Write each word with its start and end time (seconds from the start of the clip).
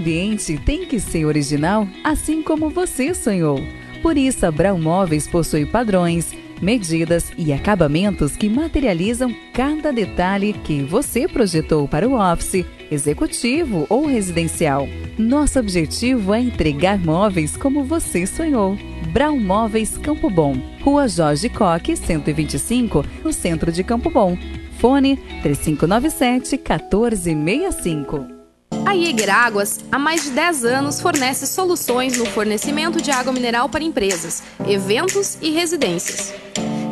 ambiente 0.00 0.58
tem 0.58 0.86
que 0.86 0.98
ser 0.98 1.26
original, 1.26 1.86
assim 2.02 2.42
como 2.42 2.70
você 2.70 3.14
sonhou. 3.14 3.62
Por 4.02 4.16
isso, 4.16 4.46
a 4.46 4.50
Brown 4.50 4.80
Móveis 4.80 5.28
possui 5.28 5.66
padrões, 5.66 6.34
medidas 6.60 7.30
e 7.36 7.52
acabamentos 7.52 8.34
que 8.34 8.48
materializam 8.48 9.34
cada 9.52 9.92
detalhe 9.92 10.54
que 10.54 10.82
você 10.82 11.28
projetou 11.28 11.86
para 11.86 12.08
o 12.08 12.14
office, 12.14 12.64
executivo 12.90 13.86
ou 13.90 14.06
residencial. 14.06 14.88
Nosso 15.18 15.58
objetivo 15.58 16.32
é 16.32 16.40
entregar 16.40 16.98
móveis 16.98 17.56
como 17.56 17.84
você 17.84 18.26
sonhou. 18.26 18.76
Brown 19.12 19.38
Móveis 19.38 19.98
Campo 19.98 20.30
Bom, 20.30 20.56
Rua 20.82 21.08
Jorge 21.08 21.48
Coque, 21.50 21.94
125, 21.94 23.04
no 23.22 23.32
centro 23.32 23.70
de 23.70 23.84
Campo 23.84 24.10
Bom. 24.10 24.36
Fone 24.78 25.16
3597 25.42 26.56
1465. 26.56 28.39
A 28.86 28.94
Jäger 28.94 29.30
Águas, 29.30 29.78
há 29.90 29.98
mais 29.98 30.24
de 30.24 30.30
10 30.30 30.64
anos, 30.64 31.00
fornece 31.00 31.46
soluções 31.46 32.16
no 32.16 32.26
fornecimento 32.26 33.00
de 33.00 33.10
água 33.10 33.32
mineral 33.32 33.68
para 33.68 33.84
empresas, 33.84 34.42
eventos 34.66 35.36
e 35.40 35.50
residências. 35.50 36.32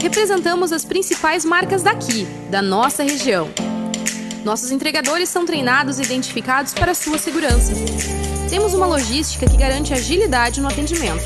Representamos 0.01 0.73
as 0.73 0.85
principais 0.85 1.45
marcas 1.45 1.83
daqui, 1.83 2.25
da 2.51 2.63
nossa 2.63 3.03
região. 3.03 3.49
Nossos 4.45 4.71
entregadores 4.71 5.29
são 5.29 5.45
treinados 5.45 5.99
e 5.99 6.03
identificados 6.03 6.73
para 6.73 6.95
sua 6.95 7.19
segurança. 7.19 7.73
Temos 8.49 8.73
uma 8.75 8.87
logística 8.87 9.49
que 9.49 9.57
garante 9.57 9.93
agilidade 9.93 10.61
no 10.61 10.69
atendimento. 10.69 11.23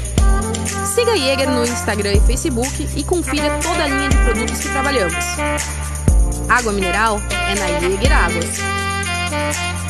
Siga 0.95 1.13
a 1.13 1.17
Jäger 1.17 1.51
no 1.51 1.65
Instagram 1.65 2.15
e 2.15 2.21
Facebook 2.21 2.89
e 2.97 3.05
confira 3.05 3.59
toda 3.63 3.85
a 3.85 3.87
linha 3.87 4.09
de 4.09 4.17
produtos 4.19 4.59
que 4.61 4.69
trabalhamos. 4.71 5.25
Água 6.49 6.73
mineral 6.73 7.21
é 7.49 7.55
na 7.55 7.81
Jäger 7.81 8.13
Águas. 8.13 9.82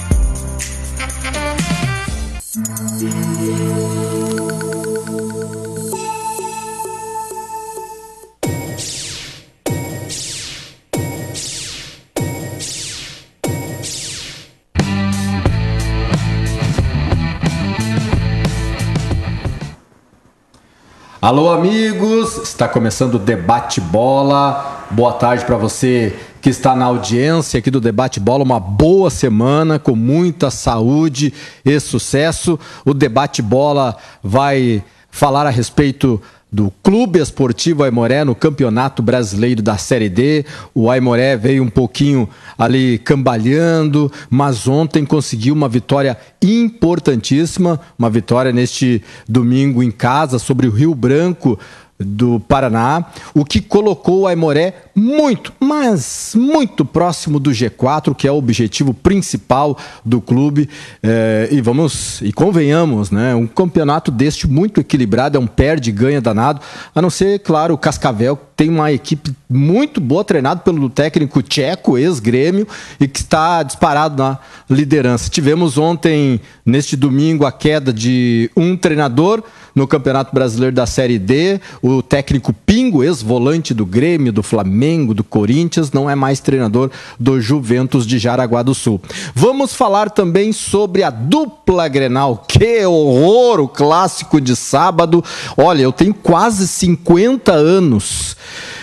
Alô, 21.22 21.52
amigos! 21.52 22.36
Está 22.38 22.68
começando 22.68 23.14
o 23.14 23.18
Debate 23.18 23.80
Bola. 23.80 24.86
Boa 24.90 25.12
tarde 25.12 25.44
para 25.44 25.56
você 25.56 26.18
que 26.42 26.50
está 26.50 26.74
na 26.74 26.86
audiência 26.86 27.58
aqui 27.58 27.70
do 27.70 27.80
Debate 27.80 28.18
Bola. 28.18 28.42
Uma 28.42 28.58
boa 28.58 29.08
semana 29.10 29.78
com 29.78 29.94
muita 29.94 30.50
saúde 30.50 31.32
e 31.64 31.78
sucesso. 31.78 32.58
O 32.84 32.92
Debate 32.92 33.40
Bola 33.40 33.96
vai 34.20 34.82
falar 35.08 35.46
a 35.46 35.50
respeito 35.50 36.20
do 36.50 36.72
Clube 36.82 37.20
Esportivo 37.20 37.84
Aimoré 37.84 38.24
no 38.24 38.34
Campeonato 38.34 39.02
Brasileiro 39.04 39.62
da 39.62 39.78
Série 39.78 40.08
D. 40.08 40.44
O 40.74 40.90
Aimoré 40.90 41.36
veio 41.36 41.62
um 41.62 41.70
pouquinho 41.70 42.28
ali 42.58 42.98
cambalhando, 42.98 44.10
mas 44.28 44.66
ontem 44.66 45.06
conseguiu 45.06 45.54
uma 45.54 45.68
vitória 45.68 46.18
importantíssima, 46.42 47.80
uma 47.96 48.10
vitória 48.10 48.52
neste 48.52 49.00
domingo 49.28 49.80
em 49.80 49.92
casa 49.92 50.40
sobre 50.40 50.66
o 50.66 50.72
Rio 50.72 50.92
Branco 50.92 51.56
do 52.04 52.40
Paraná, 52.40 53.06
o 53.34 53.44
que 53.44 53.60
colocou 53.60 54.20
o 54.20 54.26
Aimoré 54.26 54.74
muito, 54.94 55.52
mas 55.58 56.34
muito 56.36 56.84
próximo 56.84 57.40
do 57.40 57.50
G4, 57.50 58.14
que 58.14 58.28
é 58.28 58.32
o 58.32 58.36
objetivo 58.36 58.92
principal 58.92 59.78
do 60.04 60.20
clube. 60.20 60.68
É, 61.02 61.48
e 61.50 61.60
vamos, 61.60 62.20
e 62.22 62.32
convenhamos, 62.32 63.10
né? 63.10 63.34
Um 63.34 63.46
campeonato 63.46 64.10
deste 64.10 64.46
muito 64.46 64.80
equilibrado, 64.80 65.36
é 65.36 65.40
um 65.40 65.46
perde 65.46 65.90
e 65.90 65.92
ganha 65.92 66.20
danado, 66.20 66.60
a 66.94 67.02
não 67.02 67.10
ser, 67.10 67.38
claro, 67.40 67.74
o 67.74 67.78
Cascavel 67.78 68.38
tem 68.56 68.68
uma 68.68 68.92
equipe 68.92 69.34
muito 69.48 70.00
boa, 70.00 70.24
treinada 70.24 70.60
pelo 70.60 70.88
técnico 70.88 71.42
tcheco, 71.42 71.98
ex-grêmio, 71.98 72.66
e 73.00 73.08
que 73.08 73.20
está 73.20 73.62
disparado 73.62 74.22
na 74.22 74.38
liderança. 74.70 75.28
Tivemos 75.28 75.78
ontem, 75.78 76.40
neste 76.64 76.96
domingo, 76.96 77.44
a 77.44 77.52
queda 77.52 77.92
de 77.92 78.50
um 78.56 78.76
treinador 78.76 79.42
no 79.74 79.86
Campeonato 79.86 80.34
Brasileiro 80.34 80.74
da 80.74 80.86
Série 80.86 81.18
D. 81.18 81.60
O 81.82 82.02
técnico 82.02 82.52
Pingo, 82.52 83.02
ex-volante 83.02 83.74
do 83.74 83.86
Grêmio, 83.86 84.32
do 84.32 84.42
Flamengo, 84.42 84.81
do 85.14 85.22
Corinthians, 85.22 85.92
não 85.92 86.08
é 86.08 86.14
mais 86.14 86.40
treinador 86.40 86.90
do 87.18 87.40
Juventus 87.40 88.06
de 88.06 88.18
Jaraguá 88.18 88.62
do 88.62 88.74
Sul. 88.74 89.00
Vamos 89.34 89.74
falar 89.74 90.10
também 90.10 90.52
sobre 90.52 91.02
a 91.02 91.10
dupla 91.10 91.88
Grenal. 91.88 92.44
Que 92.48 92.84
horror! 92.84 93.60
O 93.60 93.68
clássico 93.68 94.40
de 94.40 94.56
sábado. 94.56 95.22
Olha, 95.56 95.82
eu 95.82 95.92
tenho 95.92 96.14
quase 96.14 96.66
50 96.66 97.52
anos 97.52 98.36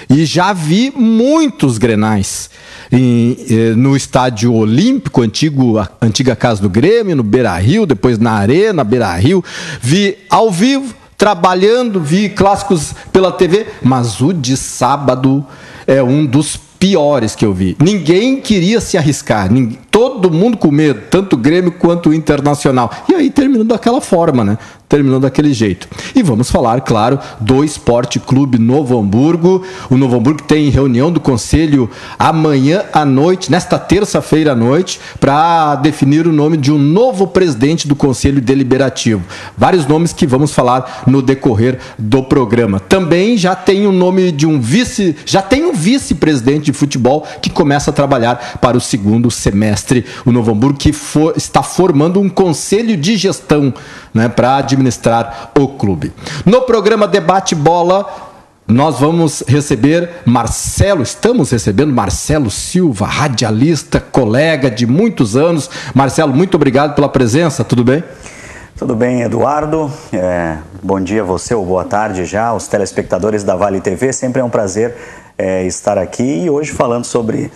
e 0.10 0.26
já 0.26 0.54
vi 0.54 0.92
muitos 0.96 1.78
grenais. 1.78 2.50
Eh, 2.92 3.76
no 3.76 3.96
estádio 3.96 4.52
Olímpico, 4.54 5.22
antigo, 5.22 5.78
a 5.78 5.88
antiga 6.02 6.36
casa 6.36 6.62
do 6.62 6.70
Grêmio, 6.70 7.16
no 7.16 7.22
Beira 7.22 7.56
Rio, 7.58 7.86
depois 7.86 8.18
na 8.18 8.32
Arena, 8.32 8.84
Beira 8.84 9.14
Rio. 9.16 9.44
Vi 9.80 10.18
ao 10.28 10.50
vivo, 10.50 10.96
trabalhando, 11.16 12.00
vi 12.00 12.30
clássicos 12.30 12.96
pela 13.12 13.32
TV, 13.32 13.68
mas 13.84 14.20
o 14.22 14.34
de 14.34 14.58
sábado 14.58 15.46
é 15.90 16.04
um 16.04 16.24
dos 16.24 16.56
piores 16.56 17.36
que 17.36 17.44
eu 17.44 17.52
vi. 17.52 17.76
Ninguém 17.82 18.40
queria 18.40 18.80
se 18.80 18.96
arriscar, 18.96 19.52
ninguém, 19.52 19.80
todo 19.90 20.30
mundo 20.30 20.56
com 20.56 20.70
medo, 20.70 21.02
tanto 21.10 21.34
o 21.34 21.38
Grêmio 21.38 21.72
quanto 21.72 22.12
o 22.12 22.14
Internacional. 22.14 22.92
E 23.10 23.16
aí 23.16 23.32
terminou 23.32 23.66
daquela 23.66 24.00
forma, 24.00 24.44
né? 24.44 24.58
Terminou 24.90 25.20
daquele 25.20 25.54
jeito. 25.54 25.88
E 26.16 26.24
vamos 26.24 26.50
falar, 26.50 26.82
claro, 26.82 27.20
do 27.40 27.64
Esporte 27.64 28.20
Clube 28.20 28.58
Novo 28.58 29.00
Hamburgo. 29.00 29.64
O 29.88 29.96
Novo 29.96 30.18
Hamburgo 30.18 30.42
tem 30.42 30.70
reunião 30.70 31.12
do 31.12 31.20
conselho 31.20 31.88
amanhã 32.18 32.84
à 32.92 33.06
noite, 33.06 33.52
nesta 33.52 33.78
terça-feira 33.78 34.54
à 34.54 34.56
noite, 34.56 35.00
para 35.20 35.76
definir 35.76 36.26
o 36.26 36.34
nome 36.34 36.58
de 36.58 36.72
um 36.72 36.80
novo 36.80 37.28
presidente 37.28 37.88
do 37.88 37.96
conselho 37.96 38.42
deliberativo. 38.42 39.22
Vários 39.56 39.86
nomes 39.86 40.12
que 40.12 40.26
vamos 40.26 40.54
falar 40.54 41.04
no 41.06 41.22
decorrer 41.22 41.78
do 41.98 42.24
programa. 42.24 42.80
Também 42.80 43.38
já 43.38 43.56
tem 43.56 43.86
o 43.86 43.92
nome 43.92 44.32
de 44.32 44.48
um 44.48 44.60
vice, 44.60 45.16
já 45.24 45.44
tem 45.44 45.66
um 45.66 45.74
vice-presidente 45.74 46.66
de 46.66 46.74
futebol 46.74 47.28
que 47.42 47.52
começa 47.52 47.92
a 47.92 47.94
trabalhar 47.94 48.58
para 48.60 48.76
o 48.76 48.82
segundo 48.82 49.30
semestre. 49.30 50.04
O 50.26 50.32
Novo 50.32 50.52
Hamburgo 50.52 50.80
que 50.80 50.92
for, 50.92 51.34
está 51.38 51.62
formando 51.62 52.20
um 52.20 52.28
conselho 52.28 52.98
de 52.98 53.16
gestão 53.16 53.72
né, 54.14 54.30
para 54.30 54.58
administrar 54.58 55.52
o 55.58 55.68
clube. 55.68 56.14
No 56.46 56.62
programa 56.62 57.08
Debate 57.08 57.56
Bola, 57.56 58.30
nós 58.68 59.00
vamos 59.00 59.44
receber 59.48 60.10
Marcelo, 60.26 61.02
estamos 61.02 61.50
recebendo 61.50 61.92
Marcelo 61.92 62.52
Silva, 62.52 63.08
radialista, 63.08 64.00
colega 64.00 64.70
de 64.70 64.86
muitos 64.86 65.36
anos. 65.36 65.70
Marcelo, 65.96 66.34
muito 66.34 66.54
obrigado 66.54 66.94
pela 66.94 67.10
presença, 67.10 67.64
tudo 67.64 67.84
bem? 67.84 68.04
Tudo 68.78 68.96
bem, 68.96 69.24
Eduardo. 69.24 69.92
É, 70.14 70.58
bom 70.84 71.02
dia 71.02 71.22
a 71.22 71.26
você, 71.26 71.56
ou 71.56 71.66
boa 71.66 71.84
tarde 71.84 72.26
já, 72.26 72.46
aos 72.46 72.68
telespectadores 72.68 73.44
da 73.44 73.56
Vale 73.56 73.82
TV. 73.82 74.14
Sempre 74.14 74.42
é 74.42 74.44
um 74.44 74.50
prazer 74.50 74.96
é, 75.36 75.66
estar 75.66 75.98
aqui 75.98 76.44
e 76.44 76.50
hoje 76.50 76.72
falando 76.72 77.06
sobre 77.06 77.52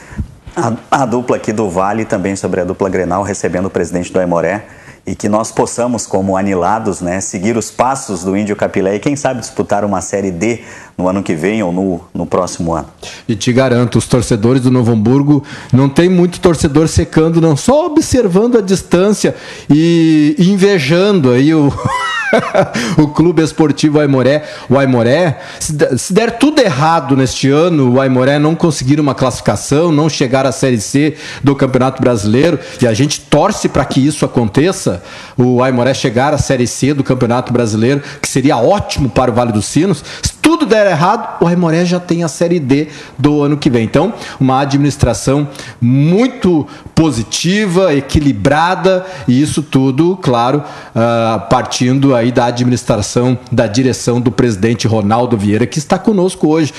a, 0.55 0.73
a, 0.89 1.05
dupla 1.05 1.35
aqui 1.35 1.53
do 1.53 1.69
Vale, 1.69 2.05
também 2.05 2.35
sobre 2.35 2.59
a 2.59 2.63
dupla 2.63 2.89
Grenal, 2.89 3.21
recebendo 3.21 3.67
o 3.67 3.69
presidente 3.69 4.11
do 4.11 4.19
Aimoré 4.19 4.65
e 5.05 5.15
que 5.15 5.27
nós 5.27 5.51
possamos, 5.51 6.05
como 6.05 6.37
anilados, 6.37 7.01
né, 7.01 7.19
seguir 7.19 7.57
os 7.57 7.69
passos 7.69 8.23
do 8.23 8.37
Índio 8.37 8.55
Capilé 8.55 8.95
e 8.95 8.99
quem 8.99 9.15
sabe 9.15 9.41
disputar 9.41 9.83
uma 9.83 9.99
Série 9.99 10.31
D 10.31 10.61
no 10.97 11.09
ano 11.09 11.21
que 11.21 11.35
vem 11.35 11.61
ou 11.61 11.73
no, 11.73 12.01
no 12.13 12.25
próximo 12.25 12.73
ano. 12.73 12.87
E 13.27 13.35
te 13.35 13.51
garanto, 13.51 13.97
os 13.97 14.07
torcedores 14.07 14.61
do 14.61 14.71
Novo 14.71 14.93
Hamburgo 14.93 15.43
não 15.73 15.89
tem 15.89 16.07
muito 16.07 16.39
torcedor 16.39 16.87
secando, 16.87 17.41
não, 17.41 17.57
só 17.57 17.87
observando 17.87 18.57
a 18.57 18.61
distância 18.61 19.35
e 19.69 20.35
invejando 20.39 21.31
aí 21.31 21.53
o 21.53 21.71
o 22.97 23.07
Clube 23.07 23.41
Esportivo 23.41 23.99
Aimoré. 23.99 24.43
O 24.69 24.77
Aimoré, 24.77 25.39
se 25.59 26.13
der 26.13 26.37
tudo 26.37 26.61
errado 26.61 27.15
neste 27.15 27.49
ano, 27.49 27.93
o 27.93 28.01
Aimoré 28.01 28.39
não 28.39 28.55
conseguir 28.55 28.99
uma 28.99 29.15
classificação, 29.15 29.91
não 29.91 30.09
chegar 30.09 30.45
à 30.45 30.51
Série 30.51 30.79
C 30.79 31.15
do 31.43 31.55
Campeonato 31.55 32.01
Brasileiro, 32.01 32.59
e 32.81 32.87
a 32.87 32.93
gente 32.93 33.21
torce 33.21 33.69
para 33.69 33.85
que 33.85 34.05
isso 34.05 34.25
aconteça, 34.25 35.03
o 35.37 35.61
Aimoré 35.61 35.93
chegar 35.93 36.33
à 36.33 36.37
Série 36.37 36.67
C 36.67 36.93
do 36.93 37.03
Campeonato 37.03 37.51
Brasileiro, 37.51 38.01
que 38.21 38.27
seria 38.27 38.57
ótimo 38.57 39.09
para 39.09 39.31
o 39.31 39.33
Vale 39.33 39.51
dos 39.51 39.65
Sinos. 39.65 40.03
Se 40.21 40.33
tudo 40.41 40.65
der 40.65 40.91
errado, 40.91 41.41
o 41.41 41.47
Aimoré 41.47 41.85
já 41.85 41.99
tem 41.99 42.23
a 42.23 42.27
Série 42.27 42.59
D 42.59 42.87
do 43.17 43.43
ano 43.43 43.57
que 43.57 43.69
vem. 43.69 43.85
Então, 43.85 44.13
uma 44.39 44.59
administração 44.59 45.47
muito 45.81 46.67
positiva, 46.93 47.93
equilibrada, 47.93 49.05
e 49.27 49.41
isso 49.41 49.63
tudo, 49.63 50.17
claro, 50.21 50.59
uh, 50.59 51.49
partindo 51.49 52.13
aí 52.13 52.22
da 52.31 52.45
administração, 52.45 53.37
da 53.51 53.67
direção 53.67 54.21
do 54.21 54.31
presidente 54.31 54.87
Ronaldo 54.87 55.37
Vieira, 55.37 55.65
que 55.65 55.79
está 55.79 55.97
conosco 55.97 56.47
hoje. 56.47 56.73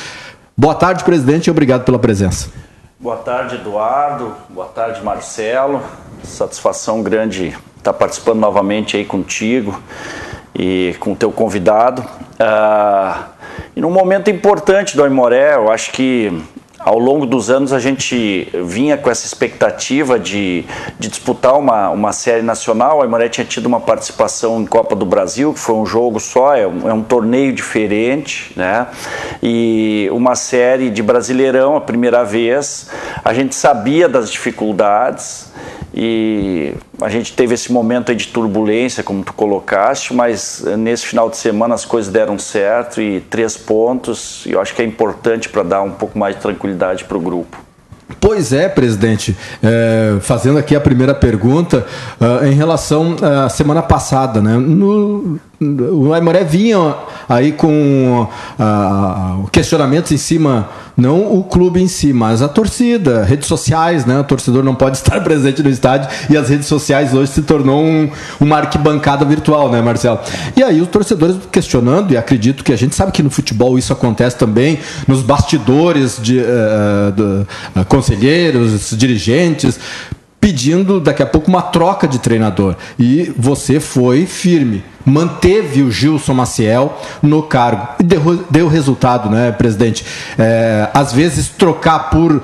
Boa 0.57 0.75
tarde, 0.75 1.05
presidente, 1.05 1.49
e 1.49 1.51
obrigado 1.51 1.85
pela 1.85 1.99
presença. 1.99 2.49
Boa 2.99 3.17
tarde, 3.17 3.57
Eduardo. 3.57 4.35
Boa 4.49 4.69
tarde, 4.69 5.03
Marcelo. 5.03 5.83
Satisfação 6.23 7.03
grande 7.03 7.55
estar 7.77 7.93
participando 7.93 8.39
novamente 8.39 8.97
aí 8.97 9.05
contigo 9.05 9.79
e 10.55 10.95
com 11.01 11.13
o 11.13 11.17
teu 11.17 11.31
convidado. 11.31 12.03
Uh, 12.03 13.25
e 13.77 13.81
num 13.81 13.91
momento 13.91 14.31
importante 14.31 14.97
do 14.97 15.05
Aimoré, 15.05 15.57
eu 15.57 15.71
acho 15.71 15.93
que 15.93 16.33
ao 16.85 16.99
longo 16.99 17.25
dos 17.25 17.51
anos 17.51 17.73
a 17.73 17.79
gente 17.79 18.49
vinha 18.65 18.97
com 18.99 19.11
essa 19.11 19.27
expectativa 19.27 20.19
de, 20.19 20.65
de 20.99 21.09
disputar 21.09 21.59
uma, 21.59 21.89
uma 21.91 22.13
série 22.13 22.43
nacional. 22.43 23.01
A 23.01 23.05
Aimoré 23.05 23.29
tinha 23.29 23.45
tido 23.45 23.67
uma 23.67 23.81
participação 23.81 24.61
em 24.61 24.67
Copa 24.67 24.95
do 24.95 25.07
Brasil, 25.07 25.55
que 25.55 25.59
foi 25.59 25.75
um 25.75 25.87
jogo 25.87 26.21
só, 26.21 26.55
é 26.55 26.67
um, 26.67 26.89
é 26.89 26.93
um 26.93 27.03
torneio 27.03 27.53
diferente, 27.53 28.53
né? 28.55 28.87
E 29.43 30.09
uma 30.13 30.35
série 30.35 30.91
de 30.91 31.03
Brasileirão, 31.03 31.75
a 31.75 31.81
primeira 31.81 32.23
vez. 32.23 32.91
A 33.25 33.33
gente 33.33 33.55
sabia 33.55 34.07
das 34.07 34.31
dificuldades 34.31 35.51
e 35.95 36.75
a 37.05 37.09
gente 37.11 37.35
teve 37.35 37.55
esse 37.55 37.71
momento 37.71 38.15
de 38.15 38.29
turbulência, 38.29 39.03
como 39.03 39.23
tu 39.23 39.35
colocaste, 39.35 40.15
mas 40.15 40.65
eh, 40.67 40.75
nesse 40.77 41.05
final 41.05 41.29
de 41.29 41.37
semana 41.37 41.75
as 41.75 41.85
coisas 41.85 42.11
deram 42.11 42.39
certo 42.39 43.01
e 43.01 43.21
três 43.21 43.59
pontos, 43.59 44.45
e 44.47 44.53
eu 44.53 44.61
acho 44.61 44.75
que 44.75 44.81
é 44.81 44.85
importante 44.87 45.51
para 45.51 45.63
dar 45.63 45.83
um 45.83 45.91
pouco 45.91 46.19
mais 46.19 46.35
de 46.35 46.41
tranquilidade 46.41 47.05
para 47.05 47.17
o 47.17 47.21
grupo. 47.21 47.59
Pois 48.21 48.53
é, 48.53 48.69
presidente. 48.69 49.37
É, 49.63 50.17
fazendo 50.21 50.59
aqui 50.59 50.75
a 50.75 50.81
primeira 50.81 51.15
pergunta, 51.15 51.87
uh, 52.21 52.45
em 52.47 52.53
relação 52.53 53.17
à 53.23 53.49
semana 53.49 53.83
passada, 53.83 54.41
né? 54.41 54.57
No, 54.57 55.39
o 55.61 56.13
Aimoré 56.13 56.45
vinha 56.45 56.95
aí 57.29 57.53
com 57.53 58.27
uh, 58.59 59.49
questionamentos 59.51 60.13
em 60.13 60.17
cima, 60.17 60.69
não 60.97 61.37
o 61.37 61.45
clube 61.45 61.81
em 61.81 61.89
si, 61.89 62.13
mas 62.13 62.43
a 62.43 62.49
torcida, 62.49 63.25
redes 63.25 63.47
sociais, 63.47 64.05
né? 64.05 64.19
O 64.19 64.25
torcedor 64.25 64.63
não 64.63 64.75
pode 64.75 64.97
estar 64.99 65.21
presente 65.23 65.63
no 65.63 65.71
estádio 65.71 66.09
e 66.29 66.37
as 66.37 66.49
redes 66.49 66.67
sociais 66.67 67.15
hoje 67.15 67.33
se 67.33 67.43
tornou 67.43 67.83
um, 67.83 68.11
uma 68.41 68.59
arquibancada 68.59 69.25
virtual, 69.25 69.71
né, 69.71 69.81
Marcelo? 69.81 70.19
E 70.57 70.63
aí 70.63 70.81
os 70.81 70.89
torcedores 70.89 71.37
questionando, 71.51 72.13
e 72.13 72.17
acredito 72.17 72.63
que 72.63 72.73
a 72.73 72.77
gente 72.77 72.95
sabe 72.95 73.13
que 73.13 73.23
no 73.23 73.31
futebol 73.31 73.79
isso 73.79 73.93
acontece 73.93 74.37
também, 74.37 74.79
nos 75.07 75.23
bastidores 75.23 76.19
de 76.21 76.39
uh, 76.39 77.13
de, 77.13 77.23
uh, 77.23 77.85
conselheiros, 77.89 78.91
dirigentes, 78.97 79.79
pedindo 80.45 81.01
daqui 81.01 81.23
a 81.23 81.27
pouco 81.27 81.49
uma 81.49 81.63
troca 81.63 82.07
de 82.07 82.19
treinador. 82.19 82.77
E 82.99 83.33
você 83.35 83.81
foi 83.81 84.27
firme, 84.27 84.85
manteve 85.03 85.83
o 85.83 85.91
Gilson 85.91 86.35
Maciel 86.35 87.01
no 87.23 87.45
cargo. 87.45 87.89
E 87.99 88.03
deu, 88.03 88.45
deu 88.51 88.69
resultado, 88.69 89.31
né, 89.31 89.53
presidente? 89.53 90.05
É, 90.39 90.91
às 90.93 91.15
vezes 91.15 91.49
trocar 91.49 92.11
por 92.11 92.31
uh, 92.31 92.43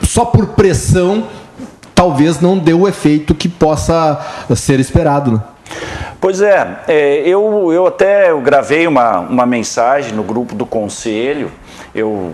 só 0.00 0.24
por 0.24 0.46
pressão 0.54 1.24
talvez 1.94 2.40
não 2.40 2.56
dê 2.56 2.72
o 2.72 2.88
efeito 2.88 3.34
que 3.34 3.46
possa 3.46 4.18
ser 4.56 4.80
esperado. 4.80 5.32
Né? 5.32 5.40
Pois 6.18 6.40
é, 6.40 6.78
é, 6.88 7.28
eu, 7.28 7.70
eu 7.74 7.86
até 7.86 8.34
gravei 8.40 8.86
uma, 8.86 9.18
uma 9.18 9.44
mensagem 9.44 10.14
no 10.14 10.22
grupo 10.22 10.54
do 10.54 10.64
conselho. 10.64 11.52
Eu 11.94 12.32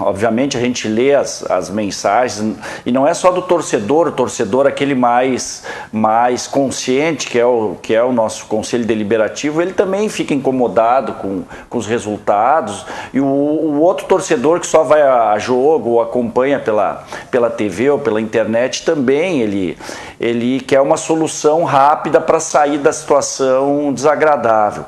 obviamente 0.00 0.56
a 0.56 0.60
gente 0.60 0.88
lê 0.88 1.14
as, 1.14 1.48
as 1.50 1.68
mensagens 1.68 2.56
e 2.84 2.90
não 2.90 3.06
é 3.06 3.12
só 3.12 3.30
do 3.30 3.42
torcedor, 3.42 4.08
o 4.08 4.12
torcedor 4.12 4.66
aquele 4.66 4.94
mais 4.94 5.64
mais 5.92 6.46
consciente 6.46 7.28
que 7.28 7.38
é 7.38 7.44
o 7.44 7.76
que 7.82 7.94
é 7.94 8.02
o 8.02 8.10
nosso 8.10 8.46
conselho 8.46 8.86
deliberativo, 8.86 9.60
ele 9.60 9.74
também 9.74 10.08
fica 10.08 10.32
incomodado 10.32 11.14
com, 11.14 11.42
com 11.68 11.78
os 11.78 11.86
resultados 11.86 12.86
e 13.12 13.20
o, 13.20 13.24
o 13.24 13.80
outro 13.80 14.06
torcedor 14.06 14.60
que 14.60 14.66
só 14.66 14.82
vai 14.82 15.02
a 15.02 15.38
jogo 15.38 15.90
ou 15.90 16.02
acompanha 16.02 16.58
pela 16.58 17.04
pela 17.30 17.50
TV 17.50 17.90
ou 17.90 17.98
pela 17.98 18.20
internet 18.20 18.84
também 18.84 19.42
ele 19.42 19.76
ele 20.18 20.60
quer 20.60 20.80
uma 20.80 20.96
solução 20.96 21.64
rápida 21.64 22.18
para 22.20 22.40
sair 22.40 22.78
da 22.78 22.92
situação 22.92 23.92
desagradável. 23.92 24.84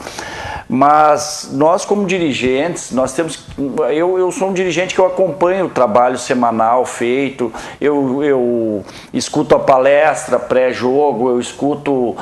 Mas 0.69 1.51
nós, 1.53 1.85
como 1.85 2.07
dirigentes, 2.07 2.91
nós 2.91 3.13
temos. 3.13 3.45
Eu, 3.93 4.19
eu 4.19 4.33
sou 4.33 4.49
um 4.49 4.53
dirigente 4.53 4.95
que 4.95 5.01
eu 5.01 5.07
acompanho 5.07 5.67
o 5.67 5.71
trabalho 5.71 6.19
semanal 6.19 6.85
feito, 6.85 7.53
eu, 7.81 8.25
eu 8.25 8.85
escuto 9.13 9.55
a 9.55 9.61
palestra 9.61 10.39
pré-jogo, 10.39 11.29
eu 11.29 11.39
escuto 11.39 11.93
uh, 11.93 12.17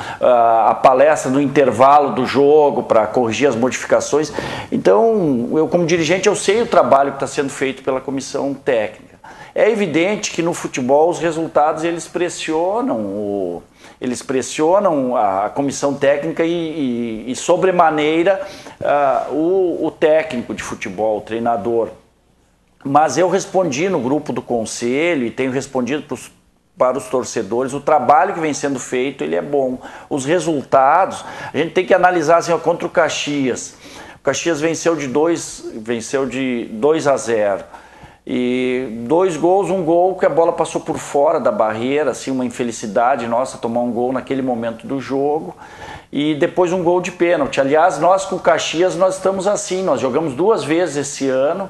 a 0.67 0.75
palestra 0.75 1.31
no 1.31 1.41
intervalo 1.41 2.13
do 2.13 2.25
jogo 2.25 2.83
para 2.83 3.07
corrigir 3.07 3.47
as 3.47 3.55
modificações. 3.55 4.31
Então, 4.71 5.49
eu, 5.53 5.67
como 5.67 5.85
dirigente, 5.85 6.27
eu 6.27 6.35
sei 6.35 6.61
o 6.61 6.67
trabalho 6.67 7.11
que 7.11 7.17
está 7.17 7.27
sendo 7.27 7.49
feito 7.49 7.81
pela 7.81 7.99
comissão 7.99 8.53
técnica. 8.53 9.14
É 9.57 9.71
evidente 9.71 10.31
que 10.31 10.41
no 10.41 10.53
futebol 10.53 11.09
os 11.09 11.17
resultados 11.17 11.85
eles 11.85 12.09
pressionam 12.09 12.99
o 12.99 13.63
eles 14.01 14.21
pressionam 14.21 15.15
a, 15.15 15.49
comissão 15.49 15.93
técnica 15.93 16.43
e, 16.43 16.51
e, 17.27 17.31
e 17.31 17.35
sobremaneira, 17.35 18.45
uh, 18.81 19.33
o, 19.33 19.85
o 19.85 19.91
técnico 19.91 20.53
de 20.53 20.61
futebol, 20.61 21.19
o 21.19 21.21
treinador. 21.21 21.89
Mas 22.83 23.17
eu 23.17 23.29
respondi 23.29 23.87
no 23.87 23.99
grupo 23.99 24.33
do 24.33 24.41
conselho 24.41 25.25
e 25.25 25.31
tenho 25.31 25.51
respondido 25.51 26.03
pros, 26.03 26.29
para 26.77 26.97
os 26.97 27.05
torcedores, 27.07 27.73
o 27.73 27.79
trabalho 27.79 28.33
que 28.33 28.39
vem 28.39 28.53
sendo 28.53 28.79
feito 28.79 29.23
ele 29.23 29.35
é 29.35 29.41
bom. 29.41 29.79
Os 30.09 30.25
resultados, 30.25 31.23
a 31.53 31.57
gente 31.57 31.71
tem 31.71 31.85
que 31.85 31.93
analisar 31.93 32.37
assim, 32.37 32.51
ó, 32.51 32.57
contra 32.57 32.85
o 32.85 32.89
Caxias. 32.89 33.75
O 34.17 34.19
Caxias 34.19 34.59
venceu 34.59 34.95
de 34.95 35.07
2 35.07 35.71
venceu 35.75 36.25
de 36.25 36.67
2 36.73 37.07
a 37.07 37.15
0. 37.15 37.63
E 38.27 39.03
dois 39.07 39.37
gols, 39.37 39.69
um 39.69 39.83
gol 39.83 40.15
que 40.15 40.25
a 40.25 40.29
bola 40.29 40.51
passou 40.51 40.81
por 40.81 40.97
fora 40.97 41.39
da 41.39 41.51
barreira, 41.51 42.09
assim, 42.09 42.31
uma 42.31 42.43
infelicidade 42.43 43.27
nossa 43.27 43.59
tomar 43.59 43.81
um 43.81 43.91
gol 43.91 44.11
naquele 44.11 44.41
momento 44.41 44.87
do 44.87 44.99
jogo. 44.99 45.55
E 46.11 46.33
depois 46.33 46.73
um 46.73 46.83
gol 46.83 47.01
de 47.01 47.11
pênalti. 47.11 47.61
Aliás, 47.61 47.99
nós 47.99 48.25
com 48.25 48.37
o 48.37 48.39
Caxias 48.39 48.95
nós 48.95 49.17
estamos 49.17 49.47
assim, 49.47 49.83
nós 49.83 49.99
jogamos 49.99 50.33
duas 50.33 50.63
vezes 50.63 50.95
esse 50.95 51.29
ano 51.29 51.69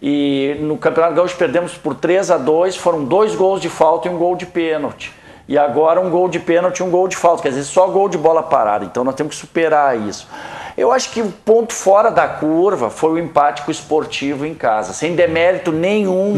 e 0.00 0.56
no 0.60 0.76
Campeonato 0.76 1.14
Gaúcho 1.14 1.36
perdemos 1.36 1.74
por 1.74 1.94
3 1.94 2.30
a 2.30 2.38
2, 2.38 2.76
foram 2.76 3.04
dois 3.04 3.34
gols 3.34 3.60
de 3.60 3.68
falta 3.68 4.06
e 4.06 4.10
um 4.10 4.18
gol 4.18 4.36
de 4.36 4.46
pênalti. 4.46 5.12
E 5.48 5.56
agora 5.56 6.00
um 6.00 6.10
gol 6.10 6.28
de 6.28 6.38
pênalti 6.38 6.82
um 6.82 6.90
gol 6.90 7.08
de 7.08 7.16
falta, 7.16 7.42
quer 7.42 7.48
dizer, 7.48 7.64
só 7.64 7.86
gol 7.88 8.08
de 8.08 8.18
bola 8.18 8.42
parada. 8.42 8.84
Então 8.84 9.02
nós 9.02 9.14
temos 9.14 9.34
que 9.34 9.40
superar 9.40 9.98
isso. 9.98 10.28
Eu 10.76 10.92
acho 10.92 11.10
que 11.10 11.22
o 11.22 11.32
ponto 11.44 11.72
fora 11.72 12.10
da 12.10 12.28
curva 12.28 12.90
foi 12.90 13.12
o 13.12 13.18
empate 13.18 13.62
com 13.62 13.68
o 13.68 13.72
esportivo 13.72 14.44
em 14.44 14.54
casa. 14.54 14.92
Sem 14.92 15.14
demérito 15.14 15.72
nenhum 15.72 16.34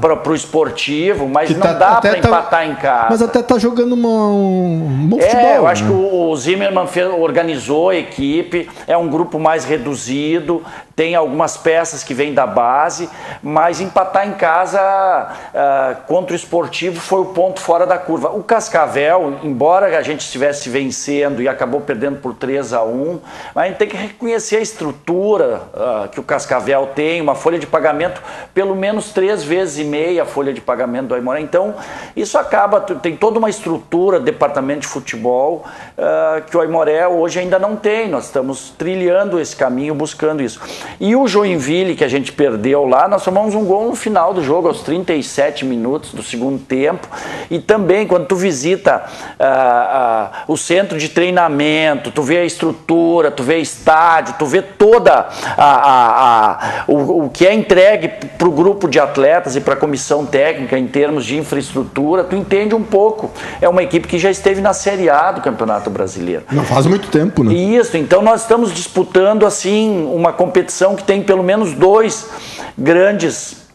para 0.00 0.28
o 0.28 0.34
esportivo, 0.34 1.28
mas 1.28 1.48
que 1.48 1.54
não 1.54 1.62
tá, 1.62 1.72
dá 1.72 2.00
para 2.00 2.10
tá, 2.10 2.18
empatar 2.18 2.68
em 2.68 2.74
casa. 2.74 3.06
Mas 3.10 3.22
até 3.22 3.42
tá 3.42 3.58
jogando 3.58 3.92
uma, 3.92 4.28
um 4.28 5.06
bom 5.08 5.20
futebol. 5.20 5.40
É, 5.40 5.58
eu 5.58 5.66
acho 5.68 5.84
né? 5.84 5.90
que 5.90 5.96
o 5.96 6.36
Zimmermann 6.36 6.88
fez, 6.88 7.08
organizou 7.08 7.90
a 7.90 7.96
equipe, 7.96 8.68
é 8.88 8.96
um 8.96 9.08
grupo 9.08 9.38
mais 9.38 9.64
reduzido, 9.64 10.64
tem 10.96 11.14
algumas 11.14 11.58
peças 11.58 12.02
que 12.02 12.14
vêm 12.14 12.32
da 12.32 12.46
base, 12.46 13.10
mas 13.42 13.82
empatar 13.82 14.26
em 14.26 14.32
casa 14.32 14.80
uh, 14.80 16.06
contra 16.06 16.32
o 16.32 16.36
esportivo 16.36 16.98
foi 16.98 17.20
o 17.20 17.26
ponto 17.26 17.60
fora 17.60 17.86
da 17.86 17.98
curva. 17.98 18.30
O 18.30 18.42
Cascavel, 18.42 19.38
embora 19.42 19.98
a 19.98 20.02
gente 20.02 20.22
estivesse 20.22 20.70
vencendo 20.70 21.42
e 21.42 21.48
acabou 21.48 21.82
perdendo 21.82 22.18
por 22.18 22.32
3 22.32 22.72
a 22.72 22.82
1 22.82 23.20
a 23.54 23.66
gente 23.66 23.76
tem 23.76 23.88
que 23.88 23.96
reconhecer 23.96 24.56
a 24.56 24.60
estrutura 24.60 25.62
uh, 25.74 26.08
que 26.08 26.18
o 26.18 26.22
Cascavel 26.22 26.88
tem, 26.94 27.20
uma 27.20 27.34
folha 27.34 27.58
de 27.58 27.66
pagamento 27.66 28.22
pelo 28.54 28.74
menos 28.74 29.12
três 29.12 29.44
vezes 29.44 29.78
e 29.78 29.84
meia 29.84 30.22
a 30.22 30.26
folha 30.26 30.52
de 30.52 30.62
pagamento 30.62 31.08
do 31.08 31.14
Aimoré. 31.14 31.40
Então, 31.40 31.74
isso 32.16 32.38
acaba, 32.38 32.80
tem 32.80 33.14
toda 33.14 33.38
uma 33.38 33.50
estrutura, 33.50 34.18
departamento 34.18 34.80
de 34.80 34.86
futebol, 34.86 35.66
uh, 35.98 36.42
que 36.42 36.56
o 36.56 36.60
Aimoré 36.62 37.06
hoje 37.06 37.38
ainda 37.38 37.58
não 37.58 37.76
tem. 37.76 38.08
Nós 38.08 38.24
estamos 38.24 38.70
trilhando 38.70 39.38
esse 39.38 39.54
caminho, 39.54 39.94
buscando 39.94 40.42
isso. 40.42 40.58
E 41.00 41.14
o 41.14 41.26
Joinville, 41.26 41.94
que 41.94 42.04
a 42.04 42.08
gente 42.08 42.32
perdeu 42.32 42.84
lá, 42.84 43.08
nós 43.08 43.24
tomamos 43.24 43.54
um 43.54 43.64
gol 43.64 43.88
no 43.88 43.94
final 43.94 44.32
do 44.32 44.42
jogo, 44.42 44.68
aos 44.68 44.80
37 44.82 45.64
minutos 45.64 46.12
do 46.12 46.22
segundo 46.22 46.58
tempo. 46.58 47.06
E 47.50 47.58
também, 47.58 48.06
quando 48.06 48.26
tu 48.26 48.36
visita 48.36 49.04
uh, 49.38 50.48
uh, 50.48 50.52
o 50.52 50.56
centro 50.56 50.98
de 50.98 51.08
treinamento, 51.08 52.10
tu 52.10 52.22
vê 52.22 52.38
a 52.38 52.44
estrutura, 52.44 53.30
tu 53.30 53.42
vê 53.42 53.58
estádio, 53.58 54.34
tu 54.38 54.46
vê 54.46 54.62
toda 54.62 55.28
a, 55.56 55.64
a, 55.64 56.50
a 56.50 56.84
o, 56.88 57.24
o, 57.24 57.30
que 57.30 57.46
é 57.46 57.52
entregue 57.52 58.08
para 58.38 58.48
o 58.48 58.50
grupo 58.50 58.88
de 58.88 58.98
atletas 58.98 59.56
e 59.56 59.60
para 59.60 59.74
a 59.74 59.76
comissão 59.76 60.24
técnica 60.24 60.78
em 60.78 60.86
termos 60.86 61.24
de 61.24 61.36
infraestrutura, 61.36 62.24
tu 62.24 62.36
entende 62.36 62.74
um 62.74 62.82
pouco. 62.82 63.30
É 63.60 63.68
uma 63.68 63.82
equipe 63.82 64.08
que 64.08 64.18
já 64.18 64.30
esteve 64.30 64.60
na 64.60 64.72
Série 64.72 65.10
A 65.10 65.32
do 65.32 65.40
Campeonato 65.40 65.90
Brasileiro. 65.90 66.44
Não 66.50 66.64
faz 66.64 66.86
muito 66.86 67.08
tempo, 67.08 67.44
né? 67.44 67.54
Isso, 67.54 67.96
então 67.96 68.22
nós 68.22 68.42
estamos 68.42 68.72
disputando 68.72 69.44
assim 69.44 70.06
uma 70.12 70.32
competição 70.32 70.75
que 70.96 71.04
tem 71.04 71.22
pelo 71.22 71.42
menos 71.42 71.72
dois 71.72 72.28
grandes 72.76 73.66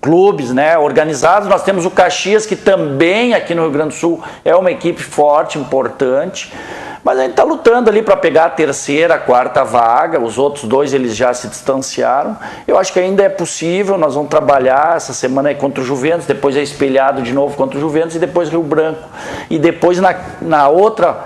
clubes 0.00 0.52
né, 0.52 0.78
organizados. 0.78 1.48
Nós 1.48 1.62
temos 1.62 1.84
o 1.84 1.90
Caxias, 1.90 2.46
que 2.46 2.56
também 2.56 3.34
aqui 3.34 3.54
no 3.54 3.62
Rio 3.62 3.70
Grande 3.70 3.94
do 3.94 3.94
Sul 3.94 4.22
é 4.44 4.54
uma 4.54 4.70
equipe 4.70 5.02
forte, 5.02 5.58
importante. 5.58 6.52
Mas 7.04 7.18
a 7.18 7.22
gente 7.22 7.30
está 7.30 7.42
lutando 7.42 7.88
ali 7.88 8.02
para 8.02 8.16
pegar 8.16 8.46
a 8.46 8.50
terceira, 8.50 9.14
a 9.14 9.18
quarta 9.18 9.64
vaga. 9.64 10.20
Os 10.20 10.36
outros 10.36 10.64
dois 10.64 10.92
eles 10.92 11.16
já 11.16 11.32
se 11.32 11.48
distanciaram. 11.48 12.36
Eu 12.66 12.78
acho 12.78 12.92
que 12.92 12.98
ainda 12.98 13.22
é 13.22 13.28
possível. 13.28 13.96
Nós 13.96 14.14
vamos 14.14 14.28
trabalhar 14.28 14.96
essa 14.96 15.12
semana 15.12 15.50
é 15.50 15.54
contra 15.54 15.82
o 15.82 15.86
Juventus, 15.86 16.26
depois 16.26 16.56
é 16.56 16.62
espelhado 16.62 17.22
de 17.22 17.32
novo 17.32 17.56
contra 17.56 17.78
o 17.78 17.80
Juventus 17.80 18.16
e 18.16 18.18
depois 18.18 18.48
Rio 18.48 18.62
Branco. 18.62 19.02
E 19.48 19.58
depois 19.58 19.98
na, 20.00 20.14
na 20.42 20.68
outra 20.68 21.24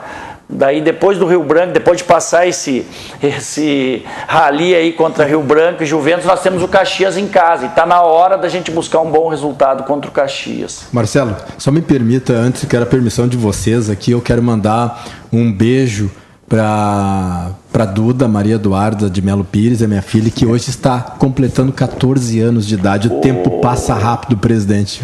Daí 0.54 0.82
depois 0.82 1.18
do 1.18 1.26
Rio 1.26 1.42
Branco, 1.42 1.73
depois 1.73 1.99
de 1.99 2.04
passar 2.04 2.47
esse, 2.47 2.87
esse 3.23 4.04
rali 4.28 4.75
aí 4.75 4.92
contra 4.92 5.25
Rio 5.25 5.42
Branco 5.42 5.82
e 5.82 5.87
Juventus, 5.87 6.26
nós 6.26 6.42
temos 6.42 6.62
o 6.62 6.68
Caxias 6.68 7.16
em 7.16 7.26
casa. 7.26 7.64
E 7.64 7.68
está 7.68 7.87
na 7.87 8.02
hora 8.02 8.37
da 8.37 8.49
gente 8.49 8.71
buscar 8.71 9.00
um 9.00 9.11
bom 9.11 9.28
resultado 9.28 9.85
contra 9.85 10.11
o 10.11 10.12
Caxias. 10.12 10.85
Marcelo, 10.92 11.35
só 11.56 11.71
me 11.71 11.80
permita, 11.80 12.35
antes 12.35 12.64
que 12.66 12.76
era 12.76 12.85
a 12.85 12.88
permissão 12.88 13.26
de 13.26 13.37
vocês 13.37 13.88
aqui, 13.88 14.11
eu 14.11 14.21
quero 14.21 14.42
mandar 14.42 15.04
um 15.32 15.50
beijo 15.50 16.11
para 16.47 17.87
Duda 17.94 18.28
Maria 18.28 18.56
Eduarda 18.56 19.09
de 19.09 19.23
Melo 19.23 19.42
Pires, 19.42 19.82
a 19.82 19.88
minha 19.88 20.02
filha, 20.02 20.30
que 20.30 20.44
hoje 20.44 20.68
está 20.68 21.00
completando 21.00 21.73
14 21.73 22.38
anos 22.40 22.66
de 22.66 22.75
idade. 22.75 23.09
O 23.09 23.16
oh. 23.16 23.21
tempo 23.21 23.59
passa 23.62 23.94
rápido, 23.94 24.37
presidente 24.37 25.02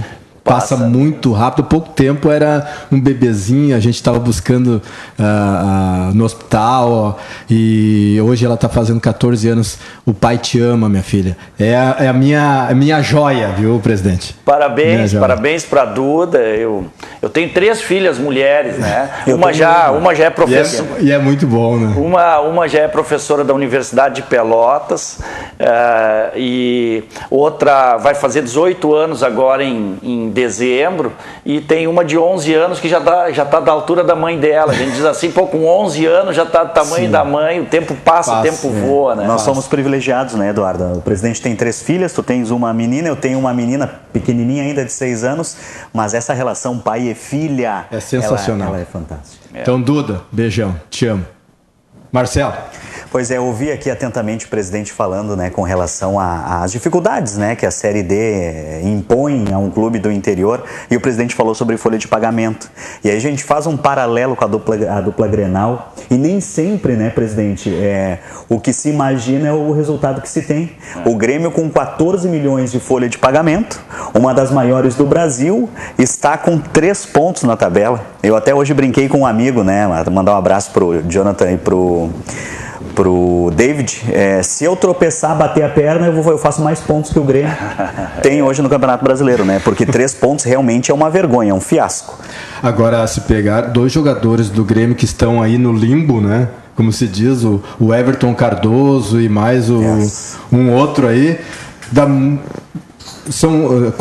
passa, 0.49 0.76
muito 0.76 1.33
rápido. 1.33 1.67
Pouco 1.67 1.90
tempo 1.90 2.31
era 2.31 2.67
um 2.90 3.00
bebezinho, 3.00 3.76
a 3.76 3.81
gente 3.81 3.97
estava 3.97 4.19
buscando 4.19 4.83
uh, 5.19 5.23
uh, 5.23 6.14
no 6.14 6.25
hospital 6.25 7.19
e 7.49 8.19
hoje 8.23 8.45
ela 8.45 8.55
está 8.55 8.69
fazendo 8.69 9.00
14 9.00 9.49
anos. 9.49 9.78
O 10.07 10.14
pai 10.14 10.38
te 10.38 10.61
ama, 10.61 10.88
minha 10.88 11.02
filha. 11.02 11.37
É 11.59 11.76
a, 11.76 11.97
é 12.00 12.09
a 12.09 12.12
minha, 12.12 12.69
a 12.71 12.75
minha 12.75 13.02
joia, 13.02 13.49
viu, 13.49 13.78
presidente? 13.83 14.35
Parabéns, 14.45 15.12
parabéns 15.14 15.64
para 15.64 15.85
Duda. 15.85 16.38
Eu, 16.38 16.87
eu 17.21 17.28
tenho 17.28 17.50
três 17.50 17.83
filhas 17.83 18.19
mulheres, 18.19 18.78
né? 18.78 19.11
uma 19.28 19.52
já, 19.52 19.90
uma 19.90 20.14
já 20.14 20.25
é 20.25 20.31
professora. 20.31 20.88
E 21.00 21.07
é, 21.07 21.09
e 21.09 21.12
é, 21.12 21.19
muito 21.19 21.47
bom, 21.47 21.76
né? 21.76 21.95
Uma, 21.97 22.40
uma 22.40 22.69
já 22.69 22.81
é 22.81 22.88
professora 22.88 23.45
da 23.45 23.52
Universidade 23.52 24.17
de 24.17 24.23
Pelotas 24.23 25.19
uh, 25.61 26.37
e 26.37 27.05
outra 27.31 27.97
vai 27.97 28.14
fazer 28.14 28.43
18 28.43 28.95
anos 28.95 29.23
agora 29.23 29.62
em, 29.62 29.99
em 30.02 30.31
dezembro, 30.38 31.12
e 31.45 31.61
tem 31.61 31.87
uma 31.87 32.04
de 32.04 32.16
11 32.16 32.54
anos 32.54 32.80
que 32.80 32.88
já 32.88 32.99
está 32.99 33.30
já 33.33 33.45
tá 33.45 33.59
da 33.59 33.73
altura 33.73 34.04
da 34.04 34.14
mãe 34.14 34.38
dela. 34.38 34.73
A 34.73 34.75
gente 34.75 34.92
diz 34.92 35.04
assim, 35.04 35.30
pô, 35.30 35.47
com 35.47 35.66
11 35.66 36.07
anos 36.07 36.37
já 36.37 36.45
está 36.45 36.62
do 36.62 36.73
tamanho 36.73 37.07
Sim. 37.07 37.11
da 37.11 37.25
mãe, 37.25 37.61
o 37.61 37.66
tempo 37.66 37.95
passa, 38.04 38.33
passa 38.33 38.40
o 38.40 38.42
tempo 38.42 38.76
é. 38.76 38.80
voa, 38.80 39.14
né? 39.16 39.23
Nós 39.23 39.33
passa. 39.33 39.45
somos 39.47 39.66
privilegiados, 39.66 40.35
né, 40.35 40.50
Eduardo? 40.50 40.99
O 40.99 41.02
presidente 41.02 41.42
tem 41.42 41.57
três 41.57 41.83
filhas, 41.83 42.12
tu 42.12 42.23
tens 42.23 42.50
uma 42.50 42.73
menina, 42.73 43.09
eu 43.09 43.16
tenho 43.16 43.38
uma 43.38 43.52
menina 43.52 43.90
pequenininha 44.12 44.62
ainda 44.62 44.85
de 44.85 44.92
6 44.92 45.25
anos, 45.25 45.57
mas 45.92 46.14
essa 46.14 46.33
relação 46.33 46.78
pai 46.78 47.09
e 47.09 47.14
filha... 47.14 47.87
É 47.90 47.99
sensacional. 47.99 48.68
Ela, 48.68 48.76
ela 48.76 48.83
é 48.83 48.87
fantástica. 48.87 49.45
É. 49.52 49.62
Então, 49.62 49.80
Duda, 49.80 50.23
beijão, 50.30 50.75
te 50.88 51.07
amo. 51.07 51.38
Marcelo. 52.12 52.55
Pois 53.11 53.31
é, 53.31 53.41
ouvi 53.41 53.73
aqui 53.73 53.88
atentamente 53.88 54.45
o 54.45 54.49
presidente 54.50 54.93
falando 54.93 55.35
né, 55.35 55.49
com 55.49 55.62
relação 55.62 56.21
às 56.21 56.71
dificuldades 56.71 57.38
né, 57.38 57.57
que 57.57 57.65
a 57.65 57.71
Série 57.71 58.03
D 58.03 58.15
eh, 58.15 58.81
impõe 58.85 59.47
a 59.50 59.57
um 59.57 59.71
clube 59.71 59.99
do 59.99 60.12
interior 60.12 60.62
e 60.91 60.97
o 60.97 61.00
presidente 61.00 61.35
falou 61.35 61.55
sobre 61.55 61.79
folha 61.79 61.97
de 61.97 62.07
pagamento. 62.07 62.71
E 63.03 63.09
aí 63.09 63.17
a 63.17 63.21
gente 63.21 63.43
faz 63.43 63.67
um 63.67 63.79
paralelo 63.79 64.37
com 64.37 64.45
a 64.45 64.47
dupla, 64.47 64.77
a 64.91 65.00
dupla 65.00 65.27
Grenal 65.27 65.95
e 66.11 66.19
nem 66.19 66.38
sempre, 66.38 66.97
né, 66.97 67.09
presidente, 67.09 67.75
é, 67.75 68.19
o 68.47 68.61
que 68.61 68.75
se 68.75 68.91
imagina 68.91 69.49
é 69.49 69.53
o 69.53 69.73
resultado 69.73 70.21
que 70.21 70.29
se 70.29 70.43
tem. 70.43 70.73
O 71.07 71.15
Grêmio 71.15 71.50
com 71.50 71.71
14 71.71 72.29
milhões 72.29 72.71
de 72.71 72.79
folha 72.79 73.09
de 73.09 73.17
pagamento, 73.17 73.81
uma 74.12 74.35
das 74.35 74.50
maiores 74.50 74.95
do 74.95 75.07
Brasil, 75.07 75.71
está 75.99 76.37
com 76.37 76.59
três 76.59 77.07
pontos 77.07 77.45
na 77.45 77.57
tabela. 77.57 78.05
Eu 78.23 78.37
até 78.37 78.55
hoje 78.55 78.75
brinquei 78.75 79.09
com 79.09 79.21
um 79.21 79.27
amigo, 79.27 79.65
né, 79.65 79.87
mandar 80.12 80.35
um 80.35 80.37
abraço 80.37 80.73
pro 80.73 81.03
Jonathan 81.09 81.53
e 81.53 81.57
pro 81.57 81.98
pro 82.95 83.52
David, 83.55 84.02
é, 84.12 84.43
se 84.43 84.64
eu 84.64 84.75
tropeçar, 84.75 85.37
bater 85.37 85.64
a 85.64 85.69
perna, 85.69 86.07
eu, 86.07 86.21
vou, 86.21 86.33
eu 86.33 86.38
faço 86.38 86.61
mais 86.61 86.81
pontos 86.81 87.12
que 87.12 87.19
o 87.19 87.23
Grêmio 87.23 87.57
tem 88.23 88.43
hoje 88.43 88.61
no 88.61 88.69
Campeonato 88.69 89.05
Brasileiro, 89.05 89.45
né? 89.45 89.61
Porque 89.62 89.87
três 89.87 90.14
pontos 90.14 90.45
realmente 90.45 90.90
é 90.90 90.95
uma 90.95 91.09
vergonha, 91.09 91.52
é 91.52 91.55
um 91.55 91.61
fiasco. 91.61 92.19
Agora, 92.61 93.07
se 93.07 93.21
pegar 93.23 93.62
dois 93.62 93.93
jogadores 93.93 94.50
do 94.50 94.64
Grêmio 94.64 94.97
que 94.97 95.05
estão 95.05 95.40
aí 95.40 95.59
no 95.59 95.73
limbo, 95.73 96.21
né? 96.21 96.49
Como 96.75 96.93
se 96.93 97.07
diz, 97.07 97.45
o, 97.45 97.62
o 97.78 97.95
Everton 97.95 98.35
Cardoso 98.35 99.21
e 99.21 99.28
mais 99.28 99.71
o, 99.71 99.81
yes. 99.81 100.37
um 100.52 100.73
outro 100.73 101.07
aí, 101.07 101.38
dá 101.93 102.07
são, 103.31 103.67
uh, 103.67 103.93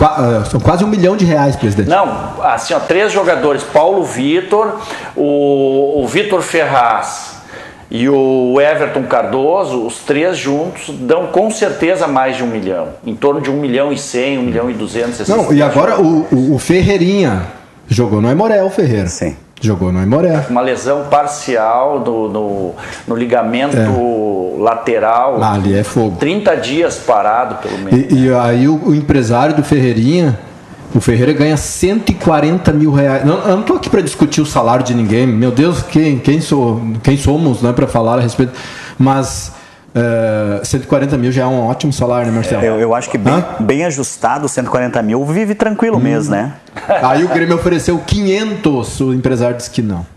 são 0.50 0.60
quase 0.60 0.84
um 0.84 0.88
milhão 0.88 1.18
de 1.18 1.26
reais, 1.26 1.56
presidente. 1.56 1.90
Não, 1.90 2.42
assim, 2.44 2.74
ó, 2.74 2.80
três 2.80 3.12
jogadores: 3.12 3.64
Paulo 3.64 4.04
Vitor, 4.04 4.80
o, 5.16 6.02
o 6.04 6.08
Vitor 6.08 6.42
Ferraz 6.42 7.37
e 7.90 8.10
o 8.10 8.60
Everton 8.60 9.04
Cardoso, 9.04 9.86
os 9.86 10.00
três 10.00 10.38
juntos, 10.38 10.90
dão 10.90 11.28
com 11.28 11.50
certeza 11.50 12.06
mais 12.08 12.36
de 12.36 12.44
um 12.44 12.48
milhão. 12.48 12.90
Em 13.06 13.16
torno 13.16 13.40
de 13.40 13.50
um 13.50 13.60
milhão 13.60 13.94
e 13.94 13.98
cem, 13.98 14.38
um 14.38 14.44
milhão 14.44 14.70
e 14.70 14.74
duzentos. 14.74 15.28
Não, 15.28 15.54
e 15.54 15.62
agora 15.62 16.00
o, 16.02 16.54
o, 16.54 16.60
Ferreirinha 16.60 17.44
jogou 17.88 18.22
no 18.22 18.30
Emoré, 18.30 18.68
Ferreira. 18.70 19.08
Sim. 19.08 19.36
Jogou 19.60 19.92
no 19.92 20.02
Emoré. 20.02 20.46
Uma 20.50 20.62
lesão 20.62 21.06
parcial 21.10 22.00
do, 22.00 22.28
no, 22.30 22.76
no 23.08 23.16
ligamento 23.16 23.76
é. 23.76 24.62
lateral. 24.62 25.42
Ah, 25.42 25.54
ali 25.54 25.76
é 25.76 25.84
fogo. 25.84 26.18
30 26.18 26.56
dias 26.58 26.98
parado, 26.98 27.56
pelo 27.56 27.78
menos. 27.80 28.12
E, 28.12 28.26
e 28.26 28.34
aí 28.34 28.68
o, 28.68 28.90
o 28.90 28.94
empresário 28.94 29.56
do 29.56 29.64
Ferreirinha 29.64 30.38
o 30.98 31.02
Ferreira 31.02 31.32
ganha 31.32 31.56
140 31.56 32.74
mil 32.74 32.92
reais. 32.92 33.24
Não, 33.24 33.38
eu 33.42 33.54
não 33.54 33.62
estou 33.62 33.76
aqui 33.76 33.88
para 33.88 34.02
discutir 34.02 34.42
o 34.42 34.46
salário 34.46 34.84
de 34.84 34.96
ninguém. 34.96 35.28
Meu 35.28 35.52
Deus, 35.52 35.84
quem, 35.84 36.18
quem, 36.18 36.42
sou, 36.42 36.82
quem 37.04 37.16
somos 37.16 37.62
né, 37.62 37.72
para 37.72 37.86
falar 37.86 38.18
a 38.18 38.22
respeito. 38.22 38.52
Mas 38.98 39.52
uh, 39.96 40.60
eh, 40.60 40.66
140 40.66 41.16
mil 41.20 41.32
já 41.32 41.44
é 41.44 41.46
um 41.46 41.68
ótimo 41.68 41.94
salário, 41.94 42.32
né, 42.32 42.36
Marcelo? 42.36 42.64
Eu, 42.64 42.80
eu 42.80 42.96
acho 42.96 43.12
que 43.12 43.18
bem, 43.18 43.46
bem, 43.60 43.86
ajustado, 43.86 44.50
140 44.50 45.00
mil, 45.04 45.24
vive 45.24 45.54
tranquilo 45.54 45.98
hum. 45.98 46.02
mesmo, 46.02 46.32
né? 46.32 46.54
Aí 47.04 47.24
o 47.24 47.28
Grêmio 47.28 47.56
ofereceu 47.56 48.00
500, 48.00 49.00
o 49.02 49.14
empresário 49.14 49.56
disse 49.56 49.70
que 49.70 49.84
não. 49.84 50.17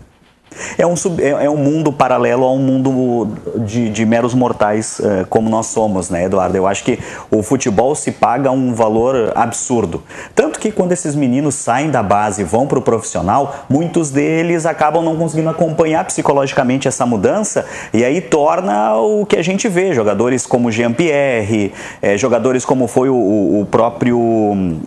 É 0.77 0.85
um, 0.85 0.95
sub, 0.95 1.21
é, 1.23 1.29
é, 1.29 1.49
um 1.49 1.57
mundo 1.57 1.93
paralelo 1.93 2.43
a 2.43 2.51
um 2.51 2.57
mundo 2.57 3.37
de, 3.59 3.89
de 3.89 4.05
meros 4.05 4.33
mortais 4.33 4.99
uh, 4.99 5.25
como 5.29 5.49
nós 5.49 5.67
somos, 5.67 6.09
né, 6.09 6.25
Eduardo? 6.25 6.57
Eu 6.57 6.67
acho 6.67 6.83
que 6.83 6.99
o 7.29 7.41
futebol 7.41 7.95
se 7.95 8.11
paga 8.11 8.51
um 8.51 8.73
valor 8.73 9.31
absurdo. 9.33 10.03
Tanto 10.35 10.59
que 10.59 10.71
quando 10.71 10.91
esses 10.91 11.15
meninos 11.15 11.55
saem 11.55 11.89
da 11.89 12.03
base 12.03 12.41
e 12.41 12.45
vão 12.45 12.67
para 12.67 12.77
o 12.77 12.81
profissional, 12.81 13.65
muitos 13.69 14.11
deles 14.11 14.65
acabam 14.65 15.03
não 15.03 15.15
conseguindo 15.15 15.49
acompanhar 15.49 16.03
psicologicamente 16.05 16.87
essa 16.87 17.05
mudança 17.05 17.65
e 17.93 18.03
aí 18.03 18.19
torna 18.19 18.95
o 18.95 19.25
que 19.25 19.37
a 19.37 19.43
gente 19.43 19.69
vê: 19.69 19.93
jogadores 19.93 20.45
como 20.45 20.71
Jean-Pierre, 20.71 21.71
é, 22.01 22.17
jogadores 22.17 22.65
como 22.65 22.87
foi 22.87 23.09
o, 23.09 23.61
o, 23.61 23.67
próprio. 23.71 24.19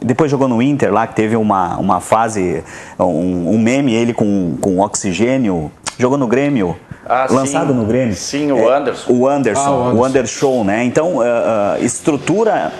Depois 0.02 0.30
jogou 0.30 0.48
no 0.48 0.60
Inter 0.60 0.92
lá, 0.92 1.06
que 1.06 1.14
teve 1.14 1.36
uma, 1.36 1.76
uma 1.78 2.00
fase, 2.00 2.62
um, 2.98 3.54
um 3.54 3.58
meme, 3.58 3.94
ele 3.94 4.12
com, 4.12 4.56
com 4.60 4.80
oxigênio 4.80 5.53
jogou 5.98 6.18
no 6.18 6.26
Grêmio, 6.26 6.76
ah, 7.06 7.26
lançado 7.30 7.72
sim. 7.72 7.78
no 7.78 7.84
Grêmio. 7.84 8.14
Sim, 8.14 8.52
o 8.52 8.68
Anderson. 8.68 9.12
o 9.12 9.28
Anderson, 9.28 9.62
ah, 9.62 9.70
o 9.70 9.82
Anderson, 9.82 10.00
o 10.00 10.04
Anderson, 10.04 10.64
né? 10.64 10.84
Então, 10.84 11.16
uh, 11.16 11.20
uh, 11.20 11.84
estrutura 11.84 12.72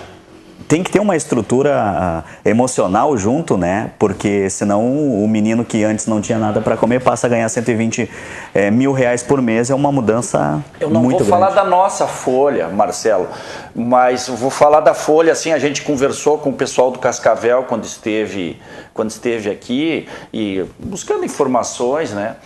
tem 0.67 0.83
que 0.83 0.91
ter 0.91 0.99
uma 0.99 1.15
estrutura 1.15 2.25
uh, 2.25 2.49
emocional 2.49 3.17
junto, 3.17 3.57
né? 3.57 3.91
Porque 3.99 4.49
senão 4.49 4.83
o 5.23 5.29
menino 5.29 5.65
que 5.65 5.85
antes 5.85 6.07
não 6.07 6.21
tinha 6.21 6.39
nada 6.39 6.61
para 6.61 6.77
comer 6.77 7.01
passa 7.01 7.27
a 7.27 7.31
ganhar 7.31 7.49
120 7.49 8.11
é, 8.55 8.71
mil 8.71 8.93
reais 8.93 9.23
por 9.23 9.43
mês. 9.43 9.71
É 9.71 9.75
uma 9.75 9.93
mudança 9.93 10.63
Eu 10.81 10.91
não 10.91 11.03
muito 11.03 11.19
vou 11.19 11.27
grande. 11.27 11.31
falar 11.31 11.51
da 11.51 11.69
nossa 11.69 12.07
folha, 12.07 12.69
Marcelo, 12.69 13.29
mas 13.75 14.29
vou 14.29 14.51
falar 14.51 14.81
da 14.81 14.95
folha. 14.95 15.33
Assim, 15.33 15.53
a 15.53 15.59
gente 15.59 15.83
conversou 15.83 16.39
com 16.39 16.51
o 16.51 16.55
pessoal 16.55 16.91
do 16.91 16.99
Cascavel 16.99 17.65
quando 17.65 17.85
esteve, 17.85 18.61
quando 18.95 19.11
esteve 19.11 19.51
aqui 19.51 20.09
e 20.33 20.65
buscando 20.79 21.25
informações, 21.25 22.13
né? 22.13 22.37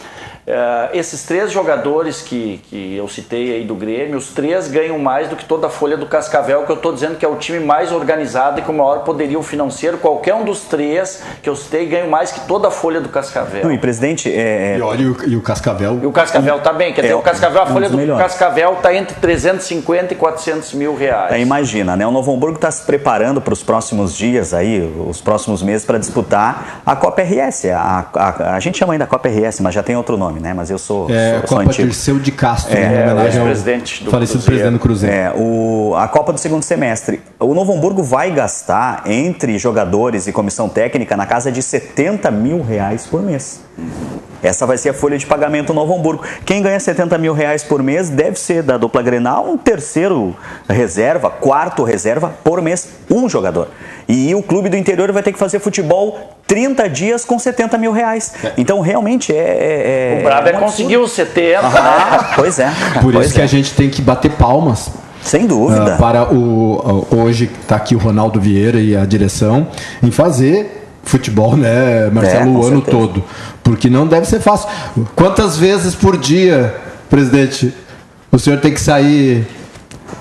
Uh, 0.48 0.96
esses 0.96 1.24
três 1.24 1.52
jogadores 1.52 2.22
que, 2.22 2.62
que 2.70 2.96
eu 2.96 3.06
citei 3.06 3.56
aí 3.56 3.64
do 3.64 3.74
Grêmio, 3.74 4.16
os 4.16 4.28
três 4.28 4.66
ganham 4.66 4.98
mais 4.98 5.28
do 5.28 5.36
que 5.36 5.44
toda 5.44 5.66
a 5.66 5.70
folha 5.70 5.94
do 5.94 6.06
Cascavel, 6.06 6.64
que 6.64 6.72
eu 6.72 6.76
estou 6.76 6.90
dizendo 6.90 7.16
que 7.16 7.24
é 7.24 7.28
o 7.28 7.36
time 7.36 7.60
mais 7.60 7.92
organizado 7.92 8.58
e 8.58 8.62
com 8.62 8.72
maior 8.72 9.04
poderio 9.04 9.42
financeiro. 9.42 9.98
Qualquer 9.98 10.34
um 10.34 10.44
dos 10.44 10.60
três 10.60 11.22
que 11.42 11.50
eu 11.50 11.54
citei 11.54 11.84
ganha 11.84 12.06
mais 12.06 12.32
que 12.32 12.40
toda 12.40 12.68
a 12.68 12.70
folha 12.70 12.98
do 12.98 13.10
Cascavel. 13.10 13.62
Não, 13.62 13.72
e 13.72 13.76
presidente. 13.76 14.32
É... 14.32 14.74
é- 14.74 14.78
e 14.78 14.80
olha, 14.80 15.02
e 15.26 15.36
o, 15.36 15.42
Cascavel. 15.42 16.00
E 16.02 16.06
o 16.06 16.12
Cascavel 16.12 16.56
está 16.56 16.72
bem. 16.72 16.94
Quer 16.94 17.02
dizer, 17.02 17.12
é, 17.12 17.16
o 17.16 17.20
Cascavel, 17.20 17.62
a 17.62 17.66
folha 17.66 17.90
do 17.90 17.98
melhores. 17.98 18.22
Cascavel 18.22 18.72
está 18.72 18.94
entre 18.94 19.20
350 19.20 20.14
e 20.14 20.16
400 20.16 20.72
mil 20.72 20.96
reais. 20.96 21.32
É, 21.32 21.40
imagina, 21.40 21.94
né? 21.94 22.06
O 22.06 22.10
Novo 22.10 22.32
Hamburgo 22.32 22.56
está 22.56 22.70
se 22.70 22.84
preparando 22.84 23.40
para 23.40 23.52
os 23.52 23.62
próximos 23.62 24.16
dias 24.16 24.54
aí, 24.54 24.80
os 25.06 25.20
próximos 25.20 25.62
meses, 25.62 25.84
para 25.84 25.98
disputar 25.98 26.80
a 26.86 26.96
Copa 26.96 27.22
RS. 27.22 27.66
A, 27.66 28.06
a, 28.14 28.28
a, 28.28 28.54
a 28.54 28.60
gente 28.60 28.78
chama 28.78 28.94
ainda 28.94 29.06
Copa 29.06 29.28
RS, 29.28 29.60
mas 29.60 29.74
já 29.74 29.82
tem 29.82 29.94
outro 29.94 30.16
nome, 30.16 30.37
né? 30.40 30.54
Mas 30.54 30.70
eu 30.70 30.78
sou. 30.78 31.10
É, 31.10 31.32
sou, 31.32 31.40
Copa 31.40 31.48
sou 31.48 31.58
antigo. 31.60 31.88
Dirceu 31.88 32.18
de 32.18 32.32
Castro, 32.32 32.76
é, 32.76 32.80
né? 32.80 33.12
homenagem 33.12 33.42
presidente 33.42 34.04
do 34.04 34.10
falecido 34.10 34.42
presidente 34.42 34.72
do 34.72 34.78
Cruzeiro. 34.78 35.14
É, 35.14 35.32
o, 35.36 35.94
a 35.96 36.08
Copa 36.08 36.32
do 36.32 36.38
segundo 36.38 36.62
semestre. 36.62 37.20
O 37.38 37.54
Novo 37.54 37.72
Hamburgo 37.72 38.02
vai 38.02 38.30
gastar 38.30 39.02
entre 39.06 39.58
jogadores 39.58 40.26
e 40.26 40.32
comissão 40.32 40.68
técnica 40.68 41.16
na 41.16 41.26
casa 41.26 41.50
de 41.52 41.62
70 41.62 42.30
mil 42.30 42.62
reais 42.62 43.06
por 43.06 43.22
mês. 43.22 43.60
Essa 44.42 44.66
vai 44.66 44.78
ser 44.78 44.90
a 44.90 44.94
folha 44.94 45.18
de 45.18 45.26
pagamento 45.26 45.72
no 45.72 45.80
Novo 45.80 45.94
Hamburgo. 45.94 46.24
Quem 46.44 46.62
ganha 46.62 46.78
70 46.78 47.18
mil 47.18 47.32
reais 47.32 47.64
por 47.64 47.82
mês 47.82 48.08
deve 48.08 48.38
ser 48.38 48.62
da 48.62 48.76
dupla 48.76 49.02
Grenal 49.02 49.48
um 49.48 49.56
terceiro 49.56 50.36
reserva, 50.68 51.28
quarto 51.28 51.82
reserva 51.82 52.32
por 52.44 52.62
mês, 52.62 52.88
um 53.10 53.28
jogador. 53.28 53.68
E 54.08 54.34
o 54.34 54.42
clube 54.42 54.70
do 54.70 54.76
interior 54.76 55.12
vai 55.12 55.22
ter 55.22 55.32
que 55.32 55.38
fazer 55.38 55.58
futebol 55.58 56.18
30 56.46 56.88
dias 56.88 57.24
com 57.26 57.38
70 57.38 57.76
mil 57.76 57.92
reais. 57.92 58.32
É. 58.42 58.52
Então, 58.56 58.80
realmente, 58.80 59.32
é. 59.32 59.36
é, 59.36 60.16
é 60.16 60.20
o 60.20 60.24
Brabo 60.24 60.48
é, 60.48 60.52
conseguiu 60.54 61.06
70, 61.06 61.58
ah, 61.58 61.70
né? 61.70 62.28
Pois 62.34 62.58
é. 62.58 62.72
Por 63.02 63.12
pois 63.12 63.26
isso 63.26 63.34
que 63.34 63.40
é. 63.40 63.44
a 63.44 63.48
gente 63.48 63.74
tem 63.74 63.90
que 63.90 64.00
bater 64.00 64.30
palmas 64.32 64.90
sem 65.22 65.46
dúvida. 65.46 65.94
Uh, 65.94 65.98
para 65.98 66.32
o 66.32 67.06
hoje 67.10 67.50
está 67.60 67.76
aqui 67.76 67.94
o 67.94 67.98
Ronaldo 67.98 68.40
Vieira 68.40 68.80
e 68.80 68.96
a 68.96 69.04
direção 69.04 69.68
em 70.02 70.10
fazer 70.10 70.86
futebol, 71.02 71.56
né, 71.56 72.10
Marcelo, 72.10 72.50
é, 72.50 72.58
o 72.58 72.66
ano 72.66 72.76
certeza. 72.82 72.96
todo, 72.96 73.24
porque 73.62 73.88
não 73.88 74.06
deve 74.06 74.26
ser 74.26 74.40
fácil. 74.40 74.68
Quantas 75.16 75.56
vezes 75.56 75.94
por 75.94 76.18
dia, 76.18 76.74
presidente, 77.08 77.74
o 78.30 78.38
senhor 78.38 78.60
tem 78.60 78.72
que 78.72 78.80
sair 78.80 79.46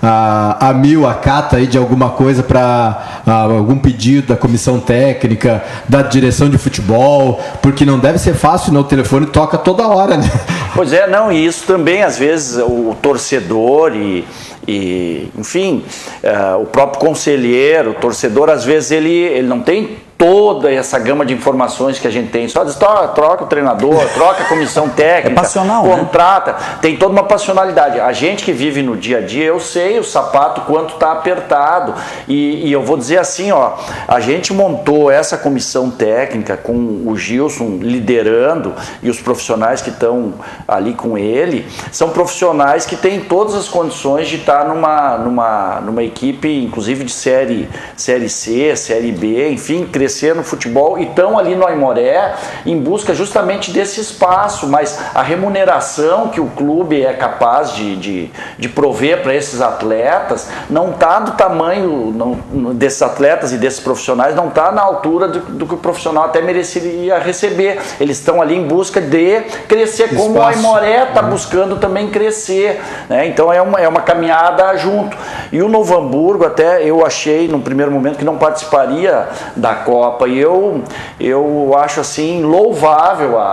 a, 0.01 0.69
a 0.69 0.73
mil, 0.73 1.07
a 1.07 1.13
cata 1.13 1.57
aí 1.57 1.67
de 1.67 1.77
alguma 1.77 2.09
coisa 2.09 2.43
para 2.43 3.21
algum 3.25 3.77
pedido 3.77 4.27
da 4.27 4.35
comissão 4.35 4.79
técnica, 4.79 5.63
da 5.87 6.01
direção 6.01 6.49
de 6.49 6.57
futebol, 6.57 7.41
porque 7.61 7.85
não 7.85 7.99
deve 7.99 8.17
ser 8.19 8.33
fácil, 8.33 8.73
não, 8.73 8.81
o 8.81 8.85
telefone 8.85 9.25
toca 9.27 9.57
toda 9.57 9.87
hora, 9.87 10.17
né? 10.17 10.29
Pois 10.75 10.93
é, 10.93 11.07
não, 11.07 11.31
e 11.31 11.45
isso 11.45 11.65
também, 11.65 12.03
às 12.03 12.17
vezes, 12.17 12.57
o 12.57 12.95
torcedor 13.01 13.95
e, 13.95 14.23
e 14.67 15.29
enfim, 15.37 15.83
é, 16.21 16.53
o 16.55 16.65
próprio 16.65 16.99
conselheiro, 16.99 17.91
o 17.91 17.95
torcedor, 17.95 18.49
às 18.49 18.63
vezes 18.63 18.91
ele, 18.91 19.09
ele 19.09 19.47
não 19.47 19.61
tem 19.61 19.97
toda 20.17 20.71
essa 20.71 20.97
gama 20.97 21.25
de 21.25 21.33
informações 21.33 21.99
que 21.99 22.07
a 22.07 22.11
gente 22.11 22.31
tem. 22.31 22.47
Só 22.47 22.63
diz, 22.63 22.75
troca 22.75 23.43
o 23.43 23.47
treinador, 23.47 24.03
troca 24.15 24.43
a 24.43 24.45
comissão 24.47 24.89
técnica, 24.89 25.39
é 25.39 25.43
passional, 25.43 25.83
né? 25.83 25.95
contrata, 25.95 26.53
né? 26.53 26.57
tem 26.81 26.97
toda 26.97 27.11
uma 27.11 27.23
passionalidade. 27.23 27.99
A 27.99 28.11
gente 28.11 28.43
que 28.43 28.51
vive 28.51 28.81
no 28.81 28.97
dia 28.97 29.19
a 29.19 29.21
dia, 29.21 29.45
eu 29.45 29.59
sei 29.59 29.99
o 29.99 30.03
sapato 30.03 30.61
quanto 30.61 30.95
está 30.95 31.11
apertado. 31.11 31.93
E, 32.27 32.67
e, 32.67 32.71
eu 32.71 32.81
vou 32.81 32.97
dizer 32.97 33.19
assim, 33.19 33.51
ó, 33.51 33.73
a 34.07 34.19
gente 34.19 34.51
montou 34.53 35.11
essa 35.11 35.37
comissão 35.37 35.91
técnica 35.91 36.57
com 36.57 37.03
o 37.05 37.15
Gilson 37.15 37.77
liderando 37.79 38.73
e 39.03 39.09
os 39.09 39.21
profissionais 39.21 39.81
que 39.81 39.89
estão 39.89 40.33
ali 40.67 40.93
com 40.93 41.17
ele, 41.17 41.67
são 41.91 42.09
profissionais 42.09 42.85
que 42.85 42.95
têm 42.95 43.21
todas 43.21 43.53
as 43.53 43.67
condições 43.67 44.27
de 44.27 44.37
estar 44.37 44.65
numa, 44.65 45.17
numa, 45.17 45.81
numa 45.81 46.03
equipe, 46.03 46.63
inclusive 46.63 47.03
de 47.03 47.11
série, 47.11 47.69
série 47.95 48.29
C, 48.29 48.75
série 48.75 49.11
B, 49.11 49.49
enfim, 49.49 49.85
crescendo 49.85 50.06
crescer 50.07 50.33
no 50.33 50.43
futebol 50.43 50.97
e 50.97 51.03
estão 51.03 51.37
ali 51.37 51.53
no 51.53 51.67
Aimoré 51.67 52.33
em 52.65 52.79
busca 52.79 53.13
justamente 53.13 53.71
desse 53.71 53.99
espaço, 53.99 54.65
mas 54.65 54.97
a 55.13 55.21
remuneração 55.21 56.29
que 56.29 56.39
o 56.39 56.47
clube 56.47 57.03
é 57.03 57.11
capaz 57.13 57.73
de, 57.73 57.97
de, 57.97 58.31
de 58.57 58.69
prover 58.69 59.21
para 59.21 59.35
esses 59.35 59.61
atletas 59.61 60.47
não 60.69 60.91
está 60.91 61.19
do 61.19 61.33
tamanho 61.33 62.13
não, 62.15 62.73
desses 62.73 63.01
atletas 63.01 63.51
e 63.51 63.57
desses 63.57 63.81
profissionais, 63.81 64.33
não 64.33 64.47
está 64.47 64.71
na 64.71 64.81
altura 64.81 65.27
do, 65.27 65.39
do, 65.39 65.67
que 65.67 65.73
o 65.73 65.77
profissional 65.77 66.23
até 66.23 66.41
mereceria 66.41 67.19
receber. 67.19 67.79
Eles 67.99 68.17
estão 68.17 68.41
ali 68.41 68.55
em 68.55 68.65
busca 68.65 69.01
de 69.01 69.41
crescer, 69.67 70.05
espaço. 70.05 70.23
como 70.23 70.39
o 70.39 70.41
Aimoré 70.41 71.03
está 71.09 71.21
uhum. 71.21 71.29
buscando 71.31 71.75
também 71.77 72.09
crescer. 72.09 72.79
Né? 73.09 73.27
Então 73.27 73.51
é 73.51 73.61
uma, 73.61 73.79
é 73.79 73.87
uma 73.87 74.01
caminhada 74.01 74.75
junto. 74.77 75.17
E 75.51 75.61
o 75.61 75.67
Novo 75.67 75.97
Hamburgo, 75.97 76.45
até 76.45 76.83
eu 76.83 77.05
achei 77.05 77.47
no 77.47 77.59
primeiro 77.59 77.91
momento 77.91 78.17
que 78.17 78.25
não 78.25 78.37
participaria 78.37 79.27
da 79.55 79.75
Copa 79.75 79.96
Copa. 79.97 80.27
E 80.27 80.37
eu, 80.37 80.83
eu 81.19 81.75
acho 81.77 81.99
assim 81.99 82.43
louvável 82.43 83.39
a, 83.39 83.43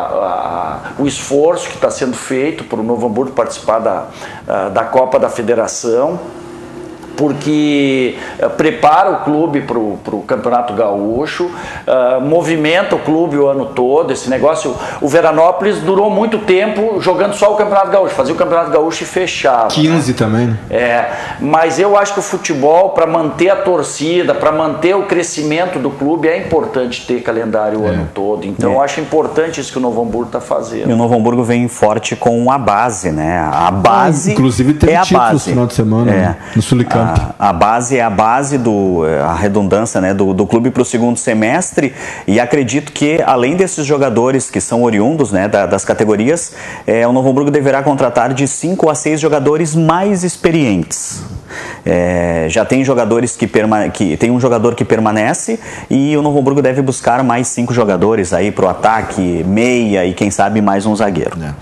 a, 0.98 1.02
o 1.02 1.06
esforço 1.06 1.68
que 1.68 1.76
está 1.76 1.90
sendo 1.90 2.14
feito 2.14 2.64
para 2.64 2.80
o 2.80 2.82
Novo 2.82 3.06
Hamburgo 3.06 3.32
participar 3.32 3.78
da, 3.78 4.06
da 4.68 4.84
Copa 4.84 5.18
da 5.18 5.30
Federação 5.30 6.20
porque 7.16 8.16
uh, 8.38 8.50
prepara 8.50 9.10
o 9.10 9.16
clube 9.24 9.62
para 9.62 9.78
o 9.78 10.24
Campeonato 10.26 10.72
Gaúcho, 10.74 11.46
uh, 11.46 12.20
movimenta 12.20 12.96
o 12.96 12.98
clube 12.98 13.36
o 13.36 13.46
ano 13.46 13.66
todo. 13.66 14.12
Esse 14.12 14.28
negócio, 14.28 14.74
o 15.00 15.08
Veranópolis 15.08 15.80
durou 15.80 16.10
muito 16.10 16.38
tempo 16.38 17.00
jogando 17.00 17.34
só 17.34 17.52
o 17.52 17.56
Campeonato 17.56 17.90
Gaúcho, 17.90 18.14
fazia 18.14 18.34
o 18.34 18.36
Campeonato 18.36 18.70
Gaúcho 18.70 19.02
e 19.02 19.06
fechava. 19.06 19.68
15 19.68 20.12
né? 20.12 20.18
também. 20.18 20.46
Né? 20.46 20.58
É, 20.70 21.10
mas 21.40 21.78
eu 21.78 21.96
acho 21.96 22.14
que 22.14 22.20
o 22.20 22.22
futebol, 22.22 22.90
para 22.90 23.06
manter 23.06 23.50
a 23.50 23.56
torcida, 23.56 24.34
para 24.34 24.52
manter 24.52 24.94
o 24.94 25.04
crescimento 25.04 25.78
do 25.78 25.90
clube, 25.90 26.28
é 26.28 26.38
importante 26.38 27.06
ter 27.06 27.22
calendário 27.22 27.80
o 27.80 27.86
é. 27.86 27.90
ano 27.90 28.08
todo. 28.14 28.46
Então 28.46 28.72
é. 28.72 28.74
eu 28.74 28.82
acho 28.82 29.00
importante 29.00 29.60
isso 29.60 29.72
que 29.72 29.78
o 29.78 29.80
Novo 29.80 30.02
Hamburgo 30.02 30.26
está 30.26 30.40
fazendo. 30.40 30.90
E 30.90 30.92
o 30.92 30.96
Novo 30.96 31.14
Hamburgo 31.14 31.42
vem 31.42 31.68
forte 31.68 32.16
com 32.16 32.50
a 32.50 32.58
base, 32.58 33.10
né? 33.10 33.38
A 33.38 33.70
base. 33.70 34.30
Ah, 34.30 34.34
inclusive 34.34 34.74
teve 34.74 34.92
é 34.92 35.00
títulos 35.00 35.32
no 35.32 35.38
final 35.40 35.66
de 35.66 35.74
semana 35.74 36.10
é. 36.10 36.14
né? 36.14 36.36
no 36.56 36.62
A, 37.38 37.52
base 37.52 37.96
é 37.98 38.02
a 38.02 38.10
base 38.10 38.58
do 38.58 39.02
a 39.24 39.34
redundância 39.34 40.00
né, 40.00 40.14
do, 40.14 40.32
do 40.32 40.46
clube 40.46 40.70
para 40.70 40.82
o 40.82 40.84
segundo 40.84 41.18
semestre 41.18 41.92
e 42.26 42.40
acredito 42.40 42.92
que 42.92 43.22
além 43.24 43.56
desses 43.56 43.84
jogadores 43.84 44.50
que 44.50 44.60
são 44.60 44.82
oriundos 44.82 45.32
né, 45.32 45.48
da, 45.48 45.66
das 45.66 45.84
categorias, 45.84 46.52
é, 46.86 47.06
o 47.06 47.12
Novo 47.12 47.30
Hamburgo 47.30 47.50
deverá 47.50 47.82
contratar 47.82 48.32
de 48.32 48.46
5 48.46 48.88
a 48.88 48.94
6 48.94 49.20
jogadores 49.20 49.74
mais 49.74 50.24
experientes. 50.24 51.22
É, 51.84 52.46
já 52.48 52.64
tem 52.64 52.84
jogadores 52.84 53.36
que, 53.36 53.48
que 53.92 54.16
tem 54.16 54.30
um 54.30 54.40
jogador 54.40 54.74
que 54.74 54.84
permanece 54.84 55.58
e 55.90 56.16
o 56.16 56.22
Novo 56.22 56.38
Hamburgo 56.38 56.62
deve 56.62 56.80
buscar 56.82 57.22
mais 57.22 57.48
cinco 57.48 57.72
jogadores 57.72 58.32
aí 58.32 58.50
para 58.50 58.64
o 58.64 58.68
ataque, 58.68 59.44
meia 59.46 60.04
e 60.04 60.14
quem 60.14 60.30
sabe 60.30 60.60
mais 60.60 60.86
um 60.86 60.94
zagueiro. 60.94 61.36
É. 61.42 61.54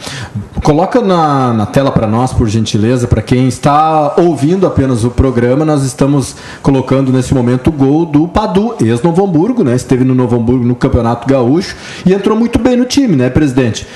Coloca 0.63 1.01
na, 1.01 1.53
na 1.53 1.67
tela 1.67 1.91
para 1.91 2.07
nós, 2.07 2.33
por 2.33 2.49
gentileza, 2.49 3.09
para 3.09 3.21
quem 3.21 3.49
está 3.49 4.15
ouvindo 4.17 4.65
apenas 4.65 5.03
o 5.05 5.11
programa, 5.11 5.65
nós 5.65 5.83
estamos 5.83 6.37
colocando 6.63 7.13
nesse 7.13 7.35
momento 7.35 7.67
o 7.67 7.73
gol 7.73 8.07
do 8.07 8.29
Padu, 8.29 8.77
ex-Novo 8.81 9.25
Hamburgo, 9.25 9.65
né? 9.65 9.75
Esteve 9.75 10.05
no 10.05 10.15
Novo 10.15 10.37
Hamburgo 10.37 10.65
no 10.65 10.77
Campeonato 10.77 11.27
Gaúcho 11.27 11.75
e 12.07 12.15
entrou 12.15 12.39
muito 12.39 12.61
bem 12.61 12.77
no 12.77 12.85
time, 12.85 13.17
né, 13.17 13.29
presidente? 13.29 13.87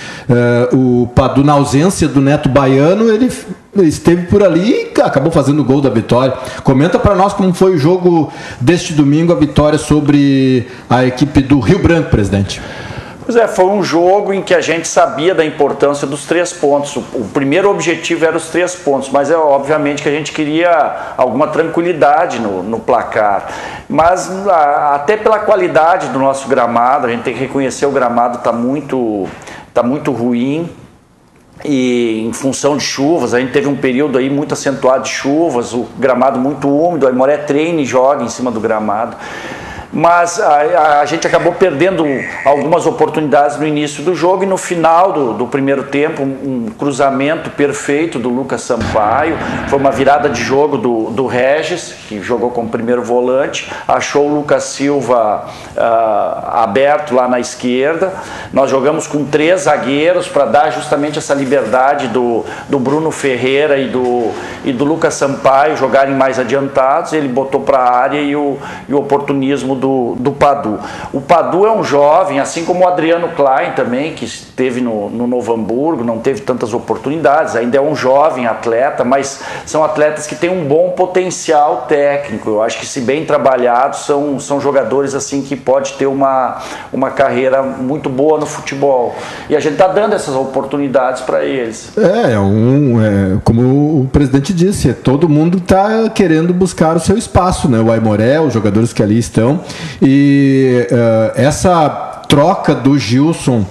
Uh, 0.72 1.02
o 1.02 1.06
Padu, 1.06 1.44
na 1.44 1.52
ausência 1.52 2.08
do 2.08 2.20
Neto 2.20 2.48
Baiano, 2.48 3.10
ele 3.12 3.30
esteve 3.84 4.26
por 4.26 4.42
ali 4.42 4.92
e 4.96 5.00
acabou 5.00 5.30
fazendo 5.30 5.60
o 5.60 5.64
gol 5.64 5.80
da 5.80 5.90
vitória. 5.90 6.34
Comenta 6.62 6.98
para 6.98 7.14
nós 7.14 7.32
como 7.32 7.52
foi 7.54 7.74
o 7.74 7.78
jogo 7.78 8.32
deste 8.60 8.92
domingo, 8.92 9.32
a 9.32 9.36
vitória 9.36 9.78
sobre 9.78 10.68
a 10.88 11.04
equipe 11.04 11.40
do 11.40 11.60
Rio 11.60 11.78
Branco, 11.78 12.10
presidente. 12.10 12.60
Pois 13.26 13.34
é, 13.34 13.48
foi 13.48 13.64
um 13.64 13.82
jogo 13.82 14.32
em 14.32 14.40
que 14.40 14.54
a 14.54 14.60
gente 14.60 14.86
sabia 14.86 15.34
da 15.34 15.44
importância 15.44 16.06
dos 16.06 16.26
três 16.26 16.52
pontos. 16.52 16.94
O, 16.94 17.24
primeiro 17.34 17.68
objetivo 17.68 18.24
era 18.24 18.36
os 18.36 18.50
três 18.50 18.76
pontos, 18.76 19.10
mas 19.10 19.32
é 19.32 19.36
obviamente 19.36 20.00
que 20.00 20.08
a 20.08 20.12
gente 20.12 20.30
queria 20.30 21.14
alguma 21.16 21.48
tranquilidade 21.48 22.38
no, 22.38 22.62
no 22.62 22.78
placar. 22.78 23.48
Mas 23.88 24.30
a, 24.46 24.94
até 24.94 25.16
pela 25.16 25.40
qualidade 25.40 26.06
do 26.10 26.20
nosso 26.20 26.46
gramado, 26.46 27.08
a 27.08 27.10
gente 27.10 27.24
tem 27.24 27.34
que 27.34 27.40
reconhecer 27.40 27.84
o 27.84 27.90
gramado 27.90 28.38
está 28.38 28.52
muito, 28.52 29.26
tá 29.74 29.82
muito 29.82 30.12
ruim 30.12 30.70
e 31.66 32.26
em 32.26 32.32
função 32.32 32.76
de 32.76 32.82
chuvas, 32.82 33.34
a 33.34 33.40
gente 33.40 33.52
teve 33.52 33.66
um 33.66 33.76
período 33.76 34.18
aí 34.18 34.30
muito 34.30 34.52
acentuado 34.52 35.04
de 35.04 35.10
chuvas, 35.10 35.72
o 35.72 35.86
gramado 35.98 36.38
muito 36.38 36.68
úmido, 36.68 37.06
a 37.06 37.12
Moré 37.12 37.36
treina 37.36 37.80
e 37.80 37.84
joga 37.84 38.24
em 38.24 38.28
cima 38.28 38.50
do 38.50 38.60
gramado 38.60 39.16
mas 39.92 40.40
a, 40.40 41.00
a, 41.00 41.06
gente 41.06 41.26
acabou 41.26 41.52
perdendo 41.52 42.04
algumas 42.44 42.86
oportunidades 42.86 43.56
no 43.56 43.66
início 43.66 44.02
do 44.02 44.14
jogo 44.14 44.42
e 44.42 44.46
no 44.46 44.56
final 44.56 45.12
do, 45.12 45.32
do 45.34 45.46
primeiro 45.46 45.84
tempo, 45.84 46.22
um, 46.22 46.26
um, 46.66 46.70
cruzamento 46.76 47.50
perfeito 47.50 48.18
do 48.18 48.28
Lucas 48.28 48.62
Sampaio, 48.62 49.36
foi 49.68 49.78
uma 49.78 49.90
virada 49.90 50.28
de 50.28 50.42
jogo 50.42 50.76
do, 50.76 51.10
do 51.10 51.26
Regis, 51.26 51.94
que 52.08 52.20
jogou 52.20 52.50
como 52.50 52.68
primeiro 52.68 53.02
volante, 53.02 53.70
achou 53.86 54.28
o 54.28 54.34
Lucas 54.34 54.64
Silva 54.64 55.46
uh, 55.76 56.60
aberto 56.60 57.14
lá 57.14 57.28
na 57.28 57.38
esquerda, 57.38 58.12
nós 58.52 58.70
jogamos 58.70 59.06
com 59.06 59.24
três 59.24 59.62
zagueiros 59.62 60.26
para 60.28 60.46
dar 60.46 60.70
justamente 60.70 61.18
essa 61.18 61.34
liberdade 61.34 62.08
do, 62.08 62.44
do 62.68 62.78
Bruno 62.78 63.10
Ferreira 63.10 63.78
e 63.78 63.88
do, 63.88 64.32
e 64.64 64.72
do 64.72 64.84
Lucas 64.84 65.14
Sampaio 65.14 65.76
jogarem 65.76 66.14
mais 66.14 66.38
adiantados, 66.38 67.12
ele 67.12 67.28
botou 67.28 67.60
para 67.60 67.78
a 67.78 67.96
área 67.96 68.20
e 68.20 68.34
o, 68.34 68.58
e 68.88 68.94
o 68.94 68.98
oportunismo 68.98 69.75
do, 69.76 70.16
do 70.18 70.32
Padu. 70.32 70.78
O 71.12 71.20
Padu 71.20 71.66
é 71.66 71.72
um 71.72 71.84
jovem, 71.84 72.40
assim 72.40 72.64
como 72.64 72.84
o 72.84 72.88
Adriano 72.88 73.28
Klein 73.28 73.72
também, 73.74 74.14
que 74.14 74.24
esteve 74.24 74.80
no, 74.80 75.08
no 75.10 75.26
Novo 75.26 75.52
Hamburgo, 75.52 76.04
não 76.04 76.18
teve 76.18 76.40
tantas 76.40 76.74
oportunidades, 76.74 77.54
ainda 77.56 77.76
é 77.76 77.80
um 77.80 77.94
jovem 77.94 78.46
atleta, 78.46 79.04
mas 79.04 79.40
são 79.64 79.84
atletas 79.84 80.26
que 80.26 80.34
têm 80.34 80.50
um 80.50 80.64
bom 80.64 80.90
potencial 80.90 81.86
técnico. 81.88 82.50
Eu 82.50 82.62
acho 82.62 82.78
que 82.78 82.86
se 82.86 83.00
bem 83.00 83.24
trabalhados, 83.24 84.00
são, 84.00 84.38
são 84.40 84.60
jogadores 84.60 85.14
assim 85.14 85.42
que 85.42 85.56
pode 85.56 85.94
ter 85.94 86.06
uma, 86.06 86.58
uma 86.92 87.10
carreira 87.10 87.62
muito 87.62 88.08
boa 88.08 88.38
no 88.38 88.46
futebol. 88.46 89.14
E 89.48 89.56
a 89.56 89.60
gente 89.60 89.72
está 89.72 89.88
dando 89.88 90.14
essas 90.14 90.34
oportunidades 90.34 91.22
para 91.22 91.44
eles. 91.44 91.92
É, 91.96 92.32
é 92.32 92.38
um, 92.38 93.00
é, 93.00 93.38
como 93.44 94.00
o 94.00 94.08
presidente 94.12 94.52
disse, 94.52 94.92
todo 94.92 95.28
mundo 95.28 95.58
está 95.58 96.08
querendo 96.10 96.52
buscar 96.54 96.96
o 96.96 97.00
seu 97.00 97.16
espaço, 97.16 97.68
né? 97.68 97.80
O 97.80 97.90
Aimoré, 97.90 98.40
os 98.40 98.52
jogadores 98.52 98.92
que 98.92 99.02
ali 99.02 99.18
estão, 99.18 99.60
e 100.00 100.86
uh, 100.90 101.32
essa 101.40 101.88
troca 102.28 102.74
do 102.74 102.98
Gilson 102.98 103.64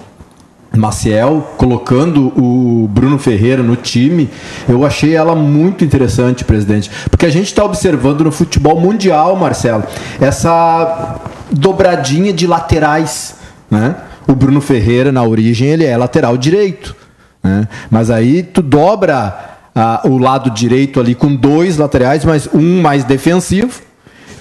Maciel, 0.77 1.53
colocando 1.58 2.27
o 2.38 2.88
Bruno 2.88 3.17
Ferreira 3.17 3.63
no 3.63 3.75
time, 3.75 4.29
eu 4.67 4.86
achei 4.86 5.15
ela 5.15 5.36
muito 5.36 5.84
interessante, 5.84 6.43
presidente. 6.43 6.91
Porque 7.10 7.25
a 7.25 7.29
gente 7.29 7.45
está 7.45 7.63
observando 7.63 8.23
no 8.23 8.31
futebol 8.31 8.79
mundial, 8.79 9.36
Marcelo, 9.36 9.84
essa 10.19 11.19
dobradinha 11.51 12.34
de 12.34 12.45
laterais. 12.45 13.36
Né? 13.69 13.95
O 14.27 14.34
Bruno 14.34 14.62
Ferreira, 14.62 15.12
na 15.12 15.23
origem, 15.23 15.67
ele 15.67 15.86
é 15.86 15.95
lateral 15.95 16.38
direito. 16.38 16.95
Né? 17.43 17.67
Mas 17.89 18.10
aí 18.10 18.43
tu 18.43 18.62
dobra 18.62 19.55
o 20.03 20.17
lado 20.17 20.49
direito 20.49 20.99
ali 20.99 21.13
com 21.13 21.36
dois 21.36 21.77
laterais, 21.77 22.23
mas 22.23 22.49
um 22.53 22.81
mais 22.81 23.03
defensivo 23.03 23.81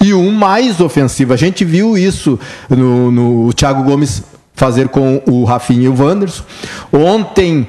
e 0.04 0.14
um 0.14 0.30
mais 0.30 0.80
ofensivo. 0.80 1.32
A 1.32 1.36
gente 1.36 1.64
viu 1.64 1.96
isso 1.96 2.38
no, 2.68 3.10
no 3.10 3.52
Thiago 3.52 3.82
Gomes 3.82 4.22
fazer 4.54 4.88
com 4.88 5.22
o 5.26 5.44
Rafinha 5.44 5.84
e 5.84 5.88
o 5.88 5.98
Wanderson. 5.98 6.44
Ontem 6.92 7.66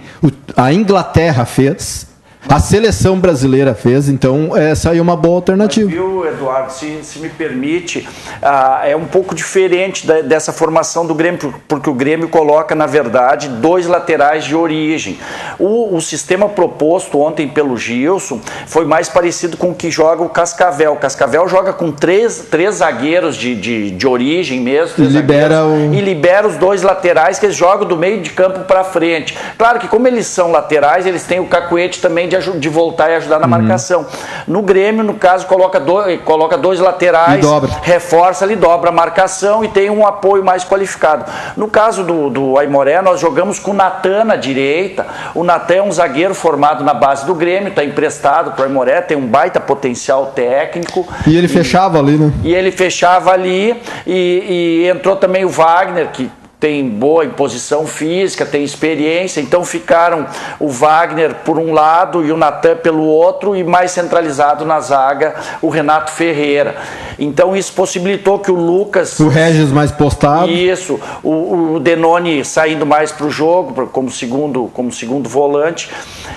a 0.55 0.73
Inglaterra 0.73 1.45
fez, 1.45 2.07
a 2.47 2.59
seleção 2.59 3.19
brasileira 3.19 3.73
fez, 3.73 4.07
então 4.07 4.55
essa 4.55 4.91
aí 4.91 4.99
é 4.99 5.01
uma 5.01 5.15
boa 5.15 5.35
alternativa. 5.35 5.85
Mas, 5.85 5.95
viu, 5.95 6.27
Eduardo, 6.27 6.71
se, 6.71 6.99
se 7.03 7.19
me 7.19 7.29
permite, 7.29 8.07
ah, 8.41 8.81
é 8.85 8.95
um 8.95 9.05
pouco 9.05 9.33
diferente 9.33 10.05
da, 10.05 10.21
dessa 10.21 10.53
formação 10.53 11.05
do 11.05 11.13
Grêmio, 11.13 11.53
porque 11.67 11.89
o 11.89 11.93
Grêmio 11.93 12.29
coloca, 12.29 12.75
na 12.75 12.85
verdade, 12.85 13.47
dois 13.47 13.87
laterais 13.87 14.45
de 14.45 14.55
origem. 14.55 15.19
O, 15.57 15.95
o 15.95 16.01
sistema 16.01 16.47
proposto 16.47 17.19
ontem 17.19 17.47
pelo 17.47 17.77
Gilson 17.77 18.39
foi 18.67 18.85
mais 18.85 19.09
parecido 19.09 19.57
com 19.57 19.71
o 19.71 19.75
que 19.75 19.89
joga 19.89 20.23
o 20.23 20.29
Cascavel. 20.29 20.93
O 20.93 20.97
Cascavel 20.97 21.47
joga 21.47 21.73
com 21.73 21.91
três, 21.91 22.45
três 22.51 22.75
zagueiros 22.75 23.35
de, 23.35 23.55
de, 23.55 23.91
de 23.91 24.07
origem 24.07 24.61
mesmo. 24.61 25.03
E 25.03 25.07
libera, 25.07 25.65
o... 25.65 25.93
e 25.93 26.01
libera 26.01 26.47
os 26.47 26.57
dois 26.57 26.81
laterais 26.81 27.39
que 27.39 27.45
eles 27.45 27.55
jogam 27.55 27.87
do 27.87 27.97
meio 27.97 28.21
de 28.21 28.29
campo 28.29 28.61
para 28.61 28.83
frente. 28.83 29.37
Claro 29.57 29.79
que, 29.79 29.87
como 29.87 30.07
eles 30.07 30.27
são 30.27 30.51
laterais, 30.51 31.05
eles 31.05 31.23
têm 31.23 31.39
o 31.39 31.45
cacuete 31.45 32.01
também 32.01 32.27
de 32.27 32.34
de, 32.39 32.59
de 32.59 32.69
voltar 32.69 33.09
e 33.11 33.15
ajudar 33.15 33.39
na 33.39 33.45
uhum. 33.45 33.51
marcação. 33.51 34.05
No 34.47 34.61
Grêmio, 34.61 35.03
no 35.03 35.15
caso, 35.15 35.45
coloca 35.47 35.79
dois, 35.79 36.19
coloca 36.21 36.57
dois 36.57 36.79
laterais, 36.79 37.45
reforça 37.81 38.45
ali, 38.45 38.55
dobra 38.55 38.89
a 38.89 38.93
marcação 38.93 39.63
e 39.63 39.67
tem 39.67 39.89
um 39.89 40.05
apoio 40.05 40.43
mais 40.43 40.63
qualificado. 40.63 41.25
No 41.55 41.67
caso 41.67 42.03
do, 42.03 42.29
do 42.29 42.57
Aimoré, 42.57 43.01
nós 43.01 43.19
jogamos 43.19 43.59
com 43.59 43.71
o 43.71 43.73
Natan 43.73 44.23
na 44.25 44.35
direita. 44.35 45.05
O 45.33 45.43
Natan 45.43 45.75
é 45.75 45.83
um 45.83 45.91
zagueiro 45.91 46.33
formado 46.33 46.83
na 46.83 46.93
base 46.93 47.25
do 47.25 47.35
Grêmio, 47.35 47.69
está 47.69 47.83
emprestado 47.83 48.51
para 48.51 48.63
o 48.63 48.65
Aimoré, 48.65 49.01
tem 49.01 49.17
um 49.17 49.27
baita 49.27 49.59
potencial 49.59 50.27
técnico. 50.27 51.07
E 51.27 51.35
ele 51.35 51.47
e, 51.47 51.49
fechava 51.49 51.99
ali, 51.99 52.17
né? 52.17 52.31
E 52.43 52.53
ele 52.53 52.71
fechava 52.71 53.31
ali 53.31 53.81
e, 54.05 54.83
e 54.85 54.89
entrou 54.89 55.15
também 55.15 55.45
o 55.45 55.49
Wagner, 55.49 56.09
que 56.11 56.29
tem 56.65 56.89
boa 56.89 57.23
imposição 57.23 57.85
física, 57.85 58.43
tem 58.43 58.63
experiência, 58.63 59.39
então 59.39 59.63
ficaram 59.63 60.25
o 60.59 60.67
Wagner 60.67 61.35
por 61.45 61.59
um 61.59 61.71
lado 61.71 62.25
e 62.25 62.31
o 62.31 62.37
Natan 62.37 62.77
pelo 62.77 63.03
outro 63.03 63.55
e 63.55 63.63
mais 63.63 63.91
centralizado 63.91 64.65
na 64.65 64.79
zaga 64.79 65.35
o 65.61 65.69
Renato 65.69 66.09
Ferreira. 66.09 66.75
Então 67.19 67.55
isso 67.55 67.71
possibilitou 67.73 68.39
que 68.39 68.49
o 68.49 68.55
Lucas... 68.55 69.19
O 69.19 69.27
Regis 69.27 69.71
mais 69.71 69.91
postado. 69.91 70.49
Isso, 70.49 70.99
o, 71.21 71.75
o 71.75 71.79
Denoni 71.79 72.43
saindo 72.43 72.83
mais 72.83 73.11
para 73.11 73.27
o 73.27 73.29
jogo 73.29 73.85
como 73.89 74.09
segundo, 74.09 74.67
como 74.73 74.91
segundo 74.91 75.29
volante 75.29 75.91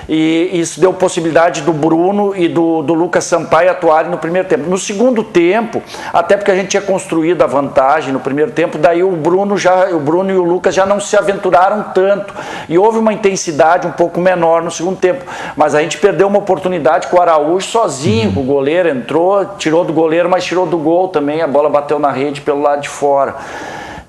e 0.08 0.50
isso 0.52 0.80
deu 0.80 0.92
possibilidade 0.92 1.62
do 1.62 1.72
Bruno 1.72 2.34
e 2.34 2.48
do, 2.48 2.82
do 2.82 2.94
Lucas 2.94 3.24
Sampaio 3.24 3.70
atuarem 3.70 4.10
no 4.10 4.18
primeiro 4.18 4.48
tempo. 4.48 4.68
No 4.68 4.78
segundo 4.78 5.22
tempo, 5.22 5.82
até 6.12 6.36
porque 6.36 6.50
a 6.50 6.54
gente 6.54 6.68
tinha 6.68 6.82
construído 6.82 7.42
a 7.42 7.46
vantagem 7.46 8.12
no 8.12 8.20
primeiro 8.20 8.50
tempo, 8.52 8.78
daí 8.78 9.02
o 9.02 9.12
Bruno 9.12 9.56
já... 9.56 9.88
O 9.90 10.00
Bruno 10.00 10.17
e 10.26 10.32
o 10.32 10.42
Lucas 10.42 10.74
já 10.74 10.84
não 10.84 11.00
se 11.00 11.16
aventuraram 11.16 11.84
tanto. 11.94 12.34
E 12.68 12.78
houve 12.78 12.98
uma 12.98 13.12
intensidade 13.12 13.86
um 13.86 13.92
pouco 13.92 14.20
menor 14.20 14.62
no 14.62 14.70
segundo 14.70 14.96
tempo. 14.96 15.24
Mas 15.56 15.74
a 15.74 15.80
gente 15.80 15.98
perdeu 15.98 16.26
uma 16.26 16.38
oportunidade 16.38 17.08
com 17.08 17.16
o 17.16 17.20
Araújo 17.20 17.66
sozinho. 17.66 18.38
O 18.38 18.42
goleiro 18.42 18.88
entrou, 18.88 19.44
tirou 19.56 19.84
do 19.84 19.92
goleiro, 19.92 20.28
mas 20.28 20.44
tirou 20.44 20.66
do 20.66 20.78
gol 20.78 21.08
também. 21.08 21.42
A 21.42 21.46
bola 21.46 21.68
bateu 21.68 21.98
na 21.98 22.10
rede 22.10 22.40
pelo 22.40 22.62
lado 22.62 22.82
de 22.82 22.88
fora. 22.88 23.36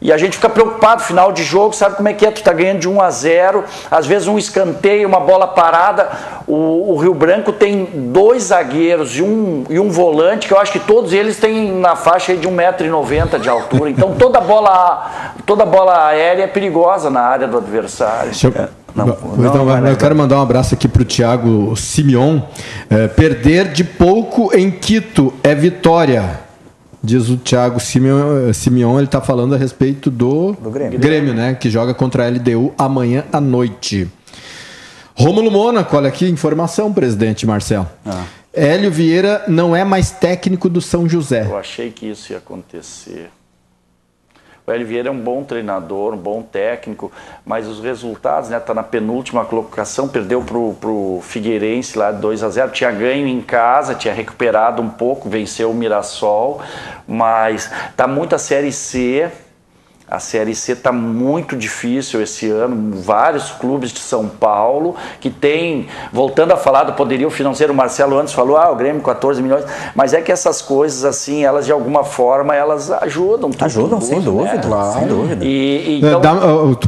E 0.02 0.14
a 0.14 0.18
gente 0.18 0.38
fica 0.38 0.48
preocupado, 0.48 1.02
final 1.04 1.32
de 1.32 1.44
jogo, 1.44 1.74
sabe 1.74 1.96
como 1.96 2.08
é 2.08 2.14
que 2.14 2.26
é? 2.26 2.32
Tu 2.32 2.42
tá 2.42 2.54
ganhando 2.54 2.80
de 2.80 2.88
1 2.88 3.02
a 3.02 3.10
0, 3.10 3.66
às 3.92 4.06
vezes 4.06 4.30
um 4.30 4.38
escanteio, 4.38 5.08
uma 5.08 5.20
bola 5.20 5.48
parada. 5.48 6.10
O, 6.48 6.94
o 6.94 6.98
Rio 6.98 7.14
Branco 7.14 7.52
tem 7.52 7.84
dois 7.94 8.44
zagueiros 8.44 9.18
e 9.18 9.22
um, 9.22 9.66
e 9.70 9.78
um 9.78 9.90
volante, 9.90 10.48
que 10.48 10.54
eu 10.54 10.60
acho 10.60 10.72
que 10.72 10.80
todos 10.80 11.12
eles 11.12 11.38
têm 11.38 11.74
na 11.74 11.98
faixa 11.98 12.34
de 12.36 12.48
1,90m 12.48 13.40
de 13.40 13.50
altura. 13.50 13.90
Então 13.90 14.16
toda 14.16 14.40
bola, 14.40 15.34
toda 15.46 15.66
bola 15.66 16.08
aérea 16.08 16.44
é 16.44 16.48
perigosa 16.48 17.10
na 17.10 17.22
área 17.22 17.48
do 17.48 17.58
adversário. 17.58 18.32
Eu... 18.42 18.54
É, 18.56 18.70
não, 18.96 19.06
não, 19.06 19.66
não, 19.66 19.66
não, 19.82 19.88
eu 19.88 19.98
quero 19.98 20.16
mandar 20.16 20.40
um 20.40 20.42
abraço 20.42 20.74
aqui 20.74 20.88
para 20.88 21.02
o 21.02 21.06
Thiago 21.06 21.76
Simeon. 21.76 22.40
É, 22.90 23.08
perder 23.08 23.68
de 23.72 23.84
pouco 23.84 24.56
em 24.56 24.72
Quito 24.72 25.34
é 25.44 25.54
vitória. 25.54 26.49
Diz 27.02 27.30
o 27.30 27.38
Thiago 27.38 27.80
Simeon, 27.80 28.52
Simeon 28.54 28.98
ele 28.98 29.06
está 29.06 29.22
falando 29.22 29.56
a 29.56 29.58
respeito 29.58 30.12
do, 30.12 30.54
do 30.54 30.70
Grêmio. 30.70 31.00
Grêmio, 31.00 31.34
né? 31.34 31.56
Que 31.56 31.70
joga 31.70 31.94
contra 31.94 32.26
a 32.26 32.30
LDU 32.30 32.74
amanhã 32.78 33.24
à 33.32 33.40
noite. 33.40 34.10
Rômulo 35.16 35.50
Mônaco, 35.50 35.96
olha 35.96 36.10
aqui, 36.10 36.28
informação, 36.30 36.94
presidente 36.94 37.46
Marcelo. 37.46 37.90
Ah. 38.06 38.24
Hélio 38.54 38.92
Vieira 38.92 39.44
não 39.48 39.76
é 39.76 39.84
mais 39.84 40.12
técnico 40.12 40.68
do 40.68 40.82
São 40.82 41.08
José. 41.08 41.46
Eu 41.46 41.58
achei 41.58 41.92
que 41.92 42.06
isso 42.06 42.32
ia 42.32 42.40
acontecer. 42.40 43.30
O 44.69 44.71
Hélio 44.71 44.86
Vieira 44.86 45.10
é 45.10 45.12
um 45.12 45.19
bom 45.19 45.43
treinador, 45.43 46.13
um 46.13 46.17
bom 46.17 46.43
técnico, 46.43 47.12
mas 47.43 47.67
os 47.67 47.79
resultados, 47.79 48.51
né? 48.51 48.60
Tá 48.60 48.71
na 48.71 48.84
penúltima 48.84 49.43
colocação, 49.43 50.08
perdeu 50.08 50.43
pro, 50.43 50.75
pro 50.75 51.19
Figueirense 51.23 51.97
lá 51.97 52.12
2 52.12 52.43
a 52.43 52.49
0 52.49 52.71
tinha 52.71 52.91
ganho 52.91 53.25
em 53.25 53.41
casa, 53.41 53.95
tinha 53.95 54.13
recuperado 54.13 54.79
um 54.79 54.89
pouco, 54.89 55.27
venceu 55.27 55.71
o 55.71 55.73
Mirassol, 55.73 56.62
mas 57.08 57.71
tá 57.97 58.08
muito 58.08 58.36
a 58.36 58.38
Série 58.38 58.71
C 58.71 59.32
a 60.10 60.19
Série 60.19 60.56
C 60.56 60.72
está 60.72 60.91
muito 60.91 61.56
difícil 61.56 62.22
esse 62.22 62.50
ano. 62.50 63.00
Vários 63.02 63.52
clubes 63.52 63.91
de 63.91 64.00
São 64.00 64.28
Paulo 64.28 64.95
que 65.19 65.30
tem, 65.30 65.88
voltando 66.12 66.52
a 66.52 66.58
falar 66.58 66.84
do 66.84 66.93
poderio 66.93 67.30
financeiro, 67.30 67.74
o 67.74 67.76
Marcelo 67.76 68.17
antes 68.17 68.34
falou, 68.34 68.58
ah, 68.58 68.72
o 68.72 68.76
Grêmio 68.76 69.02
14 69.02 69.41
milhões, 69.41 69.63
mas 69.93 70.13
é 70.13 70.22
que 70.22 70.32
essas 70.32 70.62
coisas 70.62 71.06
assim, 71.06 71.43
elas 71.43 71.65
de 71.65 71.72
alguma 71.72 72.04
forma, 72.04 72.56
elas 72.56 72.91
ajudam. 72.91 73.52
Ajudam, 73.60 74.02
sem 74.02 74.22
dúvida, 74.22 74.56
né? 74.56 74.62
claro. 74.63 75.00
sem 75.00 75.08
dúvida. 75.08 75.45
E, 75.45 75.50
e 75.50 75.98
então... 76.00 76.22
Dá, 76.22 76.36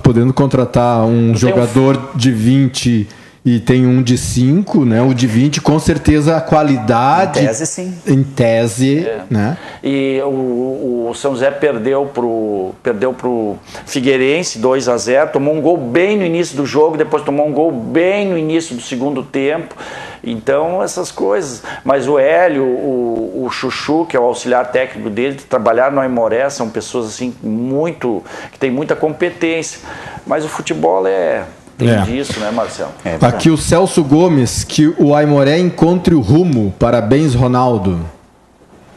podendo 0.01 0.33
contratar 0.33 1.05
um 1.05 1.35
jogador 1.35 1.97
um... 1.97 2.17
de 2.17 2.31
20 2.31 3.20
e 3.43 3.59
tem 3.59 3.87
um 3.87 4.03
de 4.03 4.19
5, 4.19 4.85
né? 4.85 5.01
O 5.01 5.15
de 5.15 5.25
20, 5.25 5.61
com 5.61 5.79
certeza 5.79 6.37
a 6.37 6.41
qualidade. 6.41 7.39
Em 7.39 7.45
tese, 7.47 7.65
sim. 7.65 7.97
Em 8.05 8.23
tese, 8.23 8.99
é. 8.99 9.23
né? 9.29 9.57
E 9.83 10.21
o, 10.23 11.07
o, 11.09 11.13
São 11.15 11.31
José 11.31 11.49
perdeu 11.49 12.05
pro, 12.05 12.75
perdeu 12.83 13.13
pro 13.13 13.57
Figueirense 13.87 14.59
2 14.59 14.87
a 14.87 14.95
0 14.95 15.31
tomou 15.31 15.55
um 15.55 15.61
gol 15.61 15.75
bem 15.75 16.17
no 16.17 16.23
início 16.23 16.55
do 16.55 16.67
jogo, 16.67 16.97
depois 16.97 17.23
tomou 17.23 17.47
um 17.47 17.51
gol 17.51 17.71
bem 17.71 18.27
no 18.27 18.37
início 18.37 18.75
do 18.75 18.81
segundo 18.81 19.23
tempo. 19.23 19.75
Então, 20.23 20.83
essas 20.83 21.11
coisas. 21.11 21.63
Mas 21.83 22.07
o 22.07 22.19
Hélio, 22.19 22.63
o, 22.63 23.45
o 23.45 23.49
Chuchu, 23.49 24.05
que 24.05 24.15
é 24.15 24.19
o 24.19 24.23
auxiliar 24.23 24.71
técnico 24.71 25.09
dele, 25.09 25.37
trabalhar 25.49 25.91
no 25.91 25.99
Aimoré, 25.99 26.47
são 26.51 26.69
pessoas 26.69 27.07
assim 27.07 27.33
muito. 27.41 28.23
que 28.51 28.59
têm 28.59 28.69
muita 28.69 28.95
competência. 28.95 29.79
Mas 30.27 30.45
o 30.45 30.47
futebol 30.47 31.07
é 31.07 31.43
tem 31.81 31.89
é. 31.89 32.01
disso, 32.01 32.39
né, 32.39 32.51
Marcelo? 32.51 32.91
É, 33.03 33.17
Aqui 33.21 33.49
o 33.49 33.57
Celso 33.57 34.03
Gomes, 34.03 34.63
que 34.63 34.93
o 34.99 35.15
Aimoré 35.15 35.59
encontre 35.59 36.13
o 36.13 36.21
rumo. 36.21 36.73
Parabéns, 36.77 37.33
Ronaldo. 37.33 37.99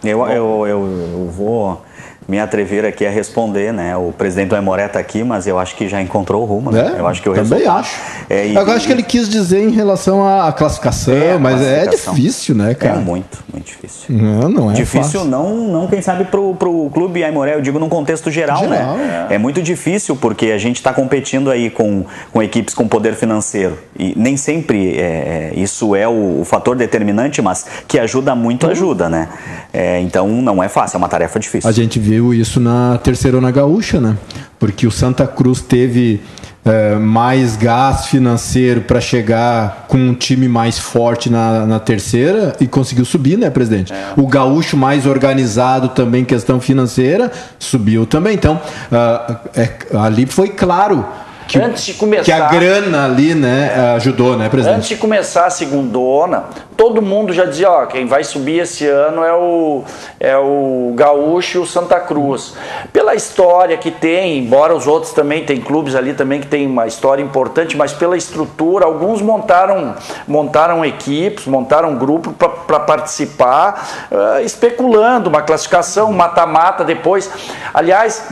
Eu, 0.03 0.27
eu, 0.27 0.67
eu, 0.67 0.87
eu 1.15 1.31
vou 1.35 1.83
me 2.27 2.39
atrever 2.39 2.85
aqui 2.85 3.07
a 3.07 3.11
responder, 3.11 3.73
né? 3.73 3.97
O 3.97 4.13
presidente 4.13 4.49
do 4.49 4.57
Aimoré 4.57 4.87
está 4.87 4.99
aqui, 4.99 5.23
mas 5.23 5.47
eu 5.47 5.59
acho 5.59 5.77
que 5.77 5.89
já 5.89 6.01
encontrou 6.01 6.43
o 6.43 6.45
rumo, 6.45 6.71
né? 6.71 6.95
É, 6.97 7.01
eu 7.01 7.07
acho 7.07 7.23
que 7.23 7.29
o 7.29 7.35
também 7.35 7.59
resultado... 7.59 7.81
acho. 7.81 8.01
É, 8.31 8.47
e, 8.47 8.55
eu 8.55 8.71
acho 8.71 8.87
que 8.87 8.93
ele 8.93 9.03
quis 9.03 9.29
dizer 9.29 9.63
em 9.63 9.71
relação 9.71 10.27
à 10.27 10.53
classificação, 10.53 11.15
é, 11.15 11.39
mas 11.39 11.61
é 11.61 11.83
classificação. 11.83 12.13
é 12.13 12.17
difícil, 12.17 12.55
né, 12.55 12.75
cara? 12.75 12.97
É 12.97 12.99
muito, 12.99 13.45
muito 13.53 13.67
difícil. 13.67 14.07
Não, 14.09 14.49
não 14.49 14.71
é 14.71 14.75
Difícil 14.75 15.21
fácil. 15.21 15.25
não, 15.25 15.69
não 15.69 15.87
quem 15.87 16.01
sabe 16.01 16.25
pro, 16.25 16.55
pro 16.55 16.91
clube 16.93 17.23
Aimoré, 17.23 17.55
eu 17.55 17.61
digo 17.61 17.79
num 17.79 17.89
contexto 17.89 18.31
geral, 18.31 18.59
geral 18.59 18.97
né? 18.97 19.27
É. 19.31 19.35
é. 19.35 19.39
muito 19.39 19.63
difícil 19.63 20.17
porque 20.17 20.47
a 20.47 20.59
gente 20.59 20.77
está 20.77 20.93
competindo 20.93 21.51
aí 21.51 21.71
com, 21.71 22.05
com 22.33 22.43
equipes 22.43 22.75
com 22.75 22.89
poder 22.89 23.15
financeiro 23.15 23.79
e 23.99 24.15
nem 24.17 24.37
sempre 24.37 24.97
é, 24.97 25.03
é, 25.03 25.53
isso 25.57 25.95
é 25.95 26.09
o, 26.09 26.41
o, 26.41 26.45
fator 26.45 26.77
determinante, 26.77 27.41
mas 27.43 27.67
que 27.87 27.99
ajuda 27.99 28.35
muito, 28.35 28.67
ajuda, 28.67 29.09
né? 29.09 29.29
É, 29.73 30.01
então 30.01 30.29
não 30.29 30.63
é 30.63 30.69
fácil, 30.69 30.97
é 30.97 30.99
uma 30.99 31.09
tarefa 31.09 31.39
difícil. 31.39 31.69
A 31.69 31.73
gente 31.73 31.99
viu 31.99 32.14
isso 32.35 32.61
na 32.61 32.99
terceirona 32.99 33.51
gaúcha, 33.51 34.01
né? 34.01 34.17
Porque 34.59 34.87
o 34.87 34.91
Santa 34.91 35.27
Cruz 35.27 35.61
teve 35.61 36.21
é, 36.65 36.95
mais 36.97 37.57
gás 37.57 38.07
financeiro 38.07 38.81
para 38.83 39.01
chegar 39.01 39.85
com 39.89 39.99
um 39.99 40.15
time 40.15 40.49
mais 40.49 40.79
forte 40.79 41.29
na, 41.29 41.67
na 41.67 41.79
terceira 41.79 42.55
e 42.59 42.67
conseguiu 42.67 43.05
subir, 43.05 43.37
né, 43.37 43.51
presidente? 43.51 43.93
É. 43.93 44.13
O 44.17 44.27
gaúcho 44.27 44.77
mais 44.77 45.07
organizado 45.07 45.89
também, 45.89 46.25
questão 46.25 46.61
financeira, 46.61 47.31
subiu 47.59 48.07
também. 48.07 48.35
Então, 48.35 48.55
uh, 48.55 49.37
é, 49.55 49.71
ali 49.99 50.25
foi 50.27 50.49
claro 50.49 51.05
que, 51.47 51.59
antes 51.59 51.85
de 51.85 51.95
começar. 51.95 52.25
Que 52.25 52.33
a 52.33 52.49
grana 52.49 53.05
ali, 53.05 53.35
né, 53.35 53.95
ajudou, 53.97 54.37
né, 54.37 54.49
presidente? 54.49 54.77
Antes 54.77 54.89
de 54.89 54.97
começar 54.97 55.47
a 55.47 55.51
segundona, 55.51 56.45
todo 56.77 57.01
mundo 57.03 57.33
já 57.33 57.45
dizia, 57.45 57.71
ó, 57.71 57.87
quem 57.87 58.07
vai 58.07 58.25
subir 58.25 58.61
esse 58.61 58.87
ano 58.87 59.23
é 59.23 59.33
o, 59.33 59.83
é 60.19 60.37
o 60.37 60.93
Gaúcho 60.95 61.59
e 61.59 61.61
o 61.61 61.67
Santa 61.67 62.01
Cruz. 62.01 62.55
Pela 62.93 63.15
história 63.15 63.77
que 63.77 63.91
tem, 63.91 64.39
embora 64.39 64.75
os 64.75 64.87
outros 64.87 65.13
também 65.13 65.45
tem 65.45 65.61
clubes 65.61 65.95
ali 65.95 66.15
também 66.15 66.41
que 66.41 66.47
tem 66.47 66.67
uma 66.67 66.87
história 66.87 67.23
importante, 67.23 67.77
mas 67.77 67.93
pela 67.93 68.17
estrutura, 68.17 68.85
alguns 68.85 69.21
montaram, 69.21 69.95
montaram 70.27 70.85
equipes, 70.85 71.47
montaram 71.47 71.97
grupo 71.97 72.33
para 72.33 72.81
participar, 72.81 74.09
uh, 74.11 74.41
especulando 74.45 75.29
uma 75.29 75.43
classificação, 75.43 76.13
mata-mata 76.13 76.85
depois. 76.85 77.31
Aliás, 77.73 78.27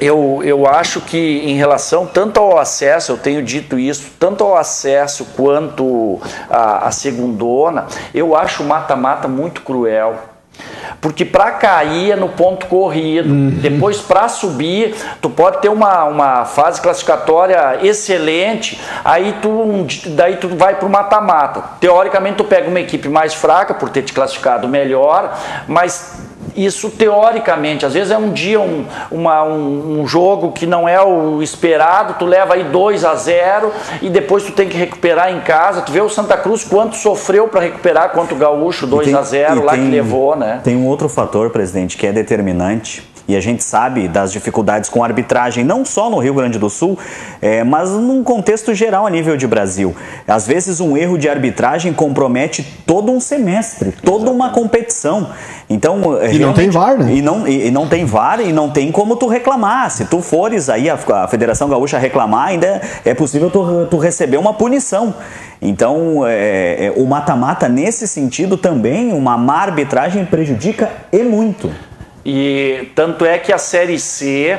eu, 0.00 0.40
eu 0.44 0.66
acho 0.66 1.00
que 1.00 1.42
em 1.44 1.56
relação 1.56 2.06
tanto 2.06 2.38
ao 2.38 2.58
acesso, 2.58 3.12
eu 3.12 3.16
tenho 3.16 3.42
dito 3.42 3.78
isso, 3.78 4.12
tanto 4.18 4.44
ao 4.44 4.56
acesso 4.56 5.26
quanto 5.36 6.20
a, 6.50 6.88
a 6.88 6.90
segundona, 6.90 7.86
eu 8.14 8.36
acho 8.36 8.62
o 8.62 8.66
mata-mata 8.66 9.26
muito 9.26 9.62
cruel. 9.62 10.16
Porque 11.00 11.24
para 11.24 11.50
cair 11.52 12.12
é 12.12 12.16
no 12.16 12.30
ponto 12.30 12.66
corrido, 12.66 13.28
uhum. 13.28 13.50
depois 13.50 13.98
para 13.98 14.28
subir, 14.28 14.94
tu 15.20 15.28
pode 15.28 15.60
ter 15.60 15.68
uma, 15.68 16.04
uma 16.04 16.44
fase 16.44 16.80
classificatória 16.80 17.78
excelente, 17.82 18.80
aí 19.04 19.36
tu, 19.42 19.86
daí 20.08 20.36
tu 20.36 20.48
vai 20.48 20.76
para 20.76 20.86
o 20.86 20.90
mata-mata. 20.90 21.62
Teoricamente 21.80 22.36
tu 22.36 22.44
pega 22.44 22.68
uma 22.68 22.80
equipe 22.80 23.08
mais 23.08 23.34
fraca 23.34 23.74
por 23.74 23.90
ter 23.90 24.02
te 24.02 24.12
classificado 24.12 24.66
melhor, 24.66 25.36
mas 25.68 26.25
isso 26.56 26.90
teoricamente, 26.90 27.84
às 27.84 27.94
vezes 27.94 28.10
é 28.10 28.18
um 28.18 28.32
dia 28.32 28.60
um, 28.60 28.84
uma, 29.10 29.44
um, 29.44 30.00
um, 30.00 30.06
jogo 30.06 30.52
que 30.52 30.66
não 30.66 30.88
é 30.88 31.02
o 31.02 31.42
esperado, 31.42 32.14
tu 32.18 32.24
leva 32.24 32.54
aí 32.54 32.64
2 32.64 33.04
a 33.04 33.14
0 33.14 33.72
e 34.02 34.08
depois 34.08 34.44
tu 34.44 34.52
tem 34.52 34.68
que 34.68 34.76
recuperar 34.76 35.32
em 35.32 35.40
casa. 35.40 35.82
Tu 35.82 35.92
vê 35.92 36.00
o 36.00 36.08
Santa 36.08 36.36
Cruz 36.36 36.64
quanto 36.64 36.96
sofreu 36.96 37.48
para 37.48 37.60
recuperar 37.60 38.10
quanto 38.10 38.34
o 38.34 38.38
Gaúcho 38.38 38.86
2 38.86 39.14
a 39.14 39.22
0 39.22 39.64
lá 39.64 39.72
tem, 39.72 39.84
que 39.84 39.90
levou, 39.90 40.36
né? 40.36 40.60
Tem 40.62 40.76
um 40.76 40.86
outro 40.86 41.08
fator, 41.08 41.50
presidente, 41.50 41.96
que 41.96 42.06
é 42.06 42.12
determinante 42.12 43.06
e 43.28 43.36
a 43.36 43.40
gente 43.40 43.62
sabe 43.62 44.08
das 44.08 44.32
dificuldades 44.32 44.88
com 44.88 45.02
arbitragem, 45.02 45.64
não 45.64 45.84
só 45.84 46.08
no 46.08 46.18
Rio 46.18 46.34
Grande 46.34 46.58
do 46.58 46.70
Sul, 46.70 46.98
é, 47.42 47.64
mas 47.64 47.90
num 47.90 48.22
contexto 48.22 48.74
geral 48.74 49.06
a 49.06 49.10
nível 49.10 49.36
de 49.36 49.46
Brasil. 49.46 49.94
Às 50.26 50.46
vezes, 50.46 50.80
um 50.80 50.96
erro 50.96 51.18
de 51.18 51.28
arbitragem 51.28 51.92
compromete 51.92 52.62
todo 52.86 53.10
um 53.10 53.20
semestre, 53.20 53.92
toda 53.92 54.30
uma 54.30 54.50
competição. 54.50 55.30
Então, 55.68 56.00
e 56.30 56.38
não 56.38 56.52
tem 56.52 56.70
VAR, 56.70 56.96
né? 56.96 57.14
E 57.14 57.22
não, 57.22 57.48
e, 57.48 57.66
e, 57.66 57.70
não 57.72 57.88
tem 57.88 58.04
VAR 58.04 58.40
e 58.40 58.52
não 58.52 58.70
tem 58.70 58.92
como 58.92 59.16
tu 59.16 59.26
reclamar. 59.26 59.90
Se 59.90 60.04
tu 60.04 60.20
fores 60.20 60.68
aí 60.68 60.88
a, 60.88 60.94
a 60.94 61.26
Federação 61.26 61.68
Gaúcha 61.68 61.98
reclamar, 61.98 62.48
ainda 62.48 62.80
é 63.04 63.12
possível 63.14 63.50
tu, 63.50 63.86
tu 63.90 63.98
receber 63.98 64.36
uma 64.36 64.54
punição. 64.54 65.12
Então, 65.60 66.24
é, 66.24 66.86
é, 66.86 66.92
o 66.96 67.04
mata-mata, 67.06 67.68
nesse 67.68 68.06
sentido, 68.06 68.56
também, 68.56 69.12
uma 69.12 69.36
má 69.36 69.62
arbitragem 69.62 70.24
prejudica 70.24 70.90
e 71.12 71.24
muito. 71.24 71.70
E 72.28 72.88
tanto 72.96 73.24
é 73.24 73.38
que 73.38 73.52
a 73.52 73.58
Série 73.58 74.00
C 74.00 74.58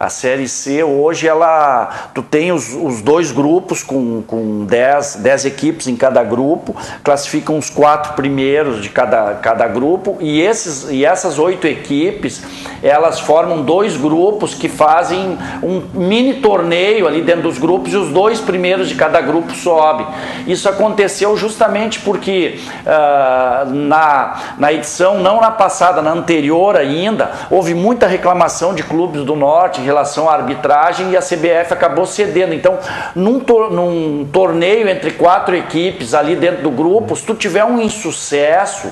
a 0.00 0.08
Série 0.08 0.48
C 0.48 0.82
hoje 0.82 1.28
ela 1.28 2.08
tu 2.14 2.22
tem 2.22 2.50
os, 2.52 2.72
os 2.72 3.02
dois 3.02 3.30
grupos 3.30 3.82
com, 3.82 4.22
com 4.22 4.64
dez, 4.64 5.16
dez 5.16 5.44
equipes 5.44 5.86
em 5.88 5.94
cada 5.94 6.24
grupo, 6.24 6.74
classificam 7.04 7.58
os 7.58 7.68
quatro 7.68 8.14
primeiros 8.14 8.80
de 8.80 8.88
cada, 8.88 9.34
cada 9.34 9.68
grupo 9.68 10.16
e, 10.18 10.40
esses, 10.40 10.88
e 10.90 11.04
essas 11.04 11.38
oito 11.38 11.66
equipes 11.66 12.42
elas 12.82 13.20
formam 13.20 13.62
dois 13.62 13.94
grupos 13.94 14.54
que 14.54 14.70
fazem 14.70 15.36
um 15.62 15.82
mini 15.92 16.40
torneio 16.40 17.06
ali 17.06 17.20
dentro 17.20 17.42
dos 17.42 17.58
grupos 17.58 17.92
e 17.92 17.96
os 17.98 18.08
dois 18.08 18.40
primeiros 18.40 18.88
de 18.88 18.94
cada 18.94 19.20
grupo 19.20 19.52
sobem. 19.52 20.06
Isso 20.46 20.66
aconteceu 20.66 21.36
justamente 21.36 22.00
porque 22.00 22.58
uh, 22.86 23.70
na, 23.70 24.54
na 24.56 24.72
edição, 24.72 25.18
não 25.18 25.42
na 25.42 25.50
passada, 25.50 26.00
na 26.00 26.12
anterior 26.12 26.74
ainda, 26.74 27.32
houve 27.50 27.74
muita 27.74 28.06
reclamação 28.06 28.74
de 28.74 28.82
clubes 28.82 29.24
do 29.24 29.36
norte 29.36 29.89
relação 29.90 30.28
à 30.28 30.34
arbitragem 30.34 31.10
e 31.10 31.16
a 31.16 31.20
CBF 31.20 31.72
acabou 31.72 32.06
cedendo. 32.06 32.54
Então, 32.54 32.78
num, 33.14 33.40
tor 33.40 33.70
num 33.70 34.28
torneio 34.32 34.88
entre 34.88 35.10
quatro 35.12 35.56
equipes 35.56 36.14
ali 36.14 36.36
dentro 36.36 36.62
do 36.62 36.70
grupo, 36.70 37.16
se 37.16 37.24
tu 37.24 37.34
tiver 37.34 37.64
um 37.64 37.80
insucesso, 37.80 38.90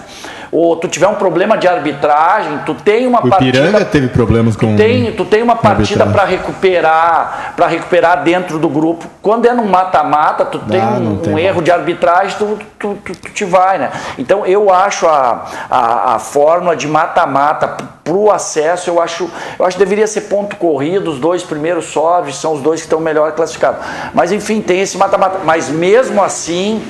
ou 0.50 0.76
tu 0.76 0.88
tiver 0.88 1.06
um 1.08 1.14
problema 1.14 1.56
de 1.58 1.68
arbitragem, 1.68 2.60
tu 2.64 2.74
tem 2.74 3.06
uma 3.06 3.20
o 3.20 3.28
partida. 3.28 3.58
Ipiranga 3.58 3.84
teve 3.84 4.08
problemas 4.08 4.56
com. 4.56 4.72
Tu 4.72 4.76
tem, 4.76 5.12
tu 5.12 5.24
tem 5.24 5.42
uma 5.42 5.56
partida 5.56 6.06
para 6.06 6.24
recuperar, 6.24 7.52
para 7.54 7.66
recuperar 7.66 8.22
dentro 8.22 8.58
do 8.58 8.68
grupo. 8.68 9.06
Quando 9.20 9.46
é 9.46 9.52
no 9.52 9.64
mata-mata, 9.64 10.44
tu 10.44 10.58
tem 10.58 10.80
ah, 10.80 10.98
um, 11.00 11.16
tem 11.18 11.34
um 11.34 11.38
erro 11.38 11.62
de 11.62 11.70
arbitragem, 11.70 12.36
tu, 12.38 12.58
tu, 12.78 12.98
tu, 13.04 13.12
tu, 13.12 13.30
te 13.30 13.44
vai, 13.44 13.78
né? 13.78 13.90
Então 14.18 14.46
eu 14.46 14.72
acho 14.72 15.06
a, 15.06 15.46
a, 15.70 16.14
a 16.14 16.18
fórmula 16.18 16.74
de 16.74 16.88
mata-mata 16.88 17.76
para 18.02 18.14
o 18.14 18.30
acesso, 18.30 18.88
eu 18.88 19.02
acho, 19.02 19.30
eu 19.58 19.66
acho 19.66 19.76
que 19.76 19.84
deveria 19.84 20.06
ser 20.06 20.22
ponto 20.22 20.56
corrido, 20.56 21.10
os 21.10 21.18
dois 21.18 21.42
primeiros 21.42 21.86
sobem, 21.86 22.32
são 22.32 22.54
os 22.54 22.62
dois 22.62 22.80
que 22.80 22.86
estão 22.86 23.00
melhor 23.00 23.32
classificados. 23.32 23.84
Mas 24.14 24.32
enfim, 24.32 24.62
tem 24.62 24.80
esse 24.80 24.96
mata-mata. 24.96 25.40
Mas 25.44 25.68
mesmo 25.68 26.22
assim 26.22 26.82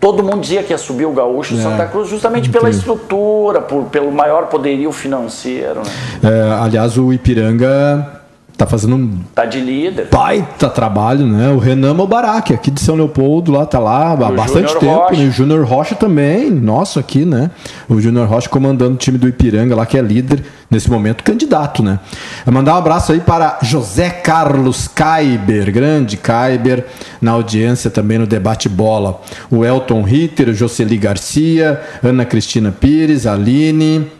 Todo 0.00 0.22
mundo 0.22 0.40
dizia 0.40 0.62
que 0.62 0.72
ia 0.72 0.78
subir 0.78 1.06
o 1.06 1.12
Gaúcho 1.12 1.54
é, 1.54 1.62
Santa 1.62 1.86
Cruz 1.86 2.08
justamente 2.08 2.48
pela 2.48 2.70
estrutura, 2.70 3.60
por, 3.60 3.84
pelo 3.86 4.12
maior 4.12 4.46
poderio 4.46 4.92
financeiro. 4.92 5.80
Né? 6.22 6.30
É, 6.30 6.52
aliás, 6.62 6.96
o 6.96 7.12
Ipiranga 7.12 8.17
tá 8.58 8.66
fazendo 8.66 8.96
um 8.96 9.20
tá 9.32 9.44
de 9.44 9.60
líder. 9.60 10.08
baita 10.10 10.68
trabalho, 10.68 11.24
né? 11.24 11.48
O 11.50 11.58
Renan 11.58 11.94
Mobarak, 11.94 12.52
aqui 12.52 12.72
de 12.72 12.80
São 12.80 12.96
Leopoldo, 12.96 13.52
lá 13.52 13.64
tá 13.64 13.78
lá 13.78 14.10
há 14.10 14.14
o 14.14 14.34
bastante 14.34 14.72
Junior 14.72 14.78
tempo. 14.78 14.94
Rocha. 14.94 15.16
Né? 15.22 15.28
O 15.28 15.30
Júnior 15.30 15.64
Rocha 15.64 15.94
também, 15.94 16.50
nosso 16.50 16.98
aqui, 16.98 17.24
né? 17.24 17.52
O 17.88 18.00
Júnior 18.00 18.26
Rocha 18.26 18.48
comandando 18.48 18.94
o 18.94 18.98
time 18.98 19.16
do 19.16 19.28
Ipiranga 19.28 19.76
lá, 19.76 19.86
que 19.86 19.96
é 19.96 20.02
líder 20.02 20.42
nesse 20.68 20.90
momento, 20.90 21.22
candidato, 21.22 21.84
né? 21.84 22.00
Eu 22.44 22.52
mandar 22.52 22.74
um 22.74 22.78
abraço 22.78 23.12
aí 23.12 23.20
para 23.20 23.58
José 23.62 24.10
Carlos 24.10 24.88
Kaiber, 24.88 25.72
grande 25.72 26.16
Kaiber, 26.16 26.84
na 27.22 27.30
audiência 27.30 27.88
também 27.88 28.18
no 28.18 28.26
debate 28.26 28.68
bola. 28.68 29.20
O 29.48 29.64
Elton 29.64 30.02
Ritter, 30.02 30.52
Jocely 30.52 30.98
Garcia, 30.98 31.80
Ana 32.02 32.24
Cristina 32.24 32.72
Pires, 32.72 33.24
Aline, 33.24 34.17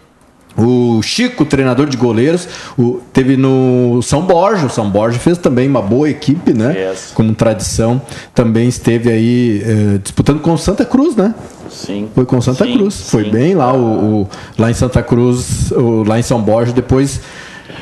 o 0.59 1.01
Chico, 1.03 1.45
treinador 1.45 1.89
de 1.89 1.97
goleiros, 1.97 2.49
o, 2.77 3.01
teve 3.13 3.37
no 3.37 4.01
São 4.03 4.23
Borja. 4.23 4.67
O 4.67 4.71
São 4.71 4.91
Borja 4.91 5.19
fez 5.19 5.39
também 5.39 5.69
uma 5.69 5.81
boa 5.81 6.11
equipe, 6.11 6.53
né? 6.53 6.91
Yes. 6.91 7.13
Como 7.15 7.33
tradição. 7.35 8.03
Também 8.35 8.69
esteve 8.69 9.11
aí 9.11 9.63
eh, 9.65 9.99
disputando 10.03 10.41
com 10.41 10.53
o 10.53 10.59
Santa 10.59 10.85
Cruz, 10.85 11.15
né? 11.15 11.35
Sim. 11.71 12.09
Foi 12.15 12.25
com 12.25 12.41
Santa 12.41 12.65
sim, 12.65 12.77
Cruz. 12.77 13.09
Foi 13.09 13.31
bem 13.31 13.55
lá, 13.55 13.73
o, 13.73 14.23
o, 14.23 14.29
lá 14.59 14.71
em 14.71 14.75
Santa 14.75 15.03
Cruz, 15.03 15.71
o, 15.71 16.03
lá 16.03 16.19
em 16.19 16.23
São 16.23 16.41
Borja. 16.43 16.73
Depois 16.73 17.21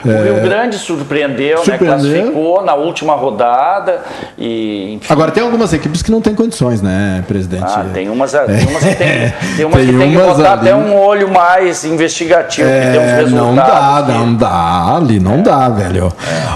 o 0.06 0.12
é... 0.12 0.22
Rio 0.22 0.42
Grande 0.42 0.76
surpreendeu, 0.76 1.58
surpreendeu, 1.58 1.96
né? 1.96 2.12
Classificou 2.12 2.64
na 2.64 2.74
última 2.74 3.14
rodada 3.14 4.00
e 4.38 4.94
enfim. 4.94 5.12
Agora 5.12 5.30
tem 5.30 5.42
algumas 5.42 5.72
equipes 5.72 6.02
que 6.02 6.10
não 6.10 6.20
têm 6.20 6.34
condições, 6.34 6.82
né, 6.82 7.24
presidente? 7.26 7.64
Ah, 7.66 7.86
tem 7.92 8.08
umas, 8.08 8.32
tem 8.46 8.66
umas 8.66 8.84
que 8.84 8.94
tem, 8.94 9.34
tem 9.56 9.64
umas 9.64 9.76
tem 9.76 9.86
que, 9.86 9.98
tem 9.98 10.10
que 10.10 10.16
botar 10.16 10.52
ali... 10.52 10.68
até 10.68 10.74
um 10.74 10.96
olho 10.96 11.30
mais 11.30 11.84
investigativo 11.84 12.68
é, 12.68 12.80
que 12.80 12.90
tem 12.92 13.00
uns 13.00 13.12
resultados. 13.12 13.32
Não 13.32 13.54
dá, 13.54 14.02
que... 14.06 14.18
não 14.18 14.34
dá, 14.34 14.96
ali 14.96 15.20
não 15.20 15.34
é. 15.34 15.42
dá, 15.42 15.68
velho. 15.68 16.12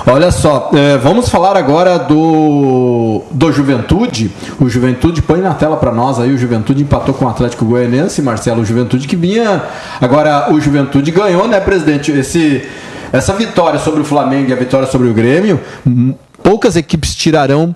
É. 0.06 0.10
Olha 0.10 0.30
só, 0.30 0.70
é, 0.74 0.96
vamos 0.96 1.28
falar 1.28 1.56
agora 1.56 1.98
do 1.98 3.22
do 3.30 3.52
Juventude. 3.52 4.30
O 4.60 4.68
Juventude 4.68 5.22
põe 5.22 5.40
na 5.40 5.54
tela 5.54 5.76
para 5.76 5.92
nós 5.92 6.18
aí, 6.18 6.32
o 6.32 6.38
Juventude 6.38 6.82
empatou 6.82 7.14
com 7.14 7.24
o 7.24 7.28
Atlético 7.28 7.64
Goianense, 7.64 8.20
Marcelo, 8.22 8.62
o 8.62 8.64
Juventude 8.64 9.06
que 9.06 9.16
vinha, 9.16 9.62
agora 10.00 10.52
o 10.52 10.60
Juventude 10.60 11.10
ganhou, 11.10 11.46
né, 11.48 11.60
presidente? 11.60 12.12
Esse 12.12 12.68
essa 13.12 13.32
vitória 13.32 13.78
sobre 13.78 14.00
o 14.00 14.04
Flamengo 14.04 14.50
e 14.50 14.52
a 14.52 14.56
vitória 14.56 14.86
sobre 14.86 15.08
o 15.08 15.14
Grêmio, 15.14 15.60
poucas 16.42 16.76
equipes 16.76 17.14
tirarão 17.14 17.74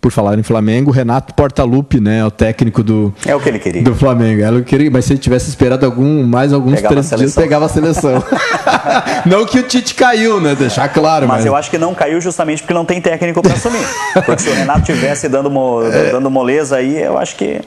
por 0.00 0.10
falar 0.10 0.38
em 0.38 0.42
Flamengo, 0.42 0.90
Renato 0.90 1.34
Portaluppi, 1.34 2.00
né, 2.00 2.24
o 2.24 2.30
técnico 2.30 2.82
do 2.82 3.12
É 3.26 3.34
o 3.34 3.40
que 3.40 3.50
ele 3.50 3.58
queria. 3.58 3.82
Do 3.82 3.94
Flamengo. 3.94 4.42
Ela 4.42 4.60
é 4.60 4.62
queria, 4.62 4.90
mas 4.90 5.04
se 5.04 5.12
ele 5.12 5.20
tivesse 5.20 5.50
esperado 5.50 5.84
algum 5.84 6.22
mais 6.24 6.52
alguns 6.52 6.76
pegava 6.76 6.94
três 6.94 7.10
dias, 7.10 7.34
pegava 7.34 7.66
a 7.66 7.68
seleção. 7.68 8.24
não 9.26 9.44
que 9.44 9.58
o 9.58 9.62
Tite 9.62 9.94
caiu, 9.94 10.40
né, 10.40 10.54
deixar 10.54 10.88
claro, 10.88 11.28
mas, 11.28 11.38
mas 11.38 11.46
eu 11.46 11.54
acho 11.54 11.70
que 11.70 11.76
não 11.76 11.94
caiu 11.94 12.20
justamente 12.20 12.62
porque 12.62 12.72
não 12.72 12.84
tem 12.84 13.00
técnico 13.00 13.42
para 13.42 13.52
assumir. 13.52 13.84
Porque 14.24 14.42
se 14.42 14.48
o 14.48 14.54
Renato 14.54 14.82
tivesse 14.82 15.28
dando 15.28 15.50
mo... 15.50 15.82
é. 15.82 16.10
dando 16.10 16.30
moleza 16.30 16.76
aí, 16.76 17.02
eu 17.02 17.18
acho 17.18 17.36
que 17.36 17.60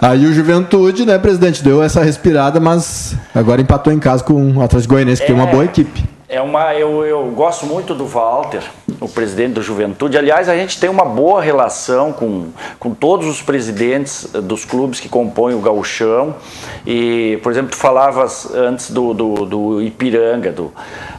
Aí 0.00 0.26
o 0.26 0.32
Juventude, 0.32 1.06
né, 1.06 1.18
presidente, 1.18 1.62
deu 1.62 1.82
essa 1.82 2.02
respirada, 2.02 2.58
mas 2.58 3.14
agora 3.34 3.60
empatou 3.60 3.92
em 3.92 3.98
casa 3.98 4.22
com 4.22 4.56
o 4.56 4.62
Atlético 4.62 4.94
Goianiense, 4.94 5.22
que 5.22 5.30
é, 5.30 5.34
tem 5.34 5.36
uma 5.36 5.46
boa 5.46 5.64
equipe. 5.64 6.04
É 6.32 6.40
uma, 6.40 6.74
eu, 6.74 7.04
eu 7.04 7.26
gosto 7.26 7.66
muito 7.66 7.94
do 7.94 8.06
Walter, 8.06 8.62
o 8.98 9.06
presidente 9.06 9.52
do 9.52 9.62
Juventude. 9.62 10.16
Aliás, 10.16 10.48
a 10.48 10.56
gente 10.56 10.80
tem 10.80 10.88
uma 10.88 11.04
boa 11.04 11.42
relação 11.42 12.10
com, 12.10 12.46
com 12.78 12.94
todos 12.94 13.26
os 13.26 13.42
presidentes 13.42 14.26
dos 14.32 14.64
clubes 14.64 14.98
que 14.98 15.10
compõem 15.10 15.54
o 15.54 15.60
gauchão. 15.60 16.34
E, 16.86 17.38
por 17.42 17.52
exemplo, 17.52 17.72
tu 17.72 17.76
falavas 17.76 18.50
antes 18.54 18.90
do, 18.90 19.12
do, 19.12 19.34
do 19.44 19.82
Ipiranga, 19.82 20.50
do, 20.50 20.72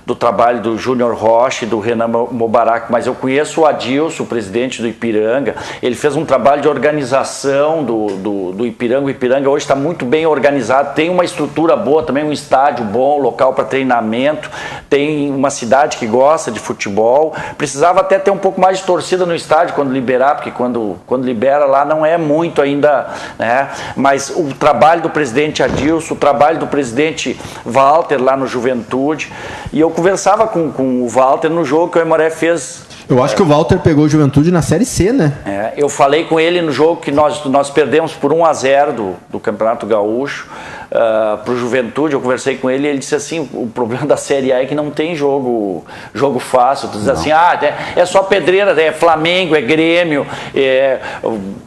do 0.03 0.15
trabalho 0.15 0.61
do 0.61 0.77
Júnior 0.79 1.13
Rocha 1.13 1.63
e 1.63 1.67
do 1.67 1.79
Renan 1.79 2.07
Mobarak, 2.07 2.91
mas 2.91 3.05
eu 3.05 3.13
conheço 3.13 3.61
o 3.61 3.65
Adilson, 3.67 4.23
o 4.23 4.25
presidente 4.25 4.81
do 4.81 4.87
Ipiranga. 4.87 5.55
Ele 5.81 5.95
fez 5.95 6.15
um 6.15 6.25
trabalho 6.25 6.63
de 6.63 6.67
organização 6.67 7.83
do, 7.83 8.07
do, 8.07 8.51
do 8.51 8.65
Ipiranga. 8.65 9.05
O 9.05 9.09
Ipiranga 9.11 9.47
hoje 9.47 9.63
está 9.63 9.75
muito 9.75 10.05
bem 10.05 10.25
organizado, 10.25 10.95
tem 10.95 11.09
uma 11.09 11.23
estrutura 11.23 11.75
boa, 11.75 12.01
também 12.01 12.23
um 12.23 12.31
estádio 12.31 12.83
bom, 12.83 13.19
local 13.19 13.53
para 13.53 13.63
treinamento, 13.63 14.49
tem 14.89 15.02
uma 15.29 15.49
cidade 15.49 15.97
que 15.97 16.05
gosta 16.05 16.51
de 16.51 16.59
futebol. 16.59 17.35
Precisava 17.57 18.01
até 18.01 18.19
ter 18.19 18.31
um 18.31 18.37
pouco 18.37 18.59
mais 18.59 18.79
de 18.79 18.83
torcida 18.83 19.25
no 19.25 19.35
estádio 19.35 19.75
quando 19.75 19.91
liberar, 19.91 20.35
porque 20.35 20.51
quando, 20.51 20.97
quando 21.05 21.25
libera 21.25 21.65
lá 21.65 21.85
não 21.85 22.05
é 22.05 22.17
muito 22.17 22.61
ainda, 22.61 23.07
né? 23.37 23.69
Mas 23.95 24.29
o 24.29 24.53
trabalho 24.53 25.01
do 25.01 25.09
presidente 25.09 25.61
Adilson, 25.63 26.13
o 26.13 26.17
trabalho 26.17 26.59
do 26.59 26.67
presidente 26.67 27.39
Walter 27.65 28.21
lá 28.21 28.35
no 28.35 28.47
Juventude. 28.47 29.31
E 29.71 29.79
eu 29.79 29.89
conversava 29.89 30.47
com, 30.47 30.71
com 30.71 31.03
o 31.03 31.07
Walter 31.07 31.49
no 31.49 31.63
jogo 31.65 31.91
que 31.91 31.97
o 31.97 32.01
Emoré 32.01 32.29
fez 32.29 32.85
eu 33.09 33.23
acho 33.23 33.35
que 33.35 33.41
o 33.41 33.45
Walter 33.45 33.79
pegou 33.79 34.07
Juventude 34.07 34.51
na 34.51 34.61
Série 34.61 34.85
C, 34.85 35.11
né? 35.11 35.33
É, 35.45 35.73
eu 35.75 35.89
falei 35.89 36.25
com 36.25 36.39
ele 36.39 36.61
no 36.61 36.71
jogo 36.71 37.01
que 37.01 37.11
nós, 37.11 37.43
nós 37.45 37.69
perdemos 37.69 38.13
por 38.13 38.31
1 38.31 38.45
a 38.45 38.53
0 38.53 38.93
do, 38.93 39.15
do 39.29 39.39
Campeonato 39.39 39.85
Gaúcho 39.85 40.47
uh, 40.93 40.93
ah, 40.93 41.39
para 41.43 41.53
o 41.53 41.57
Juventude. 41.57 42.13
Eu 42.13 42.21
conversei 42.21 42.57
com 42.57 42.69
ele 42.69 42.87
e 42.87 42.89
ele 42.89 42.99
disse 42.99 43.15
assim: 43.15 43.49
o 43.53 43.67
problema 43.67 44.05
da 44.05 44.15
Série 44.15 44.53
A 44.53 44.61
é 44.61 44.65
que 44.65 44.75
não 44.75 44.91
tem 44.91 45.15
jogo, 45.15 45.83
jogo 46.13 46.39
fácil. 46.39 46.89
Tu 46.89 46.97
diz 46.97 47.07
não. 47.07 47.13
assim: 47.13 47.31
ah, 47.31 47.57
é, 47.61 47.99
é, 47.99 48.05
só 48.05 48.23
pedreira, 48.23 48.79
é 48.79 48.91
Flamengo, 48.91 49.55
é 49.55 49.61
Grêmio, 49.61 50.25
é 50.55 50.99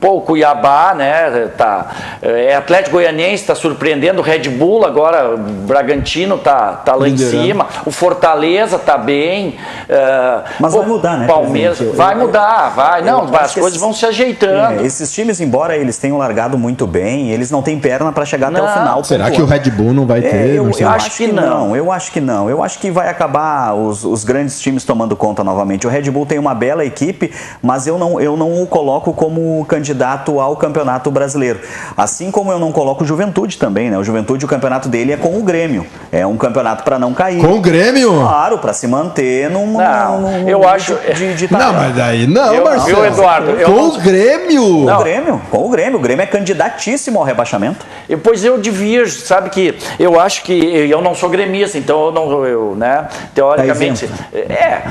pô, 0.01 0.21
Cuiabá, 0.21 0.95
né? 0.95 1.51
Tá, 1.57 1.91
é 2.23 2.55
Atlético 2.55 2.97
Goianiense, 2.97 3.43
está 3.43 3.55
surpreendendo, 3.55 4.21
o 4.21 4.23
Red 4.23 4.49
Bull 4.49 4.85
agora, 4.87 5.35
o 5.35 5.39
Bragantino 5.39 6.39
tá, 6.39 6.73
tá 6.73 6.95
lá 6.95 7.07
Liderando. 7.07 7.37
em 7.37 7.47
cima, 7.47 7.67
o 7.85 7.91
Fortaleza 7.91 8.79
tá 8.79 8.97
bem. 8.97 9.59
Uh, 9.89 10.49
Mas 10.61 10.73
pô, 10.73 10.81
vai 10.81 10.89
mudar, 10.89 11.19
né? 11.19 11.26
Palmeiras, 11.27 11.79
vai 11.95 12.15
mudar, 12.15 12.71
vai. 12.71 13.03
Não, 13.03 13.25
as 13.25 13.55
coisas 13.55 13.73
esses, 13.73 13.81
vão 13.81 13.93
se 13.93 14.07
ajeitando. 14.07 14.81
É, 14.81 14.87
esses 14.87 15.13
times, 15.13 15.41
embora 15.41 15.77
eles 15.77 15.99
tenham 15.99 16.17
largado 16.19 16.59
muito 16.59 16.87
bem, 16.87 17.31
eles 17.31 17.51
não 17.51 17.63
têm 17.63 17.79
perna 17.79 18.13
para 18.13 18.25
chegar 18.25 18.51
não, 18.51 18.65
até 18.65 18.71
o 18.71 18.79
final. 18.79 19.05
Será 19.05 19.31
que 19.31 19.43
o 19.43 19.47
Red 19.47 19.71
Bull 19.71 19.93
não 19.93 20.07
vai 20.07 20.21
é, 20.21 20.23
ter? 20.23 20.55
eu, 20.55 20.71
eu 20.71 20.89
acho 20.89 21.11
que 21.11 21.27
não. 21.27 21.77
Eu 21.77 21.93
acho 21.93 22.13
que 22.13 22.21
não. 22.21 22.49
Eu 22.49 22.63
acho 22.63 22.79
que 22.79 22.91
vai 22.91 23.09
acabar 23.09 23.75
os, 23.75 24.05
os 24.05 24.25
grandes 24.25 24.61
times 24.61 24.85
tomando 24.85 25.17
conta 25.17 25.43
novamente. 25.43 25.87
O 25.87 25.91
Red 25.91 26.11
Bull 26.11 26.27
tem 26.27 26.39
uma 26.39 26.55
bela 26.55 26.85
equipe, 26.85 27.33
mas 27.63 27.87
eu 27.87 27.99
não, 27.99 28.21
eu 28.21 28.37
não 28.37 28.63
o 28.63 28.67
coloco 28.67 29.13
como 29.13 29.65
candidato 29.67 30.41
ao 30.41 30.57
campeonato 30.57 31.11
brasileiro. 31.11 31.61
Assim 31.97 32.31
como 32.31 32.51
eu 32.53 32.59
não 32.59 32.73
coloco 32.73 33.05
o 33.05 33.07
Juventude 33.07 33.59
também, 33.59 33.91
né? 33.91 33.99
O 33.99 34.05
Juventude, 34.05 34.45
o 34.45 34.49
campeonato 34.49 34.89
dele 34.89 35.13
é 35.13 35.17
com 35.17 35.39
o 35.39 35.43
Grêmio. 35.43 35.87
É 36.11 36.27
um 36.27 36.37
campeonato 36.37 36.85
para 36.85 36.99
não 36.99 37.13
cair. 37.13 37.41
Com 37.41 37.55
o 37.55 37.61
Grêmio? 37.61 38.13
Claro, 38.13 38.59
para 38.59 38.73
se 38.73 38.87
manter 38.87 39.51
num. 39.51 39.79
Não, 39.79 40.21
num, 40.21 40.49
eu 40.49 40.67
acho. 40.67 40.97
De, 41.17 41.35
de, 41.35 41.53
não, 41.53 41.73
mas 41.73 41.95
daí 41.95 42.27
não, 42.27 42.55
eu, 42.55 42.65
Marcelo. 42.65 42.99
Eu, 42.99 43.07
Eduardo. 43.07 43.51
Eu 43.53 43.67
com 43.67 43.77
não... 43.77 43.89
o 43.89 44.01
Grêmio? 44.01 44.63
Com 44.63 44.93
o 44.93 44.99
Grêmio. 44.99 45.43
Com 45.51 45.67
o 45.67 45.69
Grêmio. 45.69 45.99
O 45.99 46.03
Grêmio 46.03 46.23
é 46.23 46.27
candidatíssimo 46.27 47.19
ao 47.19 47.25
rebaixamento. 47.25 47.87
E, 48.09 48.17
pois 48.17 48.45
eu 48.45 48.59
devia, 48.59 49.07
sabe 49.09 49.51
que 49.51 49.75
eu 49.99 50.21
acho 50.21 50.43
que 50.43 50.53
eu 50.53 51.01
não 51.01 51.15
sou 51.15 51.29
gremista, 51.29 51.79
então 51.79 52.07
eu 52.07 52.13
não, 52.13 52.47
eu, 52.47 52.75
né, 52.77 53.09
teoricamente, 53.35 54.09
é, 54.33 54.83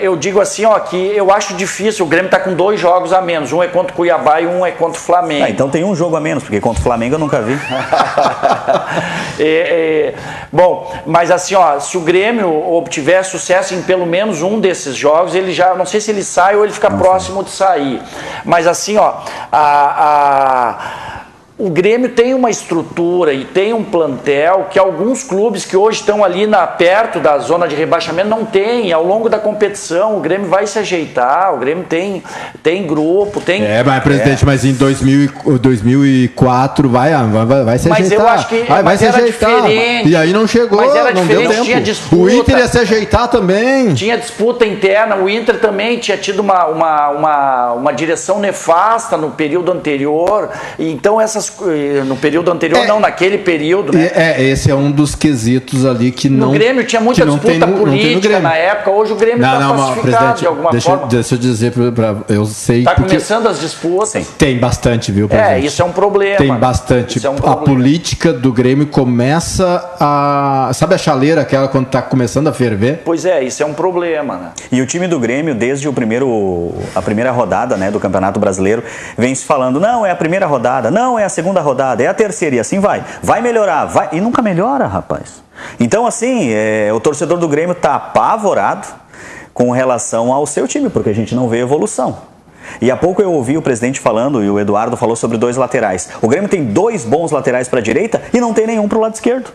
eu 0.00 0.16
digo 0.16 0.40
assim, 0.40 0.64
ó, 0.64 0.78
que 0.78 0.96
eu 0.96 1.30
acho 1.32 1.54
difícil, 1.54 2.04
o 2.04 2.08
Grêmio 2.08 2.26
está 2.26 2.38
com 2.38 2.54
dois 2.54 2.80
jogos 2.80 3.12
a 3.12 3.20
menos, 3.20 3.52
um 3.52 3.62
é 3.62 3.68
contra 3.68 3.92
o 3.92 3.96
Cuiabá 3.96 4.40
e 4.40 4.46
um 4.46 4.64
é 4.64 4.70
contra 4.70 4.98
o 4.98 5.02
Flamengo. 5.02 5.44
Ah, 5.44 5.50
então 5.50 5.68
tem 5.68 5.84
um 5.84 5.94
jogo 5.94 6.16
a 6.16 6.20
menos, 6.20 6.42
porque 6.42 6.60
contra 6.60 6.80
o 6.80 6.82
Flamengo 6.82 7.14
eu 7.14 7.18
nunca 7.18 7.40
vi. 7.40 7.58
é, 9.38 9.44
é, 9.44 10.14
bom, 10.52 10.92
mas 11.06 11.30
assim, 11.30 11.54
ó, 11.54 11.78
se 11.78 11.96
o 11.96 12.00
Grêmio 12.00 12.50
obtiver 12.72 13.24
sucesso 13.24 13.74
em 13.74 13.82
pelo 13.82 14.06
menos 14.06 14.42
um 14.42 14.58
desses 14.60 14.96
jogos, 14.96 15.34
ele 15.34 15.52
já, 15.52 15.59
não 15.76 15.86
sei 15.86 16.00
se 16.00 16.10
ele 16.10 16.22
sai 16.22 16.56
ou 16.56 16.64
ele 16.64 16.72
fica 16.72 16.90
próximo 16.90 17.42
de 17.42 17.50
sair, 17.50 18.02
mas 18.44 18.66
assim, 18.66 18.96
ó, 18.96 19.14
a, 19.52 20.76
a 20.78 21.19
o 21.60 21.68
Grêmio 21.68 22.08
tem 22.08 22.32
uma 22.32 22.48
estrutura 22.48 23.34
e 23.34 23.44
tem 23.44 23.74
um 23.74 23.84
plantel 23.84 24.68
que 24.70 24.78
alguns 24.78 25.22
clubes 25.22 25.66
que 25.66 25.76
hoje 25.76 26.00
estão 26.00 26.24
ali 26.24 26.46
na, 26.46 26.66
perto 26.66 27.20
da 27.20 27.36
zona 27.36 27.68
de 27.68 27.74
rebaixamento 27.74 28.30
não 28.30 28.46
têm. 28.46 28.90
Ao 28.94 29.04
longo 29.04 29.28
da 29.28 29.38
competição, 29.38 30.16
o 30.16 30.20
Grêmio 30.20 30.48
vai 30.48 30.66
se 30.66 30.78
ajeitar, 30.78 31.54
o 31.54 31.58
Grêmio 31.58 31.84
tem, 31.84 32.22
tem 32.62 32.86
grupo, 32.86 33.42
tem. 33.42 33.62
É, 33.62 33.84
mas 33.84 34.02
presidente, 34.02 34.42
é. 34.42 34.46
mas 34.46 34.64
em 34.64 34.72
2000, 34.72 35.58
2004 35.60 36.88
vai, 36.88 37.12
vai, 37.12 37.64
vai 37.64 37.78
se 37.78 37.90
mas 37.90 38.06
ajeitar. 38.06 38.18
Mas 38.18 38.26
eu 38.26 38.26
acho 38.26 38.48
que 38.48 38.62
vai, 38.62 38.82
vai 38.82 38.96
se 38.96 39.06
ajeitar. 39.06 39.62
Diferente. 39.62 40.08
E 40.08 40.16
aí 40.16 40.32
não 40.32 40.46
chegou, 40.46 40.78
mas 40.78 40.94
era 40.94 41.12
não 41.12 41.26
deu 41.26 41.46
tempo. 41.46 41.64
Tinha 41.64 41.80
disputa, 41.82 42.22
o 42.22 42.30
Inter 42.30 42.58
ia 42.58 42.68
se 42.68 42.78
ajeitar 42.78 43.28
também. 43.28 43.92
Tinha 43.92 44.16
disputa 44.16 44.64
interna, 44.64 45.16
o 45.16 45.28
Inter 45.28 45.60
também 45.60 45.98
tinha 45.98 46.16
tido 46.16 46.40
uma, 46.40 46.64
uma, 46.64 47.08
uma, 47.10 47.72
uma 47.72 47.92
direção 47.92 48.38
nefasta 48.38 49.18
no 49.18 49.32
período 49.32 49.70
anterior. 49.70 50.48
Então 50.78 51.20
essas 51.20 51.49
no 52.06 52.16
período 52.16 52.50
anterior, 52.50 52.84
é, 52.84 52.86
não, 52.86 53.00
naquele 53.00 53.38
período. 53.38 53.92
Né? 53.92 54.10
É, 54.14 54.42
esse 54.42 54.70
é 54.70 54.74
um 54.74 54.90
dos 54.90 55.14
quesitos 55.14 55.84
ali 55.84 56.10
que 56.10 56.28
não. 56.28 56.48
No 56.48 56.52
Grêmio 56.52 56.84
tinha 56.84 57.00
muita 57.00 57.24
disputa 57.24 57.66
no, 57.66 57.78
política 57.78 58.40
na 58.40 58.54
época, 58.54 58.90
hoje 58.90 59.12
o 59.12 59.16
Grêmio 59.16 59.44
está 59.44 59.72
pacificado 59.72 60.40
de 60.40 60.46
alguma 60.46 60.70
deixa, 60.70 60.90
forma. 60.90 61.06
Deixa 61.06 61.34
eu 61.34 61.38
dizer, 61.38 61.72
pra, 61.72 62.16
eu 62.28 62.46
sei. 62.46 62.80
Está 62.80 62.94
começando 62.94 63.46
as 63.46 63.60
disputas. 63.60 64.10
Sim. 64.10 64.26
Tem 64.38 64.58
bastante, 64.58 65.12
viu, 65.12 65.28
presidente? 65.28 65.54
É, 65.54 65.60
isso 65.60 65.82
é 65.82 65.84
um 65.84 65.92
problema. 65.92 66.38
Tem 66.38 66.54
bastante. 66.54 67.24
É 67.24 67.30
um 67.30 67.36
a 67.44 67.56
política 67.56 68.32
do 68.32 68.52
Grêmio 68.52 68.86
começa 68.86 69.94
a. 70.00 70.70
Sabe 70.74 70.94
a 70.94 70.98
chaleira 70.98 71.40
aquela 71.40 71.68
quando 71.68 71.86
está 71.86 72.00
começando 72.02 72.48
a 72.48 72.52
ferver? 72.52 73.02
Pois 73.04 73.24
é, 73.24 73.42
isso 73.42 73.62
é 73.62 73.66
um 73.66 73.74
problema, 73.74 74.36
né? 74.36 74.50
E 74.72 74.80
o 74.80 74.86
time 74.86 75.06
do 75.06 75.18
Grêmio, 75.18 75.54
desde 75.54 75.88
o 75.88 75.92
primeiro, 75.92 76.72
a 76.94 77.02
primeira 77.02 77.30
rodada 77.30 77.76
né, 77.76 77.90
do 77.90 78.00
Campeonato 78.00 78.40
Brasileiro, 78.40 78.82
vem 79.16 79.34
se 79.34 79.44
falando: 79.44 79.78
não, 79.78 80.04
é 80.04 80.10
a 80.10 80.16
primeira 80.16 80.46
rodada, 80.46 80.90
não, 80.90 81.18
é 81.18 81.24
a 81.24 81.28
segunda 81.28 81.39
segunda 81.40 81.62
rodada, 81.62 82.02
é 82.02 82.06
a 82.06 82.12
terceira, 82.12 82.56
e 82.56 82.60
assim 82.60 82.78
vai. 82.78 83.02
Vai 83.22 83.40
melhorar, 83.40 83.86
vai. 83.86 84.10
E 84.12 84.20
nunca 84.20 84.42
melhora, 84.42 84.86
rapaz. 84.86 85.42
Então, 85.78 86.06
assim, 86.06 86.50
é, 86.52 86.92
o 86.92 87.00
torcedor 87.00 87.38
do 87.38 87.48
Grêmio 87.48 87.72
está 87.72 87.94
apavorado 87.94 88.86
com 89.54 89.70
relação 89.70 90.32
ao 90.32 90.46
seu 90.46 90.68
time, 90.68 90.90
porque 90.90 91.08
a 91.08 91.14
gente 91.14 91.34
não 91.34 91.48
vê 91.48 91.60
evolução. 91.60 92.18
E 92.80 92.90
há 92.90 92.96
pouco 92.96 93.22
eu 93.22 93.32
ouvi 93.32 93.56
o 93.56 93.62
presidente 93.62 93.98
falando, 93.98 94.44
e 94.44 94.50
o 94.50 94.60
Eduardo 94.60 94.96
falou 94.96 95.16
sobre 95.16 95.38
dois 95.38 95.56
laterais. 95.56 96.10
O 96.20 96.28
Grêmio 96.28 96.48
tem 96.48 96.64
dois 96.64 97.04
bons 97.04 97.30
laterais 97.30 97.68
para 97.68 97.80
a 97.80 97.82
direita 97.82 98.20
e 98.32 98.40
não 98.40 98.52
tem 98.52 98.66
nenhum 98.66 98.86
para 98.86 98.98
o 98.98 99.00
lado 99.00 99.14
esquerdo. 99.14 99.50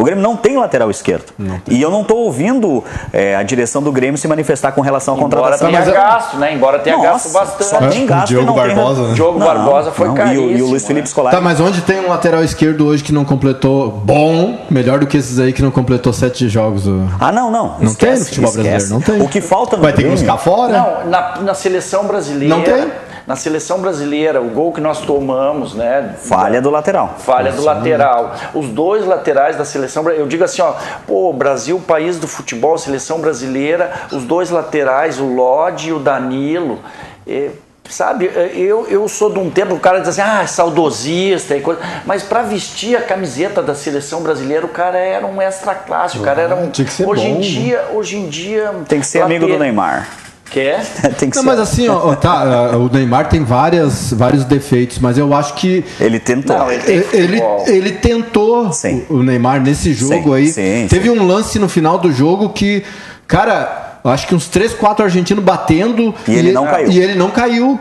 O 0.00 0.04
Grêmio 0.04 0.22
não 0.22 0.34
tem 0.36 0.56
lateral 0.56 0.90
esquerdo. 0.90 1.32
E 1.68 1.80
eu 1.80 1.90
não 1.90 2.02
estou 2.02 2.18
ouvindo 2.18 2.82
é, 3.12 3.36
a 3.36 3.42
direção 3.42 3.82
do 3.82 3.92
Grêmio 3.92 4.16
se 4.16 4.26
manifestar 4.26 4.72
com 4.72 4.80
relação 4.80 5.14
à 5.14 5.18
contratação. 5.18 5.68
Embora 5.68 5.84
tenha 5.84 5.94
gasto, 5.94 6.36
né? 6.38 6.54
Embora 6.54 6.78
tenha 6.78 6.96
Nossa, 6.96 7.10
gasto 7.10 7.32
bastante. 7.32 7.64
Só 7.64 7.88
tem 7.88 8.06
gasto 8.06 8.28
Diogo 8.28 8.46
não 8.46 8.54
Barbosa, 8.54 9.00
tem... 9.00 9.08
né? 9.08 9.14
Diogo 9.14 9.38
não, 9.38 9.46
Barbosa 9.46 9.90
foi 9.90 10.08
não, 10.08 10.14
caríssimo. 10.14 10.50
E 10.50 10.54
o, 10.54 10.58
e 10.58 10.62
o 10.62 10.66
Luiz 10.68 10.86
Felipe 10.86 11.08
Scolari. 11.08 11.36
Tá, 11.36 11.42
mas 11.42 11.60
onde 11.60 11.82
tem 11.82 12.00
um 12.00 12.08
lateral 12.08 12.42
esquerdo 12.42 12.86
hoje 12.86 13.04
que 13.04 13.12
não 13.12 13.24
completou 13.24 13.90
bom, 13.90 14.58
melhor 14.70 15.00
do 15.00 15.06
que 15.06 15.18
esses 15.18 15.38
aí 15.38 15.52
que 15.52 15.62
não 15.62 15.70
completou 15.70 16.12
sete 16.12 16.48
jogos? 16.48 16.84
Ah, 17.20 17.30
não, 17.30 17.50
não. 17.50 17.76
Não 17.78 17.90
esquece, 17.90 17.98
tem 17.98 18.18
no 18.18 18.24
futebol 18.24 18.50
esquece. 18.50 18.68
brasileiro, 18.68 18.94
não 18.94 19.00
tem. 19.00 19.22
O 19.22 19.28
que 19.28 19.40
falta 19.40 19.76
no 19.76 19.82
Vai 19.82 19.92
Grêmio... 19.92 20.12
ter 20.12 20.18
que 20.18 20.24
buscar 20.26 20.42
fora? 20.42 20.72
Não, 20.72 21.10
na, 21.10 21.40
na 21.42 21.54
seleção 21.54 22.04
brasileira... 22.04 22.56
Não 22.56 22.62
tem? 22.62 22.90
Na 23.30 23.36
seleção 23.36 23.78
brasileira, 23.78 24.42
o 24.42 24.48
gol 24.48 24.72
que 24.72 24.80
nós 24.80 25.02
tomamos, 25.02 25.72
né? 25.72 26.16
Falha 26.18 26.60
do 26.60 26.68
lateral. 26.68 27.14
Falha 27.16 27.52
do 27.52 27.62
lateral. 27.62 28.34
Os 28.52 28.66
dois 28.66 29.06
laterais 29.06 29.56
da 29.56 29.64
seleção, 29.64 30.10
eu 30.10 30.26
digo 30.26 30.42
assim, 30.42 30.60
ó, 30.60 30.74
pô, 31.06 31.32
Brasil, 31.32 31.80
país 31.86 32.18
do 32.18 32.26
futebol, 32.26 32.76
seleção 32.76 33.20
brasileira, 33.20 33.92
os 34.10 34.24
dois 34.24 34.50
laterais, 34.50 35.20
o 35.20 35.26
Lodi 35.26 35.90
e 35.90 35.92
o 35.92 36.00
Danilo. 36.00 36.80
É, 37.24 37.50
sabe, 37.88 38.28
eu, 38.52 38.88
eu 38.88 39.06
sou 39.06 39.32
de 39.32 39.38
um 39.38 39.48
tempo, 39.48 39.76
o 39.76 39.78
cara 39.78 40.00
diz 40.00 40.08
assim, 40.08 40.22
ah, 40.22 40.44
saudosista 40.48 41.56
e 41.56 41.60
coisa, 41.60 41.80
mas 42.04 42.24
para 42.24 42.42
vestir 42.42 42.96
a 42.96 43.00
camiseta 43.00 43.62
da 43.62 43.76
seleção 43.76 44.22
brasileira, 44.24 44.66
o 44.66 44.70
cara 44.70 44.98
era 44.98 45.24
um 45.24 45.40
extra 45.40 45.76
classe, 45.76 46.18
o 46.18 46.22
cara 46.22 46.42
era 46.42 46.56
um. 46.56 46.68
Tinha 46.68 46.84
que 46.84 46.92
ser 46.92 47.06
hoje 47.06 47.28
bom. 47.28 47.36
em 47.36 47.40
dia, 47.40 47.84
hoje 47.94 48.16
em 48.16 48.28
dia. 48.28 48.74
Tem 48.88 48.98
que 48.98 49.06
ser 49.06 49.22
amigo 49.22 49.46
do 49.46 49.56
Neymar. 49.56 50.08
Quer? 50.50 50.84
tem 51.16 51.30
que 51.30 51.36
não, 51.36 51.44
ser. 51.44 51.48
mas 51.48 51.60
assim, 51.60 51.88
ó, 51.88 52.14
tá, 52.16 52.72
o 52.76 52.88
Neymar 52.88 53.28
tem 53.28 53.44
várias, 53.44 54.12
vários 54.12 54.44
defeitos, 54.44 54.98
mas 54.98 55.16
eu 55.16 55.32
acho 55.32 55.54
que. 55.54 55.84
Ele 56.00 56.18
tentou. 56.18 56.58
Não, 56.58 56.70
ele, 56.70 57.06
ele, 57.12 57.42
ele, 57.66 57.92
tentou 57.92 58.72
sim. 58.72 59.04
o 59.08 59.22
Neymar 59.22 59.60
nesse 59.60 59.92
jogo 59.94 60.30
sim, 60.30 60.34
aí. 60.34 60.48
Sim, 60.48 60.86
Teve 60.90 61.08
um 61.08 61.24
lance 61.26 61.58
no 61.58 61.68
final 61.68 61.98
do 61.98 62.12
jogo 62.12 62.48
que, 62.48 62.82
cara, 63.28 64.00
acho 64.04 64.26
que 64.26 64.34
uns 64.34 64.48
3, 64.48 64.74
4 64.74 65.04
argentinos 65.04 65.44
batendo. 65.44 66.12
E, 66.26 66.32
e 66.32 66.38
ele 66.38 66.52
não 66.52 66.66
caiu. 66.66 66.90
E 66.90 66.98
ele 67.00 67.14
não 67.14 67.30
caiu. 67.30 67.80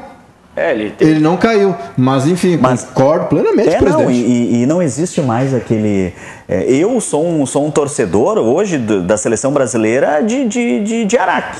É, 0.56 0.72
ele, 0.74 0.94
ele, 1.00 1.20
não 1.22 1.38
caiu, 1.38 1.74
mas 1.96 2.28
enfim, 2.28 2.58
mas, 2.58 2.84
concordo 2.84 3.28
plenamente, 3.28 3.70
é, 3.70 3.78
presidente. 3.78 4.04
Não, 4.04 4.12
e, 4.12 4.62
e, 4.62 4.66
não 4.66 4.82
existe 4.82 5.22
mais 5.22 5.54
aquele. 5.54 6.14
É, 6.50 6.64
eu 6.70 7.00
sou 7.00 7.26
um, 7.26 7.46
sou 7.46 7.66
um 7.66 7.72
torcedor 7.72 8.38
hoje 8.38 8.78
do, 8.78 9.02
da 9.02 9.16
seleção 9.16 9.54
brasileira 9.54 10.22
de, 10.22 10.46
de, 10.48 10.84
de, 10.84 11.06
de 11.06 11.18
Araque. 11.18 11.60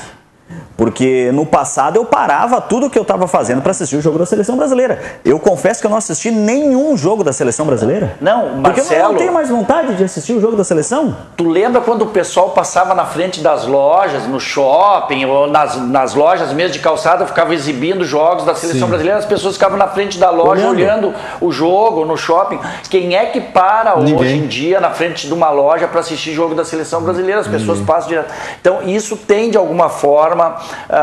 Porque 0.80 1.30
no 1.34 1.44
passado 1.44 1.96
eu 1.96 2.06
parava 2.06 2.58
tudo 2.58 2.88
que 2.88 2.98
eu 2.98 3.02
estava 3.02 3.28
fazendo 3.28 3.60
para 3.60 3.70
assistir 3.70 3.96
o 3.96 4.00
jogo 4.00 4.18
da 4.18 4.24
seleção 4.24 4.56
brasileira. 4.56 4.98
Eu 5.22 5.38
confesso 5.38 5.78
que 5.78 5.86
eu 5.86 5.90
não 5.90 5.98
assisti 5.98 6.30
nenhum 6.30 6.96
jogo 6.96 7.22
da 7.22 7.34
seleção 7.34 7.66
brasileira. 7.66 8.16
Não, 8.18 8.56
Marcelo... 8.56 8.62
Porque 8.62 8.94
eu 8.94 9.02
não 9.02 9.14
tenho 9.14 9.30
mais 9.34 9.50
vontade 9.50 9.94
de 9.94 10.04
assistir 10.04 10.32
o 10.32 10.40
jogo 10.40 10.56
da 10.56 10.64
seleção. 10.64 11.14
Tu 11.36 11.46
lembra 11.46 11.82
quando 11.82 12.00
o 12.00 12.06
pessoal 12.06 12.52
passava 12.52 12.94
na 12.94 13.04
frente 13.04 13.42
das 13.42 13.66
lojas, 13.66 14.26
no 14.26 14.40
shopping, 14.40 15.26
ou 15.26 15.46
nas, 15.46 15.76
nas 15.76 16.14
lojas 16.14 16.50
mesmo 16.54 16.72
de 16.72 16.78
calçada, 16.78 17.26
ficava 17.26 17.52
exibindo 17.52 18.02
jogos 18.02 18.46
da 18.46 18.54
seleção 18.54 18.86
Sim. 18.86 18.88
brasileira, 18.88 19.18
as 19.18 19.26
pessoas 19.26 19.56
ficavam 19.56 19.76
na 19.76 19.88
frente 19.88 20.18
da 20.18 20.30
loja 20.30 20.66
olhando, 20.66 21.08
olhando 21.08 21.14
o 21.42 21.52
jogo 21.52 22.06
no 22.06 22.16
shopping. 22.16 22.58
Quem 22.88 23.14
é 23.14 23.26
que 23.26 23.42
para 23.42 23.96
Ninguém. 23.96 24.16
hoje 24.16 24.34
em 24.34 24.46
dia 24.46 24.80
na 24.80 24.88
frente 24.88 25.26
de 25.26 25.34
uma 25.34 25.50
loja 25.50 25.86
para 25.86 26.00
assistir 26.00 26.32
jogo 26.32 26.54
da 26.54 26.64
seleção 26.64 27.02
brasileira? 27.02 27.42
As 27.42 27.46
pessoas 27.46 27.80
Ninguém. 27.80 27.84
passam 27.84 28.08
direto. 28.08 28.32
Então, 28.58 28.78
isso 28.84 29.14
tem 29.14 29.50
de 29.50 29.58
alguma 29.58 29.90
forma 29.90 30.56
uh, 30.88 30.94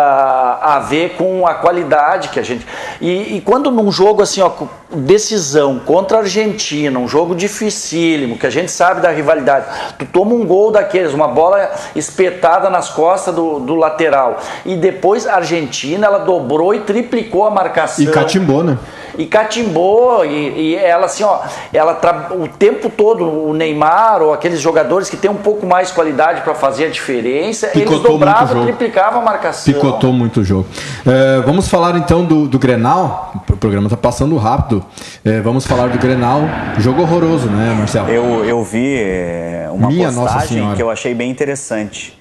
a 0.62 0.80
ver 0.88 1.16
com 1.18 1.46
a 1.46 1.56
qualidade 1.56 2.30
que 2.30 2.40
a 2.40 2.44
gente. 2.44 2.66
E, 3.02 3.38
e 3.38 3.42
quando 3.42 3.72
num 3.72 3.92
jogo 3.92 4.22
assim, 4.22 4.42
ó, 4.42 4.52
decisão 4.92 5.80
contra 5.80 6.18
a 6.18 6.22
Argentina, 6.22 6.98
um 6.98 7.08
jogo 7.08 7.36
dificílimo, 7.36 8.38
que 8.38 8.48
a 8.48 8.50
gente 8.50 8.72
sabe 8.72 9.02
da 9.02 9.10
rivalidade, 9.10 9.66
tu 9.98 10.06
toma 10.06 10.34
um 10.34 10.46
gol 10.46 10.72
daqueles, 10.72 11.14
uma 11.14 11.28
bola 11.28 11.72
espetada 11.96 12.70
nas 12.70 12.90
costas 12.90 13.34
do, 13.34 13.60
do 13.60 13.76
lateral, 13.76 14.40
e 14.66 14.76
depois 14.76 15.28
a 15.28 15.36
Argentina, 15.36 16.08
ela 16.08 16.20
dobrou 16.20 16.74
e 16.74 16.80
triplicou 16.80 17.46
a 17.46 17.50
marcação. 17.50 18.04
E 18.04 18.08
catimbou, 18.08 18.64
né? 18.64 18.78
E 19.18 19.26
catimbou 19.26 20.26
e, 20.26 20.72
e, 20.72 20.76
ela 20.76 21.06
assim 21.06 21.24
ó 21.24 21.40
ela 21.74 22.00
o 22.32 22.48
tempo 22.48 22.90
todo 22.90 23.24
o 23.26 23.54
Neymar 23.54 24.22
ou 24.22 24.34
aqueles 24.34 24.60
jogadores 24.60 25.10
que 25.10 25.18
têm 25.18 25.30
um 25.30 25.36
pouco 25.36 25.66
mais 25.66 25.92
qualidade 25.92 26.42
para 26.42 26.54
fazer 26.54 26.86
a 26.86 26.90
diferença 26.90 27.68
Picotou 27.68 27.98
eles 27.98 28.04
dobravam 28.04 28.64
triplicavam 28.64 29.22
a 29.22 29.24
marcação. 29.24 29.74
Picotou 29.74 30.14
muito 30.14 30.42
o 30.42 30.44
jogo. 30.44 30.68
É, 31.06 31.42
vamos 31.42 31.68
falar 31.68 31.96
então 31.98 32.24
do, 32.24 32.48
do 32.48 32.60
Grenal? 32.60 33.34
O 33.50 33.58
programa 33.58 33.88
está 33.88 33.98
passando 33.98 34.36
rápido. 34.38 34.84
É, 35.24 35.42
vamos 35.42 35.66
falar 35.66 35.90
do 35.90 35.98
Grenal. 35.98 36.42
Jogo 36.78 37.02
horroroso 37.02 37.48
né 37.50 37.76
Marcelo? 37.78 38.10
Eu, 38.10 38.46
eu 38.46 38.64
vi 38.64 39.00
é, 39.00 39.70
uma 39.72 39.88
Minha 39.88 40.12
postagem 40.12 40.76
que 40.76 40.82
eu 40.82 40.90
achei 40.90 41.14
bem 41.14 41.30
interessante 41.30 42.17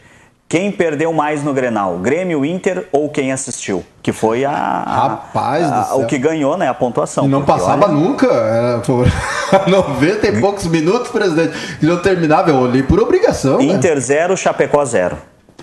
quem 0.49 0.71
perdeu 0.71 1.13
mais 1.13 1.43
no 1.43 1.53
Grenal, 1.53 1.99
Grêmio, 1.99 2.45
Inter 2.45 2.87
ou 2.93 3.09
quem 3.09 3.33
assistiu? 3.33 3.85
Que 4.01 4.13
foi 4.13 4.45
a, 4.45 4.53
Rapaz 4.53 5.65
a, 5.65 5.91
a 5.91 5.97
o 5.97 6.07
que 6.07 6.17
ganhou, 6.19 6.57
né, 6.57 6.69
a 6.69 6.75
pontuação. 6.75 7.25
E 7.25 7.29
não 7.29 7.45
passava 7.45 7.87
olha... 7.87 7.95
nunca, 7.95 8.27
era 8.27 8.79
por 8.79 9.07
90 9.67 10.27
e 10.29 10.41
poucos 10.41 10.67
minutos, 10.67 11.11
presidente, 11.11 11.79
e 11.83 11.87
não 11.87 11.97
terminava, 11.97 12.51
eu 12.51 12.57
olhei 12.57 12.85
por 12.85 13.01
obrigação. 13.01 13.59
Né? 13.59 13.65
Inter 13.65 13.99
0, 13.99 14.31
né? 14.31 14.37
Chapecó 14.37 14.85
0. 14.85 15.17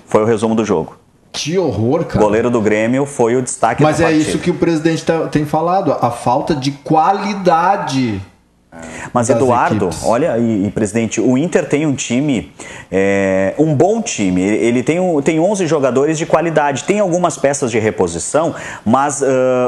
Foi 0.06 0.22
o 0.22 0.26
resumo 0.26 0.54
do 0.54 0.66
jogo. 0.66 0.98
Que 1.32 1.58
horror, 1.58 2.04
cara. 2.04 2.20
O 2.20 2.28
goleiro 2.28 2.50
do 2.50 2.62
Grêmio 2.62 3.06
foi 3.06 3.36
o 3.36 3.42
destaque 3.42 3.82
Mas 3.82 4.00
é 4.02 4.12
isso 4.12 4.38
que 4.38 4.52
o 4.52 4.54
presidente 4.54 5.04
tá, 5.04 5.28
tem 5.28 5.46
falado, 5.46 5.96
a 6.00 6.12
falta 6.12 6.54
de 6.54 6.72
qualidade 6.72 8.22
mas 9.14 9.30
Eduardo, 9.30 9.86
equipes. 9.86 10.04
olha, 10.06 10.38
e, 10.38 10.70
presidente, 10.72 11.22
o 11.22 11.38
Inter 11.38 11.68
tem 11.68 11.86
um 11.86 11.94
time, 11.94 12.52
é, 12.92 13.54
um 13.58 13.74
bom 13.76 14.02
time. 14.02 14.42
Ele 14.42 14.82
tem, 14.84 15.00
tem 15.24 15.40
11 15.40 15.68
jogadores 15.68 16.18
de 16.18 16.26
qualidade, 16.26 16.84
tem 16.84 17.00
algumas 17.00 17.38
peças 17.38 17.72
de 17.72 17.80
reposição, 17.80 18.56
mas 18.86 19.22
uh, 19.22 19.26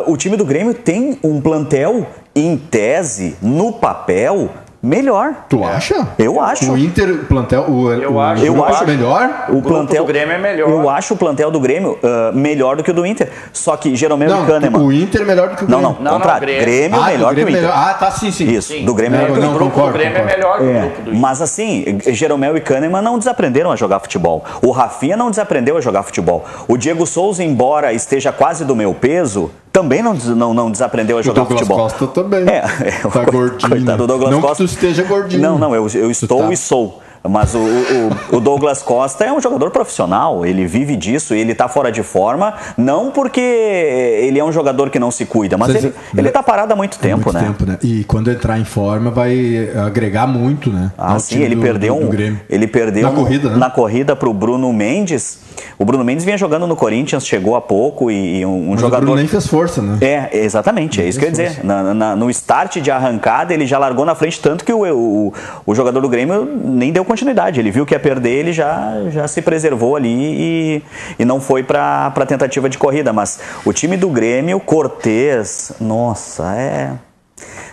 o 0.07 0.17
time 0.17 0.35
do 0.35 0.45
Grêmio 0.45 0.73
tem 0.73 1.17
um 1.23 1.39
plantel, 1.41 2.07
em 2.35 2.57
tese, 2.57 3.37
no 3.41 3.71
papel, 3.71 4.49
melhor. 4.85 5.33
Tu 5.49 5.63
acha? 5.63 6.07
Eu 6.17 6.39
acho. 6.39 6.71
O 6.71 6.77
Inter 6.77 7.25
plantel, 7.27 7.65
o, 7.67 7.91
eu 7.91 8.13
o, 8.13 8.21
acho, 8.21 8.45
eu 8.45 8.63
acho 8.63 8.85
melhor. 8.85 9.45
O, 9.49 9.57
o 9.57 9.61
plantel 9.61 10.03
do 10.03 10.07
Grêmio 10.07 10.33
é 10.33 10.37
melhor. 10.37 10.69
Eu 10.69 10.89
acho 10.89 11.13
o 11.13 11.17
plantel 11.17 11.51
do 11.51 11.59
Grêmio 11.59 11.93
uh, 11.93 12.35
melhor 12.35 12.75
do 12.77 12.83
que 12.83 12.91
o 12.91 12.93
do 12.93 13.05
Inter. 13.05 13.29
Só 13.51 13.75
que 13.75 13.95
Jeromel 13.95 14.29
não, 14.29 14.43
e 14.43 14.47
Kahneman. 14.47 14.79
O 14.79 14.93
Inter 14.93 15.21
é 15.21 15.25
melhor 15.25 15.49
do 15.49 15.55
que 15.55 15.63
o 15.63 15.67
Grêmio. 15.67 15.83
Não, 15.83 15.93
não, 15.93 16.01
não 16.01 16.11
contrário. 16.13 16.41
Grêmio, 16.41 16.61
Grêmio 16.61 17.01
ah, 17.01 17.05
melhor 17.07 17.33
Grêmio 17.33 17.53
que 17.53 17.53
o 17.53 17.57
Inter. 17.57 17.69
Melhor. 17.69 17.89
Ah, 17.89 17.93
tá 17.93 18.11
sim, 18.11 18.31
sim. 18.31 18.45
Isso, 18.45 18.73
sim. 18.73 18.85
do 18.85 18.93
Grêmio 18.93 19.19
é 19.19 19.23
melhor. 19.23 19.39
Não, 19.39 19.51
o 19.51 19.53
grupo 19.53 19.71
concordo, 19.71 19.93
do 19.93 19.99
Grêmio 19.99 20.19
concordo. 20.19 20.33
é 20.33 20.37
melhor 20.37 20.57
que 20.57 20.63
o 20.63 20.69
é, 20.69 20.81
grupo 20.81 21.01
do 21.01 21.09
Inter. 21.09 21.19
Mas 21.19 21.41
assim, 21.41 21.99
Jeromel 22.07 22.55
e 22.57 22.61
Kahneman 22.61 23.01
não 23.01 23.17
desaprenderam 23.17 23.71
a 23.71 23.75
jogar 23.75 23.99
futebol. 23.99 24.43
O 24.61 24.71
Rafinha 24.71 25.17
não 25.17 25.29
desaprendeu 25.29 25.77
a 25.77 25.81
jogar 25.81 26.03
futebol. 26.03 26.45
O 26.67 26.77
Diego 26.77 27.05
Souza, 27.05 27.43
embora 27.43 27.93
esteja 27.93 28.31
quase 28.31 28.63
do 28.63 28.75
meu 28.75 28.93
peso, 28.93 29.51
também 29.75 30.01
não, 30.01 30.13
não, 30.13 30.53
não 30.53 30.71
desaprendeu 30.71 31.17
a 31.17 31.21
jogar 31.21 31.41
Douglas 31.41 31.59
futebol. 31.59 31.77
Costa 31.79 32.07
também. 32.07 32.47
É, 32.47 32.63
é 32.87 33.09
tá 33.09 33.25
gordinho. 33.25 33.69
Coitado 33.69 33.97
do 33.97 34.07
Douglas 34.07 34.31
não 34.31 34.39
Costa. 34.39 34.63
que 34.63 34.69
tu 34.69 34.73
esteja 34.73 35.03
gordinho. 35.03 35.41
Não, 35.41 35.59
não, 35.59 35.75
eu, 35.75 35.85
eu 35.95 36.09
estou 36.09 36.43
tá. 36.43 36.53
e 36.53 36.55
sou. 36.55 37.01
Mas 37.29 37.55
o, 37.55 37.59
o, 37.59 38.37
o, 38.37 38.39
Douglas 38.39 38.81
Costa 38.81 39.23
é 39.23 39.33
um 39.33 39.41
jogador 39.41 39.71
profissional, 39.71 40.45
ele 40.45 40.65
vive 40.65 40.95
disso, 40.95 41.33
ele 41.33 41.51
está 41.51 41.67
fora 41.67 41.91
de 41.91 42.03
forma, 42.03 42.53
não 42.77 43.11
porque 43.11 43.41
ele 43.41 44.39
é 44.39 44.43
um 44.43 44.51
jogador 44.51 44.89
que 44.89 44.99
não 44.99 45.11
se 45.11 45.25
cuida, 45.25 45.57
mas 45.57 45.73
Você, 45.73 45.93
ele 46.15 46.27
está 46.27 46.43
parado 46.43 46.73
há 46.73 46.75
muito 46.75 46.99
tempo, 46.99 47.25
muito 47.25 47.33
né? 47.33 47.43
Tempo, 47.43 47.65
né? 47.65 47.77
E 47.81 48.03
quando 48.03 48.31
entrar 48.31 48.59
em 48.59 48.65
forma 48.65 49.11
vai 49.11 49.69
agregar 49.85 50.27
muito, 50.27 50.69
né? 50.69 50.91
Ah, 50.97 51.17
sim, 51.19 51.41
ele, 51.41 51.55
do, 51.55 51.61
perdeu 51.61 51.95
do, 51.95 52.07
do 52.07 52.23
um, 52.23 52.37
ele 52.49 52.67
perdeu 52.67 53.03
na 53.03 53.15
corrida, 53.15 53.49
né? 53.49 53.57
na 53.57 53.69
corrida 53.69 54.15
para 54.15 54.29
o 54.29 54.33
Bruno 54.33 54.71
Mendes. 54.71 55.39
O 55.77 55.85
Bruno 55.85 56.03
Mendes 56.03 56.25
vinha 56.25 56.37
jogando 56.37 56.67
no 56.67 56.75
Corinthians, 56.75 57.25
chegou 57.25 57.55
há 57.55 57.61
pouco 57.61 58.11
e, 58.11 58.39
e 58.39 58.45
um, 58.45 58.71
um 58.71 58.77
jogador. 58.77 59.03
O 59.03 59.05
Bruno 59.05 59.17
nem 59.17 59.27
fez 59.27 59.47
força, 59.47 59.81
né? 59.81 59.97
É, 60.01 60.43
exatamente, 60.43 61.01
é 61.01 61.07
isso 61.07 61.17
que 61.17 61.25
eu 61.25 61.29
ia 61.29 61.31
dizer. 61.31 61.63
Na, 61.63 61.93
na, 61.93 62.15
no 62.15 62.29
start 62.29 62.77
de 62.77 62.91
arrancada, 62.91 63.53
ele 63.53 63.65
já 63.65 63.77
largou 63.77 64.05
na 64.05 64.15
frente, 64.15 64.39
tanto 64.39 64.63
que 64.63 64.73
o, 64.73 64.83
o, 64.83 65.33
o 65.65 65.75
jogador 65.75 66.01
do 66.01 66.09
Grêmio 66.09 66.45
nem 66.45 66.91
deu 66.91 67.03
continuidade. 67.15 67.59
Ele 67.59 67.71
viu 67.71 67.85
que 67.85 67.95
ia 67.95 67.99
perder, 67.99 68.31
ele 68.31 68.51
já, 68.51 69.09
já 69.09 69.27
se 69.27 69.41
preservou 69.41 69.95
ali 69.95 70.09
e, 70.09 70.83
e 71.17 71.25
não 71.25 71.39
foi 71.39 71.63
para 71.63 72.07
a 72.07 72.25
tentativa 72.25 72.69
de 72.69 72.77
corrida. 72.77 73.13
Mas 73.13 73.39
o 73.63 73.71
time 73.71 73.95
do 73.95 74.09
Grêmio, 74.09 74.59
Cortez, 74.59 75.71
nossa, 75.79 76.53
é. 76.55 76.91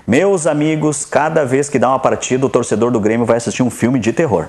Meus 0.07 0.47
amigos, 0.47 1.05
cada 1.05 1.45
vez 1.45 1.69
que 1.69 1.79
dá 1.79 1.89
uma 1.89 1.99
partida, 1.99 2.47
o 2.47 2.49
torcedor 2.49 2.91
do 2.91 3.01
Grêmio 3.01 3.27
vai 3.27 3.37
assistir 3.37 3.63
um 3.63 3.71
filme 3.71 3.99
de 3.99 4.13
terror. 4.13 4.47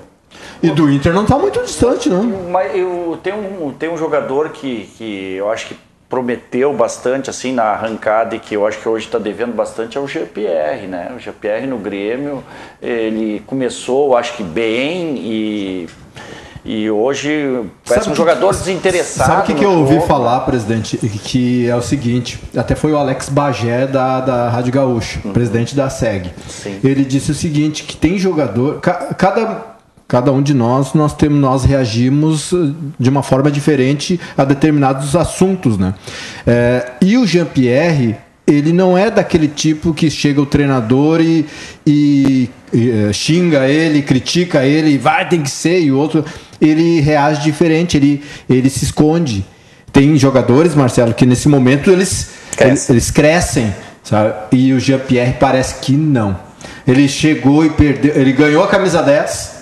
E 0.62 0.70
do 0.70 0.90
Inter 0.90 1.14
não 1.14 1.24
está 1.24 1.38
muito 1.38 1.62
distante, 1.62 2.10
não. 2.10 2.24
Mas 2.50 2.76
eu 2.76 3.20
tenho 3.22 3.38
um, 3.38 3.72
tem 3.72 3.90
um 3.90 3.98
jogador 3.98 4.50
que, 4.50 4.90
que 4.98 5.36
eu 5.36 5.50
acho 5.52 5.68
que 5.68 5.76
prometeu 6.14 6.72
bastante 6.72 7.28
assim 7.32 7.52
na 7.52 7.64
arrancada 7.64 8.36
e 8.36 8.40
que 8.40 8.56
eu 8.56 8.68
acho 8.68 8.80
que 8.80 8.88
hoje 8.88 9.08
está 9.08 9.18
devendo 9.18 9.52
bastante 9.52 9.98
é 9.98 10.00
o 10.00 10.08
GPR, 10.08 10.86
né? 10.88 11.12
O 11.18 11.20
GPR 11.20 11.66
no 11.66 11.80
Grêmio, 11.80 12.44
ele 12.80 13.42
começou, 13.48 14.16
acho 14.16 14.38
que 14.38 14.44
bem 14.44 15.18
e 15.18 15.90
e 16.64 16.90
hoje 16.90 17.66
parece 17.84 18.06
sabe 18.06 18.14
um 18.14 18.16
jogador 18.16 18.52
que, 18.52 18.60
desinteressado. 18.60 19.28
Sabe 19.28 19.42
o 19.42 19.46
que, 19.46 19.54
que 19.56 19.66
eu 19.66 19.72
ouvi 19.72 20.00
falar, 20.02 20.42
presidente? 20.42 20.98
Que 20.98 21.68
é 21.68 21.76
o 21.76 21.82
seguinte: 21.82 22.40
até 22.56 22.76
foi 22.76 22.94
o 22.94 22.98
Alex 22.98 23.28
Bagé 23.28 23.88
da, 23.88 24.22
da 24.22 24.50
Rádio 24.50 24.72
Gaúcha, 24.72 25.20
uhum. 25.26 25.34
presidente 25.34 25.76
da 25.76 25.90
SEG. 25.90 26.32
Sim. 26.48 26.80
Ele 26.84 27.04
disse 27.04 27.32
o 27.32 27.36
seguinte: 27.36 27.84
que 27.84 27.98
tem 27.98 28.20
jogador. 28.20 28.80
Cada 28.80 29.73
cada 30.14 30.32
um 30.32 30.44
de 30.44 30.54
nós 30.54 30.94
nós 30.94 31.16
temos 31.16 31.40
nós 31.40 31.64
reagimos 31.64 32.54
eh, 32.54 32.72
de 33.00 33.10
uma 33.10 33.24
forma 33.24 33.50
diferente 33.50 34.20
a 34.38 34.44
determinados 34.46 35.16
assuntos 35.16 35.76
né 35.76 35.96
é, 36.46 36.92
e 37.02 37.18
o 37.18 37.26
Jean 37.26 37.46
Pierre 37.46 38.16
ele 38.46 38.72
não 38.72 38.96
é 38.96 39.10
daquele 39.10 39.48
tipo 39.48 39.92
que 39.92 40.12
chega 40.12 40.40
o 40.40 40.46
treinador 40.46 41.20
e, 41.20 41.48
e, 41.84 42.48
e 42.72 42.92
eh, 42.92 43.12
xinga 43.12 43.68
ele 43.68 44.04
critica 44.04 44.64
ele 44.64 45.00
vai 45.00 45.28
tem 45.28 45.42
que 45.42 45.50
ser 45.50 45.82
e 45.82 45.92
o 45.92 45.98
outro 45.98 46.24
ele 46.62 47.00
reage 47.00 47.42
diferente 47.42 47.98
ele 47.98 48.22
ele 48.48 48.70
se 48.70 48.86
esconde 48.86 49.44
tem 49.92 50.16
jogadores 50.16 50.76
Marcelo 50.76 51.16
que 51.16 51.26
nesse 51.26 51.50
momento 51.50 51.90
eles 51.90 52.30
Cresce. 52.52 52.70
eles, 52.70 52.90
eles 52.92 53.10
crescem 53.10 53.76
sabe? 54.04 54.36
e 54.52 54.74
o 54.74 54.80
Jean 54.80 55.00
Pierre 55.00 55.38
parece 55.40 55.80
que 55.82 55.94
não 55.94 56.38
ele 56.86 57.08
chegou 57.08 57.66
e 57.66 57.72
perdeu 57.72 58.16
ele 58.16 58.32
ganhou 58.32 58.64
a 58.64 58.68
camisa 58.68 59.02
10 59.02 59.53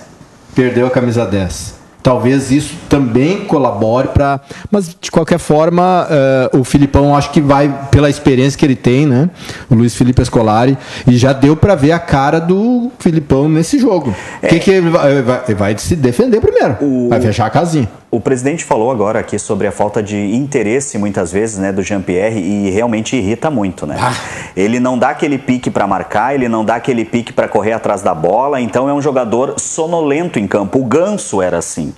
perdeu 0.56 0.88
a 0.88 0.90
camisa 0.90 1.26
10. 1.26 1.82
Talvez 2.04 2.50
isso 2.50 2.76
também 2.90 3.46
colabore 3.46 4.08
para. 4.08 4.40
Mas, 4.72 4.96
de 5.00 5.12
qualquer 5.12 5.38
forma, 5.38 6.08
uh, 6.52 6.60
o 6.60 6.64
Filipão 6.64 7.16
acho 7.16 7.30
que 7.30 7.40
vai, 7.40 7.88
pela 7.92 8.10
experiência 8.10 8.58
que 8.58 8.66
ele 8.66 8.76
tem, 8.76 9.06
né? 9.06 9.30
O 9.70 9.76
Luiz 9.76 9.96
Felipe 9.96 10.20
Escolari, 10.20 10.76
e 11.06 11.16
já 11.16 11.32
deu 11.32 11.56
para 11.56 11.76
ver 11.76 11.92
a 11.92 12.00
cara 12.00 12.40
do 12.40 12.92
Filipão 12.98 13.48
nesse 13.48 13.78
jogo. 13.78 14.10
O 14.10 14.46
é. 14.46 14.48
que, 14.48 14.60
que 14.60 14.72
ele 14.72 14.90
vai, 14.90 15.22
vai, 15.22 15.54
vai, 15.54 15.78
se 15.78 15.96
defender 15.96 16.42
primeiro? 16.42 16.78
O... 16.82 17.10
Vai 17.10 17.22
fechar 17.22 17.46
a 17.46 17.52
casinha. 17.52 18.01
O 18.14 18.20
presidente 18.20 18.66
falou 18.66 18.92
agora 18.92 19.20
aqui 19.20 19.40
sobre 19.40 19.68
a 19.68 19.72
falta 19.72 20.04
de 20.04 20.36
interesse, 20.36 20.98
muitas 20.98 21.32
vezes, 21.32 21.58
né, 21.58 21.72
do 21.72 21.82
Jean-Pierre 21.82 22.42
e 22.42 22.70
realmente 22.70 23.16
irrita 23.16 23.50
muito, 23.50 23.88
né? 23.88 23.96
Ah. 23.98 24.14
Ele 24.54 24.82
não 24.82 25.00
dá 25.00 25.12
aquele 25.12 25.38
pique 25.38 25.72
para 25.72 25.88
marcar, 25.88 26.36
ele 26.36 26.50
não 26.50 26.66
dá 26.66 26.76
aquele 26.76 27.06
pique 27.06 27.32
para 27.32 27.48
correr 27.48 27.72
atrás 27.72 28.02
da 28.02 28.14
bola, 28.14 28.60
então 28.60 28.90
é 28.90 28.94
um 28.94 29.02
jogador 29.02 29.58
sonolento 29.58 30.38
em 30.38 30.46
campo. 30.46 30.80
O 30.80 30.84
Ganso 30.84 31.42
era 31.42 31.58
assim. 31.58 31.94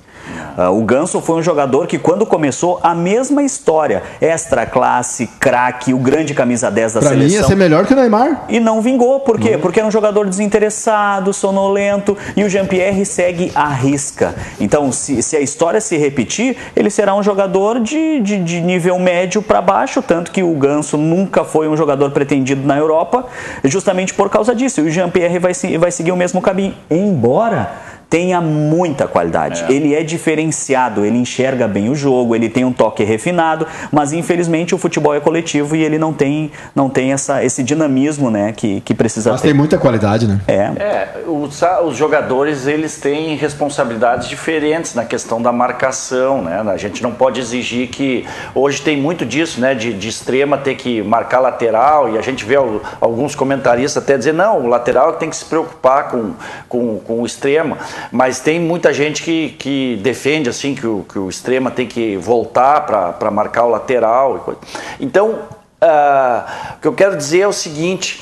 Uh, 0.58 0.80
o 0.80 0.84
Ganso 0.84 1.20
foi 1.22 1.38
um 1.38 1.44
jogador 1.44 1.88
que, 1.88 1.98
quando 1.98 2.26
começou, 2.26 2.80
a 2.84 2.94
mesma 2.94 3.44
história. 3.44 4.04
Extra 4.22 4.66
classe, 4.66 5.28
craque, 5.40 5.94
o 5.94 5.98
grande 5.98 6.34
camisa 6.34 6.70
10 6.70 6.94
da 6.94 7.00
pra 7.00 7.10
seleção. 7.10 7.28
Mim 7.28 7.42
ia 7.42 7.44
ser 7.44 7.56
melhor 7.56 7.86
que 7.86 7.94
o 7.94 7.96
Neymar. 7.96 8.46
E 8.50 8.60
não 8.60 8.82
vingou. 8.82 9.20
Por 9.22 9.40
quê? 9.40 9.56
Uhum. 9.56 9.62
Porque 9.62 9.80
era 9.80 9.88
um 9.88 9.92
jogador 9.92 10.28
desinteressado, 10.28 11.34
sonolento. 11.34 12.16
E 12.36 12.44
o 12.44 12.50
Jean-Pierre 12.50 13.06
segue 13.06 13.52
à 13.56 13.68
risca. 13.68 14.36
Então, 14.60 14.92
se, 14.92 15.22
se, 15.22 15.36
a 15.36 15.42
história 15.42 15.82
se 15.82 15.98
repetir, 15.98 16.56
ele 16.76 16.90
será 16.90 17.16
um 17.16 17.24
jogador 17.24 17.80
de, 17.80 18.22
de, 18.22 18.38
de 18.44 18.62
nível 18.62 18.98
médio 19.00 19.42
para 19.42 19.62
baixo. 19.62 20.02
Tanto 20.02 20.32
que 20.32 20.44
o 20.44 20.54
Ganso 20.54 20.98
nunca 20.98 21.44
foi 21.44 21.68
um 21.68 21.76
jogador 21.76 22.12
pretendido 22.12 22.66
na 22.66 22.78
Europa, 22.78 23.26
justamente 23.64 24.14
por 24.14 24.30
causa 24.30 24.54
disso. 24.54 24.82
E 24.82 24.84
o 24.84 24.92
Jean-Pierre 24.92 25.40
vai, 25.40 25.54
vai 25.80 25.92
seguir 25.92 26.12
o 26.12 26.16
mesmo 26.16 26.42
caminho. 26.42 26.76
Embora 26.90 27.72
tenha 28.14 28.40
muita 28.40 29.08
qualidade. 29.08 29.66
É. 29.68 29.72
Ele 29.74 29.96
é 29.96 30.04
diferenciado, 30.04 31.04
ele 31.04 31.18
enxerga 31.18 31.68
bem 31.68 31.90
o 31.90 31.96
jogo, 31.96 32.36
ele 32.36 32.48
tem 32.48 32.64
um 32.64 32.72
toque 32.72 33.04
refinado, 33.04 33.66
mas 33.92 34.14
infelizmente 34.14 34.76
o 34.76 34.78
futebol 34.78 35.16
é 35.16 35.20
coletivo 35.20 35.76
e 35.76 35.84
ele 35.84 35.98
não 35.98 36.14
tem, 36.14 36.52
não 36.76 36.92
tem 36.92 37.12
essa, 37.12 37.44
esse 37.44 37.64
dinamismo 37.64 38.30
né, 38.30 38.54
que, 38.56 38.82
que 38.82 38.94
precisa 38.94 39.32
mas 39.32 39.42
ter. 39.42 39.48
tem 39.48 39.58
muita 39.58 39.80
qualidade, 39.80 40.28
né? 40.28 40.40
É. 40.48 40.54
é 40.54 41.24
os, 41.26 41.60
os, 41.86 41.98
jogadores 41.98 42.68
eles 42.68 42.98
têm 42.98 43.36
responsabilidades 43.36 44.30
diferentes 44.30 44.94
na 44.94 45.06
questão 45.06 45.42
da 45.42 45.52
marcação, 45.52 46.44
né? 46.44 46.62
A 46.72 46.78
gente 46.78 47.02
não 47.02 47.14
pode 47.14 47.40
exigir 47.40 47.88
que 47.88 48.28
hoje 48.54 48.80
tem 48.84 48.96
muito 48.96 49.26
disso, 49.26 49.60
né? 49.60 49.74
De, 49.74 49.92
de 49.92 50.08
extrema 50.08 50.56
ter 50.56 50.76
que 50.76 51.02
marcar 51.02 51.40
lateral 51.40 52.14
e 52.14 52.20
a 52.20 52.22
gente 52.22 52.46
vê 52.46 52.58
alguns 53.02 53.34
comentaristas 53.34 54.04
até 54.04 54.16
dizer 54.20 54.36
não, 54.36 54.60
o 54.60 54.68
lateral 54.68 55.14
tem 55.14 55.32
que 55.32 55.36
se 55.36 55.46
preocupar 55.46 56.10
com, 56.10 56.34
com, 56.70 57.00
com 57.00 57.20
o 57.20 57.26
extremo. 57.26 57.76
Mas 58.12 58.40
tem 58.40 58.60
muita 58.60 58.94
gente 58.94 59.24
que, 59.24 59.50
que 59.60 60.00
defende 60.02 60.50
assim 60.50 60.76
que 60.76 60.86
o, 60.86 61.06
que 61.08 61.20
o 61.20 61.30
extrema 61.30 61.72
tem 61.72 61.88
que 61.88 62.18
voltar 62.18 62.82
para 62.82 63.32
marcar 63.32 63.66
o 63.66 63.70
lateral. 63.70 64.56
Então, 65.00 65.32
uh, 65.32 66.76
o 66.76 66.80
que 66.82 66.88
eu 66.88 66.94
quero 66.94 67.18
dizer 67.18 67.42
é 67.42 67.48
o 67.48 67.54
seguinte: 67.54 68.22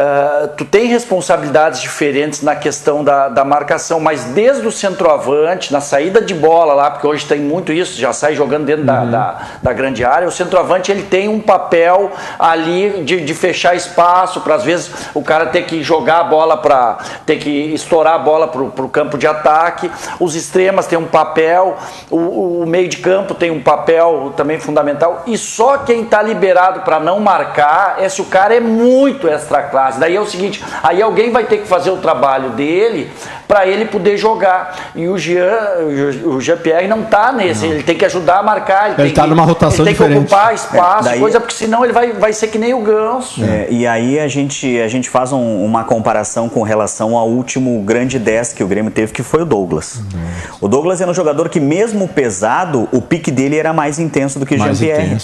Uh, 0.00 0.48
tu 0.56 0.64
tem 0.64 0.86
responsabilidades 0.86 1.78
diferentes 1.78 2.40
na 2.40 2.56
questão 2.56 3.04
da, 3.04 3.28
da 3.28 3.44
marcação, 3.44 4.00
mas 4.00 4.24
desde 4.24 4.66
o 4.66 4.72
centroavante, 4.72 5.70
na 5.70 5.80
saída 5.82 6.22
de 6.22 6.32
bola 6.32 6.72
lá, 6.72 6.90
porque 6.90 7.06
hoje 7.06 7.26
tem 7.26 7.38
muito 7.38 7.70
isso, 7.70 8.00
já 8.00 8.10
sai 8.10 8.34
jogando 8.34 8.64
dentro 8.64 8.80
uhum. 8.80 8.86
da, 8.86 9.04
da, 9.04 9.38
da, 9.62 9.72
grande 9.74 10.02
área, 10.02 10.26
o 10.26 10.30
centroavante 10.30 10.90
ele 10.90 11.02
tem 11.02 11.28
um 11.28 11.38
papel 11.38 12.12
ali 12.38 13.02
de, 13.04 13.20
de 13.20 13.34
fechar 13.34 13.76
espaço, 13.76 14.40
para 14.40 14.54
às 14.54 14.64
vezes 14.64 14.90
o 15.12 15.22
cara 15.22 15.46
ter 15.46 15.64
que 15.64 15.82
jogar 15.82 16.20
a 16.20 16.24
bola 16.24 16.56
para 16.56 16.96
ter 17.26 17.36
que 17.36 17.50
estourar 17.74 18.14
a 18.14 18.18
bola 18.18 18.48
para 18.48 18.62
o 18.62 18.88
campo 18.88 19.18
de 19.18 19.26
ataque, 19.26 19.90
os 20.18 20.34
extremas 20.34 20.86
têm 20.86 20.98
um 20.98 21.06
papel, 21.06 21.76
o, 22.10 22.62
o 22.62 22.66
meio 22.66 22.88
de 22.88 22.96
campo 22.96 23.34
tem 23.34 23.50
um 23.50 23.62
papel 23.62 24.32
também 24.34 24.58
fundamental, 24.58 25.24
e 25.26 25.36
só 25.36 25.76
quem 25.76 26.04
está 26.04 26.22
liberado 26.22 26.80
para 26.80 26.98
não 26.98 27.20
marcar 27.20 27.96
é 27.98 28.08
se 28.08 28.22
o 28.22 28.24
cara 28.24 28.54
é 28.54 28.60
muito 28.60 29.28
extra 29.28 29.64
classe 29.64 29.89
Daí 29.98 30.16
é 30.16 30.20
o 30.20 30.26
seguinte, 30.26 30.62
aí 30.82 31.00
alguém 31.02 31.30
vai 31.30 31.44
ter 31.44 31.58
que 31.58 31.66
fazer 31.66 31.90
o 31.90 31.96
trabalho 31.96 32.50
dele 32.50 33.10
para 33.50 33.66
ele 33.66 33.84
poder 33.86 34.16
jogar. 34.16 34.92
E 34.94 35.08
o 35.08 35.18
Jean, 35.18 35.58
o 36.24 36.40
Jean-Pierre 36.40 36.86
não 36.86 37.02
está 37.02 37.32
nesse, 37.32 37.66
não. 37.66 37.72
ele 37.72 37.82
tem 37.82 37.96
que 37.96 38.04
ajudar 38.04 38.38
a 38.38 38.42
marcar, 38.44 38.98
ele 38.98 39.08
está 39.08 39.26
numa 39.26 39.42
rotação 39.42 39.84
ele 39.84 39.94
tem 39.94 40.06
diferente. 40.06 40.28
que 40.28 40.34
ocupar 40.34 40.54
espaço, 40.54 41.08
é, 41.08 41.10
daí... 41.12 41.20
coisa 41.20 41.40
porque 41.40 41.54
senão 41.54 41.82
ele 41.82 41.92
vai, 41.92 42.12
vai 42.12 42.32
ser 42.32 42.46
que 42.46 42.58
nem 42.58 42.72
o 42.72 42.80
Ganso. 42.80 43.42
É, 43.42 43.66
e 43.68 43.86
aí 43.88 44.20
a 44.20 44.28
gente, 44.28 44.80
a 44.80 44.86
gente 44.86 45.10
faz 45.10 45.32
um, 45.32 45.64
uma 45.64 45.82
comparação 45.82 46.48
com 46.48 46.62
relação 46.62 47.16
ao 47.16 47.28
último 47.28 47.82
grande 47.82 48.20
10 48.20 48.52
que 48.52 48.62
o 48.62 48.68
Grêmio 48.68 48.92
teve, 48.92 49.12
que 49.12 49.22
foi 49.22 49.42
o 49.42 49.44
Douglas. 49.44 49.96
Uhum. 49.96 50.20
O 50.60 50.68
Douglas 50.68 51.00
era 51.00 51.10
um 51.10 51.14
jogador 51.14 51.48
que 51.48 51.58
mesmo 51.58 52.06
pesado, 52.06 52.88
o 52.92 53.02
pique 53.02 53.32
dele 53.32 53.56
era 53.56 53.72
mais 53.72 53.98
intenso 53.98 54.38
do 54.38 54.46
que 54.46 54.54
o 54.54 54.58
Jean-Pierre. 54.58 55.18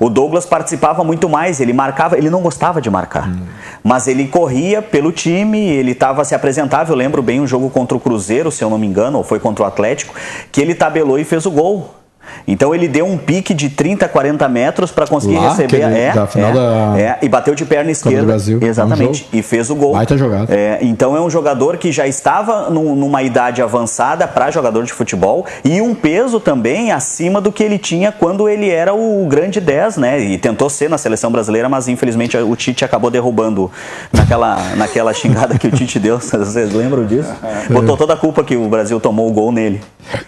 O 0.00 0.10
Douglas 0.10 0.44
participava 0.44 1.04
muito 1.04 1.28
mais, 1.28 1.60
ele 1.60 1.72
marcava, 1.72 2.18
ele 2.18 2.28
não 2.28 2.40
gostava 2.40 2.80
de 2.80 2.90
marcar. 2.90 3.28
Uhum. 3.28 3.42
Mas 3.84 4.07
ele 4.08 4.26
corria 4.26 4.82
pelo 4.82 5.12
time, 5.12 5.58
ele 5.58 5.92
estava 5.92 6.24
se 6.24 6.34
apresentável. 6.34 6.94
Eu 6.94 6.98
lembro 6.98 7.22
bem 7.22 7.40
um 7.40 7.46
jogo 7.46 7.70
contra 7.70 7.96
o 7.96 8.00
Cruzeiro, 8.00 8.50
se 8.50 8.64
eu 8.64 8.70
não 8.70 8.78
me 8.78 8.86
engano, 8.86 9.18
ou 9.18 9.24
foi 9.24 9.38
contra 9.38 9.64
o 9.64 9.66
Atlético, 9.66 10.14
que 10.50 10.60
ele 10.60 10.74
tabelou 10.74 11.18
e 11.18 11.24
fez 11.24 11.46
o 11.46 11.50
gol. 11.50 11.97
Então 12.46 12.74
ele 12.74 12.88
deu 12.88 13.06
um 13.06 13.16
pique 13.16 13.54
de 13.54 13.68
30, 13.68 14.08
40 14.08 14.48
metros 14.48 14.90
para 14.90 15.06
conseguir 15.06 15.36
Lá, 15.36 15.50
receber. 15.50 15.82
Ele, 15.82 15.98
é, 15.98 16.26
final 16.26 16.50
é, 16.50 16.54
da... 16.54 16.98
é, 16.98 17.18
e 17.22 17.28
bateu 17.28 17.54
de 17.54 17.64
perna 17.64 17.90
esquerda. 17.90 18.26
Brasil. 18.26 18.58
Exatamente. 18.62 19.28
É 19.32 19.36
um 19.36 19.38
e 19.38 19.42
fez 19.42 19.70
o 19.70 19.74
gol. 19.74 19.92
Baita 19.92 20.16
jogada. 20.16 20.54
É, 20.54 20.78
então 20.82 21.16
é 21.16 21.20
um 21.20 21.30
jogador 21.30 21.76
que 21.76 21.92
já 21.92 22.06
estava 22.06 22.70
num, 22.70 22.94
numa 22.94 23.22
idade 23.22 23.62
avançada 23.62 24.26
para 24.26 24.50
jogador 24.50 24.84
de 24.84 24.92
futebol 24.92 25.46
e 25.64 25.80
um 25.80 25.94
peso 25.94 26.40
também 26.40 26.92
acima 26.92 27.40
do 27.40 27.52
que 27.52 27.62
ele 27.62 27.78
tinha 27.78 28.10
quando 28.12 28.48
ele 28.48 28.68
era 28.68 28.94
o 28.94 29.26
grande 29.28 29.60
10, 29.60 29.96
né? 29.96 30.20
E 30.20 30.38
tentou 30.38 30.68
ser 30.70 30.88
na 30.88 30.98
seleção 30.98 31.30
brasileira, 31.30 31.68
mas 31.68 31.88
infelizmente 31.88 32.36
o 32.36 32.56
Tite 32.56 32.84
acabou 32.84 33.10
derrubando 33.10 33.70
naquela, 34.12 34.56
naquela 34.76 35.12
xingada 35.12 35.58
que 35.58 35.66
o 35.66 35.70
Tite 35.70 35.98
deu. 35.98 36.18
Vocês 36.20 36.72
lembram 36.72 37.04
disso? 37.06 37.32
Botou 37.70 37.96
toda 37.96 38.14
a 38.14 38.16
culpa 38.16 38.42
que 38.42 38.56
o 38.56 38.68
Brasil 38.68 38.98
tomou 39.00 39.28
o 39.28 39.32
gol 39.32 39.52
nele. 39.52 39.80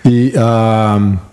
E. 0.05 0.33
Uh 0.37 1.30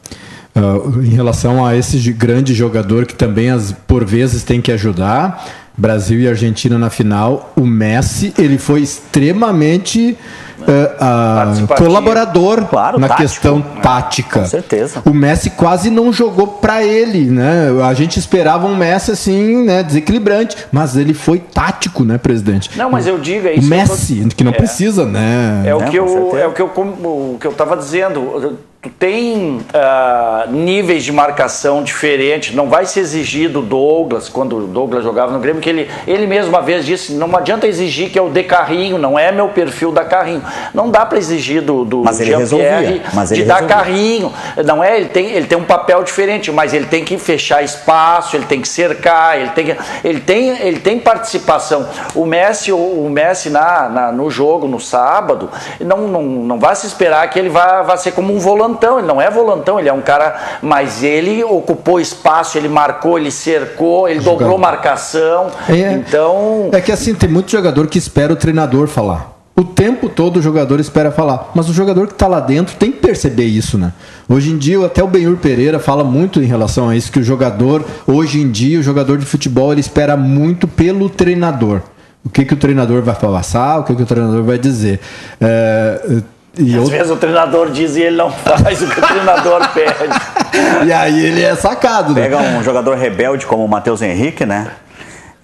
uh, 0.58 1.04
em 1.04 1.10
relação 1.10 1.66
a 1.66 1.76
esse 1.76 1.98
grande 2.12 2.54
jogador 2.54 3.06
que 3.06 3.16
também 3.16 3.50
as, 3.50 3.72
por 3.72 4.04
vezes 4.04 4.44
tem 4.44 4.62
que 4.62 4.72
ajudar. 4.72 5.46
Brasil 5.78 6.20
e 6.20 6.28
Argentina 6.28 6.76
na 6.76 6.90
final, 6.90 7.54
o 7.56 7.64
Messi 7.64 8.34
ele 8.36 8.58
foi 8.58 8.82
extremamente 8.82 10.18
uh, 10.60 11.64
uh, 11.64 11.78
colaborador 11.78 12.66
claro, 12.66 12.98
na 12.98 13.08
tático, 13.08 13.22
questão 13.22 13.62
tática. 13.62 14.40
Com 14.40 14.46
certeza. 14.48 15.04
O 15.06 15.14
Messi 15.14 15.52
quase 15.52 15.92
não 15.92 16.12
jogou 16.12 16.48
para 16.48 16.84
ele, 16.84 17.26
né? 17.30 17.68
A 17.88 17.94
gente 17.94 18.18
esperava 18.18 18.66
um 18.66 18.76
Messi 18.76 19.12
assim, 19.12 19.64
né, 19.66 19.84
desequilibrante, 19.84 20.58
mas 20.72 20.98
ele 20.98 21.14
foi 21.14 21.38
tático, 21.38 22.04
né, 22.04 22.18
presidente? 22.18 22.76
Não, 22.76 22.90
mas 22.90 23.06
eu 23.06 23.20
digo 23.20 23.48
é 23.48 23.54
isso. 23.54 23.68
O 23.68 23.70
Messi, 23.70 24.28
que 24.36 24.44
não 24.44 24.54
é, 24.54 24.56
precisa, 24.56 25.06
né? 25.06 25.62
É 25.64 25.76
o 25.76 25.84
que 25.84 25.96
eu, 25.96 26.36
é 26.36 26.48
o 26.48 26.54
que 26.54 26.62
eu, 26.64 26.72
o 26.76 27.38
que 27.40 27.46
eu 27.46 27.54
tava 27.54 27.78
dizendo 27.78 28.58
tu 28.82 28.90
tem 28.90 29.58
uh, 29.58 30.52
níveis 30.52 31.04
de 31.04 31.12
marcação 31.12 31.84
diferentes. 31.84 32.54
Não 32.54 32.70
vai 32.70 32.86
se 32.86 33.00
exigir 33.00 33.50
do 33.50 33.62
Douglas, 33.62 34.30
quando 34.30 34.58
o 34.58 34.68
Douglas 34.68 35.04
jogava 35.04 35.32
no 35.32 35.40
Grêmio, 35.40 35.62
que 35.62 35.70
ele, 35.70 35.90
ele 36.06 36.28
mesmo 36.28 36.50
uma 36.50 36.62
vez 36.62 36.86
disse: 36.86 37.14
não 37.14 37.36
adianta 37.36 37.68
exigir 37.68 38.12
que 38.12 38.20
eu 38.20 38.30
dê 38.30 38.44
carrinho, 38.44 38.98
não 38.98 39.18
é 39.18 39.32
meu 39.32 39.50
perfil 39.50 39.92
dar 39.92 40.06
carrinho. 40.06 40.44
Não 40.74 40.90
dá 40.90 41.06
para 41.06 41.18
exigir 41.18 41.62
do, 41.62 41.84
do 41.84 42.04
mas 42.04 42.20
ele 42.20 42.36
resolvia. 42.36 43.02
Mas 43.14 43.32
ele 43.32 43.42
de 43.42 43.48
resolvia. 43.48 43.68
dar 43.68 43.76
carrinho. 43.76 44.32
Não 44.64 44.84
é, 44.84 44.98
ele 44.98 45.10
tem, 45.10 45.32
ele 45.32 45.48
tem 45.48 45.58
um 45.58 45.64
papel 45.64 46.04
diferente, 46.04 46.52
mas 46.52 46.74
ele 46.74 46.86
tem 46.86 47.04
que 47.04 47.18
fechar 47.18 47.64
espaço, 47.64 48.36
ele 48.36 48.46
tem 48.46 48.62
que 48.62 48.68
cercar, 48.68 49.40
ele 49.40 49.50
tem, 49.52 49.66
que, 49.66 49.78
ele 50.04 50.20
tem, 50.20 50.50
ele 50.60 50.80
tem 50.80 51.00
participação. 51.00 51.88
O 52.14 52.26
Messi, 52.26 52.72
o 52.72 53.10
Messi 53.10 53.50
na, 53.50 53.90
na, 53.90 54.12
no 54.12 54.30
jogo, 54.30 54.68
no 54.68 54.80
sábado, 54.80 55.50
não, 55.80 56.08
não, 56.08 56.22
não 56.22 56.60
vai 56.60 56.76
se 56.76 56.86
esperar 56.86 57.28
que 57.30 57.40
ele 57.40 57.50
vá, 57.50 57.82
vá 57.82 57.98
ser 57.98 58.12
como 58.12 58.34
um 58.34 58.40
volante 58.40 58.67
volantão, 58.68 59.00
ele 59.00 59.08
não 59.08 59.22
é 59.22 59.30
volantão, 59.30 59.80
ele 59.80 59.90
é 59.90 59.94
um 59.94 60.02
cara, 60.02 60.60
mas 60.62 61.04
ele 61.04 61.44
ocupou 61.44 62.00
espaço, 62.00 62.58
ele 62.58 62.68
marcou, 62.68 63.18
ele 63.18 63.32
cercou, 63.32 64.08
ele 64.08 64.20
Jogador. 64.20 64.40
dobrou 64.40 64.58
marcação. 64.58 65.48
É, 65.70 65.94
então. 65.94 66.70
É 66.72 66.82
que 66.82 66.92
assim, 66.92 67.16
tem 67.16 67.30
muito 67.30 67.50
jogador 67.50 67.88
que 67.88 67.98
espera 67.98 68.34
o 68.34 68.36
treinador 68.36 68.88
falar. 68.88 69.36
O 69.56 69.64
tempo 69.64 70.08
todo 70.08 70.38
o 70.38 70.42
jogador 70.42 70.80
espera 70.80 71.10
falar. 71.10 71.50
Mas 71.56 71.68
o 71.68 71.74
jogador 71.74 72.06
que 72.06 72.14
está 72.14 72.28
lá 72.28 72.40
dentro 72.40 72.76
tem 72.76 72.92
que 72.92 73.00
perceber 73.00 73.46
isso, 73.46 73.76
né? 73.76 73.92
Hoje 74.30 74.52
em 74.52 74.58
dia, 74.58 74.86
até 74.86 75.04
o 75.04 75.08
Benhur 75.08 75.36
Pereira 75.38 75.80
fala 75.80 76.04
muito 76.04 76.40
em 76.40 76.46
relação 76.46 76.90
a 76.90 76.96
isso, 76.96 77.12
que 77.12 77.20
o 77.20 77.24
jogador, 77.24 77.84
hoje 78.06 78.40
em 78.40 78.52
dia, 78.52 78.80
o 78.80 78.84
jogador 78.84 79.18
de 79.18 79.26
futebol, 79.26 79.72
ele 79.72 79.82
espera 79.82 80.16
muito 80.16 80.68
pelo 80.68 81.10
treinador. 81.10 81.82
O 82.24 82.30
que, 82.30 82.46
que 82.46 82.54
o 82.54 82.58
treinador 82.58 83.02
vai 83.02 83.16
passar, 83.16 83.80
o 83.80 83.84
que, 83.84 83.96
que 83.96 84.04
o 84.04 84.06
treinador 84.06 84.44
vai 84.44 84.60
dizer. 84.60 85.00
É, 85.42 86.22
e 86.58 86.76
Às 86.76 86.84
eu... 86.84 86.86
vezes 86.86 87.12
o 87.12 87.16
treinador 87.16 87.70
diz 87.70 87.96
e 87.96 88.02
ele 88.02 88.16
não 88.16 88.32
faz 88.32 88.82
o 88.82 88.88
que 88.88 89.00
o 89.00 89.08
treinador 89.08 89.68
pede. 89.74 90.88
E 90.88 90.92
aí 90.92 91.26
ele 91.26 91.44
é 91.44 91.56
sacado, 91.56 92.14
né? 92.14 92.22
Pega 92.24 92.38
um 92.38 92.64
jogador 92.64 92.96
rebelde 92.96 93.46
como 93.46 93.64
o 93.64 93.68
Matheus 93.68 94.02
Henrique, 94.02 94.46
né? 94.46 94.68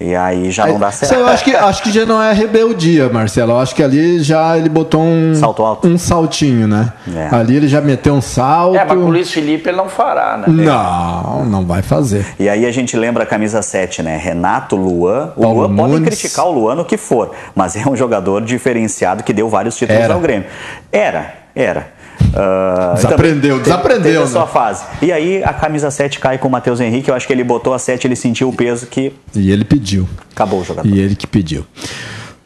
E 0.03 0.13
aí 0.13 0.51
já 0.51 0.67
não 0.67 0.77
dá 0.77 0.91
certo. 0.91 1.13
Eu 1.13 1.25
acho 1.25 1.45
que, 1.45 1.55
acho 1.55 1.81
que 1.81 1.89
já 1.89 2.05
não 2.05 2.21
é 2.21 2.33
rebeldia, 2.33 3.07
Marcelo. 3.07 3.53
Eu 3.53 3.59
acho 3.59 3.73
que 3.73 3.81
ali 3.81 4.19
já 4.19 4.57
ele 4.57 4.67
botou 4.67 5.01
um, 5.01 5.33
Salto 5.33 5.63
alto. 5.63 5.87
um 5.87 5.97
saltinho, 5.97 6.67
né? 6.67 6.91
É. 7.15 7.33
Ali 7.33 7.55
ele 7.55 7.69
já 7.69 7.79
meteu 7.79 8.13
um 8.13 8.21
salto. 8.21 8.75
É, 8.75 8.83
mas 8.83 8.97
com 8.97 9.05
o 9.05 9.09
Luiz 9.09 9.31
Felipe 9.31 9.69
ele 9.69 9.77
não 9.77 9.87
fará, 9.87 10.35
né? 10.37 10.45
Não, 10.49 11.45
não 11.45 11.65
vai 11.65 11.81
fazer. 11.81 12.25
E 12.37 12.49
aí 12.49 12.65
a 12.65 12.71
gente 12.71 12.97
lembra 12.97 13.23
a 13.23 13.25
camisa 13.25 13.61
7, 13.61 14.03
né? 14.03 14.17
Renato, 14.17 14.75
Luan. 14.75 15.31
O 15.37 15.41
Paulo 15.41 15.67
Luan 15.67 15.75
pode 15.75 16.01
criticar 16.03 16.47
o 16.47 16.51
Luan 16.51 16.75
no 16.75 16.83
que 16.83 16.97
for, 16.97 17.31
mas 17.55 17.77
é 17.77 17.87
um 17.87 17.95
jogador 17.95 18.41
diferenciado 18.41 19.23
que 19.23 19.31
deu 19.31 19.47
vários 19.47 19.77
títulos 19.77 20.01
Era. 20.01 20.15
ao 20.15 20.19
Grêmio. 20.19 20.45
Era, 20.91 21.33
era. 21.55 21.87
Uh, 22.29 22.95
desaprendeu, 22.95 23.57
então, 23.57 23.63
desaprendeu. 23.63 24.03
Teve 24.03 24.23
a 24.23 24.27
sua 24.27 24.45
né? 24.45 24.47
fase. 24.47 24.85
E 25.01 25.11
aí 25.11 25.43
a 25.43 25.53
camisa 25.53 25.91
7 25.91 26.19
cai 26.19 26.37
com 26.37 26.47
o 26.47 26.51
Matheus 26.51 26.79
Henrique. 26.79 27.09
Eu 27.09 27.15
acho 27.15 27.27
que 27.27 27.33
ele 27.33 27.43
botou 27.43 27.73
a 27.73 27.79
7, 27.79 28.07
ele 28.07 28.15
sentiu 28.15 28.49
o 28.49 28.53
peso 28.53 28.87
que. 28.87 29.13
E 29.35 29.51
ele 29.51 29.63
pediu. 29.63 30.07
Acabou 30.31 30.61
o 30.61 30.63
jogador. 30.63 30.87
E 30.87 30.99
ele 30.99 31.15
que 31.15 31.27
pediu. 31.27 31.65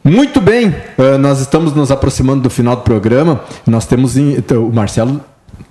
Muito 0.04 0.40
bem, 0.40 0.68
uh, 0.68 1.18
nós 1.18 1.40
estamos 1.40 1.74
nos 1.74 1.90
aproximando 1.90 2.42
do 2.42 2.50
final 2.50 2.76
do 2.76 2.82
programa. 2.82 3.40
Nós 3.66 3.86
temos. 3.86 4.16
Então, 4.16 4.66
o 4.66 4.72
Marcelo 4.72 5.20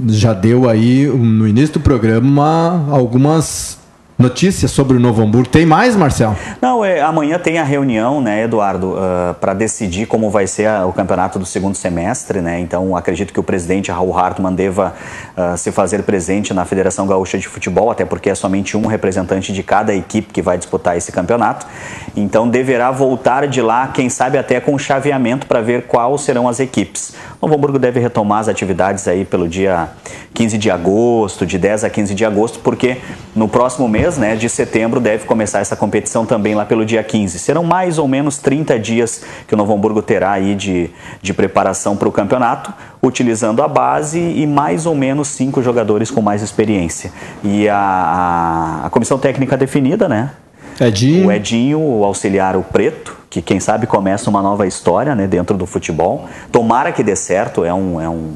já 0.09 0.33
deu 0.33 0.69
aí 0.69 1.07
no 1.07 1.47
início 1.47 1.73
do 1.73 1.79
programa 1.79 2.85
algumas 2.91 3.77
notícias 4.17 4.71
sobre 4.71 4.97
o 4.97 4.99
Novo 4.99 5.21
Hamburgo. 5.21 5.47
Tem 5.47 5.65
mais, 5.65 5.95
Marcel? 5.95 6.35
Não, 6.59 6.83
é, 6.83 7.01
amanhã 7.01 7.37
tem 7.37 7.59
a 7.59 7.63
reunião, 7.63 8.19
né, 8.19 8.43
Eduardo, 8.43 8.93
uh, 8.93 8.97
ah, 8.97 9.35
para 9.39 9.53
decidir 9.53 10.07
como 10.07 10.29
vai 10.31 10.47
ser 10.47 10.65
a, 10.65 10.87
o 10.87 10.93
campeonato 10.93 11.37
do 11.37 11.45
segundo 11.45 11.75
semestre, 11.75 12.41
né? 12.41 12.59
Então, 12.59 12.95
acredito 12.95 13.31
que 13.31 13.39
o 13.39 13.43
presidente 13.43 13.91
Raul 13.91 14.17
Hartmann 14.17 14.55
deva 14.55 14.93
uh, 15.37 15.55
se 15.55 15.71
fazer 15.71 16.01
presente 16.01 16.51
na 16.51 16.65
Federação 16.65 17.05
Gaúcha 17.05 17.37
de 17.37 17.47
Futebol, 17.47 17.91
até 17.91 18.05
porque 18.05 18.29
é 18.29 18.35
somente 18.35 18.75
um 18.75 18.87
representante 18.87 19.53
de 19.53 19.61
cada 19.61 19.93
equipe 19.93 20.33
que 20.33 20.41
vai 20.41 20.57
disputar 20.57 20.97
esse 20.97 21.11
campeonato. 21.11 21.67
Então, 22.15 22.49
deverá 22.49 22.89
voltar 22.89 23.47
de 23.47 23.61
lá, 23.61 23.87
quem 23.87 24.09
sabe 24.09 24.39
até 24.39 24.59
com 24.59 24.77
chaveamento 24.79 25.45
para 25.45 25.61
ver 25.61 25.83
quais 25.83 26.21
serão 26.21 26.47
as 26.47 26.59
equipes. 26.59 27.13
O 27.39 27.45
Novo 27.45 27.59
Hamburgo 27.59 27.77
deve 27.77 27.99
retomar 27.99 28.39
as 28.39 28.47
atividades 28.47 29.07
aí 29.07 29.23
pelo 29.23 29.47
dia 29.47 29.89
15 30.33 30.57
de 30.57 30.71
agosto, 30.71 31.45
de 31.45 31.59
10 31.59 31.83
a 31.83 31.89
15 31.89 32.15
de 32.15 32.25
agosto, 32.25 32.59
porque 32.59 32.97
no 33.35 33.47
próximo 33.47 33.87
mês 33.87 34.06
mês 34.07 34.17
né, 34.17 34.35
de 34.35 34.47
setembro 34.47 35.01
deve 35.01 35.25
começar 35.25 35.59
essa 35.59 35.75
competição 35.75 36.25
também 36.25 36.55
lá 36.55 36.63
pelo 36.63 36.85
dia 36.85 37.03
15. 37.03 37.39
Serão 37.39 37.63
mais 37.63 37.97
ou 37.97 38.07
menos 38.07 38.37
30 38.37 38.79
dias 38.79 39.23
que 39.45 39.53
o 39.53 39.57
Novo 39.57 39.73
Hamburgo 39.73 40.01
terá 40.01 40.31
aí 40.31 40.55
de, 40.55 40.89
de 41.21 41.33
preparação 41.33 41.97
para 41.97 42.07
o 42.07 42.11
campeonato, 42.11 42.73
utilizando 43.03 43.61
a 43.61 43.67
base 43.67 44.19
e 44.19 44.47
mais 44.47 44.85
ou 44.85 44.95
menos 44.95 45.27
cinco 45.27 45.61
jogadores 45.61 46.09
com 46.09 46.21
mais 46.21 46.41
experiência. 46.41 47.11
E 47.43 47.67
a, 47.67 48.83
a, 48.85 48.89
comissão 48.89 49.17
técnica 49.17 49.57
definida, 49.57 50.07
né? 50.07 50.31
Edinho. 50.79 51.27
O 51.27 51.31
Edinho, 51.31 51.79
o 51.79 52.05
auxiliar 52.05 52.55
o 52.55 52.63
Preto, 52.63 53.17
que 53.29 53.41
quem 53.41 53.59
sabe 53.59 53.87
começa 53.87 54.29
uma 54.29 54.41
nova 54.41 54.67
história 54.67 55.15
né, 55.15 55.27
dentro 55.27 55.57
do 55.57 55.65
futebol. 55.65 56.29
Tomara 56.51 56.91
que 56.91 57.03
dê 57.03 57.15
certo, 57.15 57.65
é 57.65 57.73
um, 57.73 57.99
é 57.99 58.07
um, 58.07 58.35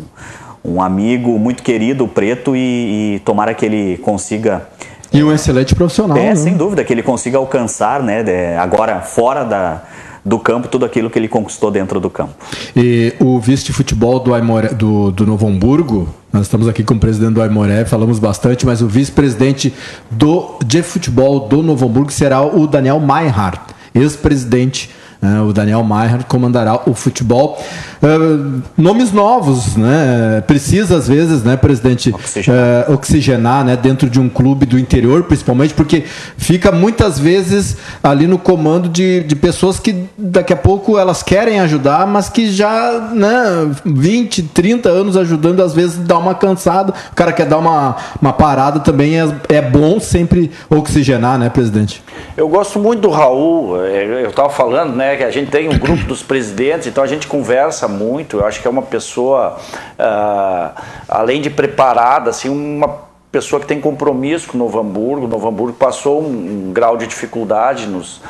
um 0.65 0.82
amigo 0.82 1.38
muito 1.38 1.61
querido, 1.61 2.03
o 2.03 2.07
Preto, 2.07 2.55
e, 2.55 3.15
e 3.15 3.19
tomara 3.19 3.53
que 3.53 3.65
ele 3.65 3.97
consiga 3.99 4.67
e 5.14 5.24
um 5.24 5.32
excelente 5.32 5.76
profissional. 5.76 6.18
É, 6.18 6.30
né? 6.30 6.36
sem 6.36 6.55
dúvida, 6.55 6.84
que 6.84 6.93
ele 6.93 7.03
consiga 7.03 7.38
alcançar, 7.38 8.01
né, 8.01 8.57
agora 8.57 9.01
fora 9.01 9.43
da, 9.43 9.84
do 10.24 10.39
campo, 10.39 10.68
tudo 10.68 10.86
aquilo 10.86 11.09
que 11.09 11.20
ele 11.20 11.28
conquistou 11.28 11.72
dentro 11.72 11.99
do 11.99 12.09
campo. 12.09 12.34
E 12.76 13.14
o 13.20 13.39
vice 13.39 13.66
de 13.66 13.74
futebol 13.74 14.20
do, 14.20 14.34
Aimoré, 14.34 14.70
do, 14.70 15.12
do 15.12 15.26
Novo 15.26 15.47
Hamburgo, 15.47 16.07
nós 16.32 16.43
estamos 16.43 16.68
aqui 16.68 16.84
com 16.84 16.93
o 16.93 16.99
presidente 16.99 17.34
do 17.34 17.41
Aimoré, 17.41 17.84
falamos 17.86 18.20
bastante, 18.20 18.66
mas 18.66 18.82
o 18.82 18.88
vice-presidente 18.88 19.74
do 20.09 20.57
de 20.66 20.82
futebol 20.82 21.41
do 21.41 21.62
Novo 21.62 21.86
Hamburgo 21.86 22.12
será 22.12 22.41
o 22.41 22.68
Daniel 22.68 22.99
Meinhardt, 22.99 23.59
ex-presidente 23.93 24.89
né? 25.22 25.39
O 25.41 25.53
Daniel 25.53 25.84
Maier 25.84 26.26
comandará 26.26 26.82
o 26.86 26.95
futebol. 26.95 27.61
Uh, 28.01 28.61
nomes 28.76 29.11
novos, 29.11 29.78
né? 29.78 30.43
Precisa, 30.47 30.97
às 30.97 31.07
vezes, 31.07 31.43
né, 31.43 31.55
presidente, 31.55 32.11
oxigenar, 32.11 32.89
uh, 32.89 32.93
oxigenar 32.93 33.63
né, 33.63 33.78
dentro 33.78 34.09
de 34.09 34.19
um 34.19 34.28
clube 34.28 34.65
do 34.65 34.80
interior, 34.80 35.22
principalmente, 35.24 35.76
porque 35.76 36.03
fica 36.36 36.72
muitas 36.72 37.19
vezes 37.19 37.78
ali 38.01 38.26
no 38.26 38.39
comando 38.39 38.89
de, 38.89 39.22
de 39.22 39.36
pessoas 39.36 39.80
que 39.80 40.05
daqui 40.17 40.51
a 40.51 40.57
pouco 40.57 40.97
elas 40.97 41.22
querem 41.22 41.59
ajudar, 41.59 42.07
mas 42.07 42.28
que 42.28 42.51
já, 42.51 43.11
né, 43.13 43.69
20, 43.86 44.43
30 44.43 44.89
anos 44.89 45.15
ajudando, 45.15 45.61
às 45.61 45.76
vezes 45.76 45.97
dá 45.99 46.17
uma 46.17 46.34
cansada. 46.34 46.93
O 47.11 47.15
cara 47.15 47.32
quer 47.32 47.45
dar 47.45 47.59
uma, 47.59 47.95
uma 48.19 48.34
parada 48.34 48.80
também, 48.80 49.19
é, 49.19 49.28
é 49.49 49.61
bom 49.61 49.99
sempre 49.99 50.49
oxigenar, 50.67 51.38
né, 51.38 51.49
presidente? 51.49 52.03
Eu 52.36 52.49
gosto 52.49 52.80
muito 52.80 53.01
do 53.01 53.09
Raul, 53.09 53.80
é, 53.84 54.24
eu 54.24 54.30
estava 54.30 54.49
falando, 54.49 54.95
né? 54.95 55.11
Que 55.18 55.24
a 55.24 55.32
gente 55.32 55.51
tem 55.51 55.68
um 55.68 55.78
grupo 55.78 56.03
dos 56.05 56.24
presidentes, 56.24 56.88
então 56.88 57.03
a 57.03 57.07
gente 57.07 57.28
conversa 57.28 57.88
muito. 57.88 58.38
Eu 58.38 58.45
acho 58.45 58.62
que 58.62 58.68
é 58.68 58.70
uma 58.70 58.82
pessoa, 58.82 59.57
uh, 59.99 60.82
além 61.07 61.41
de 61.41 61.49
preparada, 61.49 62.30
assim, 62.30 62.49
uma 62.49 63.12
pessoa 63.32 63.59
que 63.59 63.66
tem 63.66 63.80
compromisso 63.80 64.47
com 64.47 64.57
o 64.57 64.59
Novo 64.59 64.80
Hamburgo. 64.80 65.26
O 65.26 65.30
Novo 65.30 65.47
Hamburgo 65.47 65.78
passou 65.78 66.22
um, 66.22 66.68
um 66.68 66.74
grau 66.74 66.97
de 66.97 67.07
dificuldade 67.07 67.88
nos, 67.88 68.22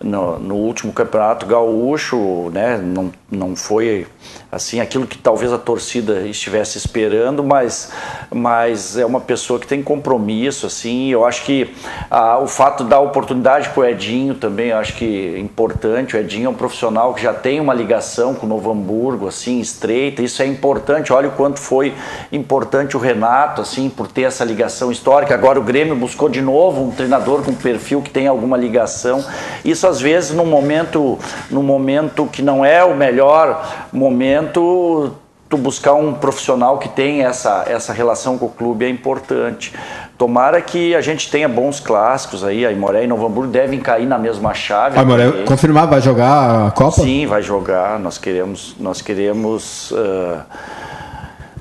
no, 0.00 0.38
no, 0.38 0.54
último 0.54 0.92
campeonato 0.92 1.44
gaúcho, 1.44 2.50
né? 2.50 2.78
Não, 2.78 3.10
não 3.30 3.56
foi 3.56 4.06
assim 4.50 4.80
aquilo 4.80 5.06
que 5.06 5.18
talvez 5.18 5.52
a 5.52 5.58
torcida 5.58 6.20
estivesse 6.20 6.78
esperando, 6.78 7.42
mas, 7.42 7.90
mas 8.32 8.96
é 8.96 9.04
uma 9.04 9.20
pessoa 9.20 9.58
que 9.58 9.66
tem 9.66 9.82
compromisso, 9.82 10.66
assim. 10.66 11.08
Eu 11.08 11.24
acho 11.24 11.44
que 11.44 11.74
ah, 12.10 12.38
o 12.38 12.46
fato 12.46 12.84
dar 12.84 13.00
oportunidade 13.00 13.70
para 13.70 13.80
o 13.80 13.84
Edinho 13.84 14.34
também, 14.34 14.70
acho 14.70 14.94
que 14.94 15.34
é 15.34 15.38
importante. 15.38 16.16
O 16.16 16.18
Edinho 16.18 16.46
é 16.46 16.50
um 16.50 16.54
profissional 16.54 17.12
que 17.12 17.22
já 17.22 17.34
tem 17.34 17.58
uma 17.58 17.74
ligação 17.74 18.34
com 18.34 18.46
o 18.46 18.48
Novo 18.48 18.70
Hamburgo, 18.70 19.26
assim, 19.26 19.58
estreita. 19.58 20.22
Isso 20.22 20.40
é 20.42 20.46
importante. 20.46 21.12
Olha 21.12 21.28
o 21.28 21.32
quanto 21.32 21.58
foi 21.58 21.92
importante 22.30 22.96
o 22.96 23.00
Renato, 23.00 23.62
assim, 23.62 23.90
por 23.90 24.06
ter 24.06 24.22
essa 24.22 24.44
ligação 24.44 24.92
histórica. 24.92 25.34
Agora 25.34 25.58
o 25.58 25.62
Grêmio 25.62 25.96
buscou 25.96 26.28
de 26.28 26.40
novo 26.40 26.84
um 26.84 26.90
treinador 26.92 27.42
com 27.42 27.52
perfil 27.52 28.00
que 28.00 28.10
tem 28.10 28.28
alguma 28.28 28.56
ligação. 28.56 29.24
Isso 29.64 29.87
às 29.88 30.00
vezes 30.00 30.30
num 30.30 30.46
momento, 30.46 31.18
num 31.50 31.62
momento 31.62 32.26
que 32.26 32.42
não 32.42 32.64
é 32.64 32.84
o 32.84 32.94
melhor 32.94 33.88
momento 33.92 35.14
tu 35.48 35.56
buscar 35.56 35.94
um 35.94 36.12
profissional 36.12 36.78
que 36.78 36.88
tem 36.88 37.24
essa, 37.24 37.64
essa 37.66 37.92
relação 37.92 38.36
com 38.36 38.46
o 38.46 38.50
clube 38.50 38.84
é 38.84 38.88
importante. 38.88 39.72
Tomara 40.18 40.60
que 40.60 40.94
a 40.94 41.00
gente 41.00 41.30
tenha 41.30 41.48
bons 41.48 41.80
clássicos 41.80 42.44
aí, 42.44 42.66
a 42.66 42.72
Imoré 42.72 43.04
e 43.04 43.06
Novo 43.06 43.26
Hamburgo 43.26 43.50
devem 43.50 43.80
cair 43.80 44.06
na 44.06 44.18
mesma 44.18 44.52
chave. 44.52 44.98
A 44.98 45.02
Imoré, 45.02 45.44
confirmar, 45.46 45.86
vai 45.86 46.00
jogar 46.00 46.66
a 46.66 46.70
Copa? 46.70 47.02
Sim, 47.02 47.26
vai 47.26 47.40
jogar. 47.40 47.98
Nós 47.98 48.18
queremos, 48.18 48.74
nós 48.78 49.00
queremos 49.00 49.90
uh, 49.92 50.40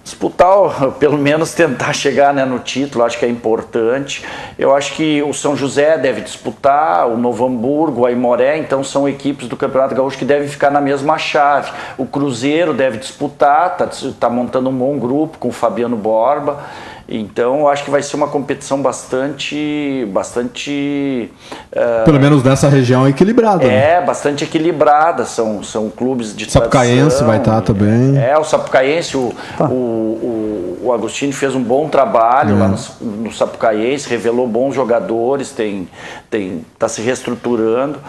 disputar, 0.07 0.91
pelo 0.99 1.17
menos 1.17 1.53
tentar 1.53 1.93
chegar 1.93 2.33
né, 2.33 2.45
no 2.45 2.59
título, 2.59 3.03
acho 3.03 3.19
que 3.19 3.25
é 3.25 3.29
importante. 3.29 4.23
Eu 4.57 4.75
acho 4.75 4.93
que 4.93 5.21
o 5.21 5.33
São 5.33 5.55
José 5.55 5.97
deve 5.97 6.21
disputar, 6.21 7.07
o 7.07 7.17
Novo 7.17 7.45
Hamburgo, 7.45 8.05
a 8.05 8.11
Imoré, 8.11 8.57
então 8.57 8.83
são 8.83 9.07
equipes 9.07 9.47
do 9.47 9.57
Campeonato 9.57 9.93
Gaúcho 9.93 10.17
que 10.17 10.25
devem 10.25 10.47
ficar 10.47 10.71
na 10.71 10.81
mesma 10.81 11.17
chave. 11.17 11.71
O 11.97 12.05
Cruzeiro 12.05 12.73
deve 12.73 12.97
disputar, 12.97 13.77
está 13.79 13.89
tá 14.19 14.29
montando 14.29 14.69
um 14.69 14.77
bom 14.77 14.97
grupo 14.97 15.37
com 15.37 15.49
o 15.49 15.51
Fabiano 15.51 15.95
Borba. 15.95 16.63
Então, 17.09 17.69
acho 17.69 17.85
que 17.85 17.89
vai 17.89 18.03
ser 18.03 18.17
uma 18.17 18.27
competição 18.27 18.81
bastante, 18.81 20.05
bastante 20.11 21.31
uh, 21.71 22.03
pelo 22.03 22.19
menos 22.19 22.43
nessa 22.43 22.67
região 22.67 23.07
equilibrada. 23.07 23.63
É, 23.63 23.99
né? 23.99 24.05
bastante 24.05 24.43
equilibrada. 24.43 25.23
São, 25.23 25.63
são 25.63 25.89
clubes 25.89 26.35
de 26.35 26.51
Sapucaense 26.51 27.23
vai 27.23 27.37
estar 27.37 27.55
tá 27.55 27.61
também. 27.61 28.17
É, 28.17 28.37
o 28.37 28.43
Sapucaense, 28.43 29.15
o, 29.15 29.33
tá. 29.57 29.69
o, 29.69 29.73
o, 29.73 30.79
o, 30.83 30.93
Agostinho 30.93 31.31
fez 31.31 31.55
um 31.55 31.63
bom 31.63 31.87
trabalho 31.87 32.55
é. 32.57 32.59
lá 32.59 32.67
no, 32.67 33.07
no 33.07 33.31
Sapucaense, 33.31 34.09
revelou 34.09 34.45
bons 34.45 34.75
jogadores, 34.75 35.51
tem, 35.51 35.87
tem, 36.29 36.65
está 36.73 36.89
se 36.89 37.01
reestruturando. 37.01 37.99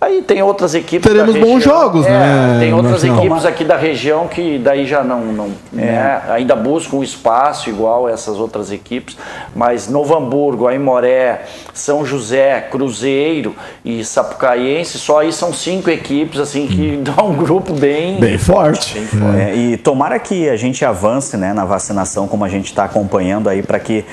Aí 0.00 0.22
tem 0.22 0.42
outras 0.42 0.74
equipes. 0.74 1.10
Teremos 1.10 1.36
bons 1.36 1.62
jogos, 1.62 2.04
é, 2.04 2.10
né? 2.10 2.56
Tem 2.60 2.74
outras 2.74 3.02
Marcelo. 3.02 3.18
equipes 3.18 3.44
aqui 3.46 3.64
da 3.64 3.76
região 3.76 4.28
que 4.28 4.58
daí 4.58 4.86
já 4.86 5.02
não, 5.02 5.20
não 5.20 5.50
é. 5.76 5.76
né? 5.76 6.22
ainda 6.28 6.54
buscam 6.54 7.02
espaço 7.02 7.70
igual 7.70 8.08
essas 8.08 8.38
outras 8.38 8.70
equipes. 8.70 9.16
Mas 9.54 9.88
Novo 9.88 10.14
Hamburgo, 10.14 10.66
Aimoré, 10.66 11.42
São 11.72 12.04
José, 12.04 12.60
Cruzeiro 12.70 13.54
e 13.84 14.04
Sapucaiense, 14.04 14.98
só 14.98 15.20
aí 15.20 15.32
são 15.32 15.52
cinco 15.52 15.90
equipes 15.90 16.40
assim 16.40 16.66
que 16.66 16.96
dão 17.02 17.30
um 17.30 17.36
grupo 17.36 17.72
bem, 17.72 18.18
bem 18.18 18.36
forte. 18.38 18.94
Bem 18.94 19.06
forte. 19.06 19.40
É, 19.40 19.54
e 19.54 19.76
tomara 19.76 20.18
que 20.18 20.48
a 20.48 20.56
gente 20.56 20.84
avance 20.84 21.36
né, 21.36 21.52
na 21.52 21.64
vacinação, 21.64 22.28
como 22.28 22.44
a 22.44 22.48
gente 22.48 22.66
está 22.66 22.84
acompanhando 22.84 23.48
aí, 23.48 23.62
para 23.62 23.78
que 23.78 24.04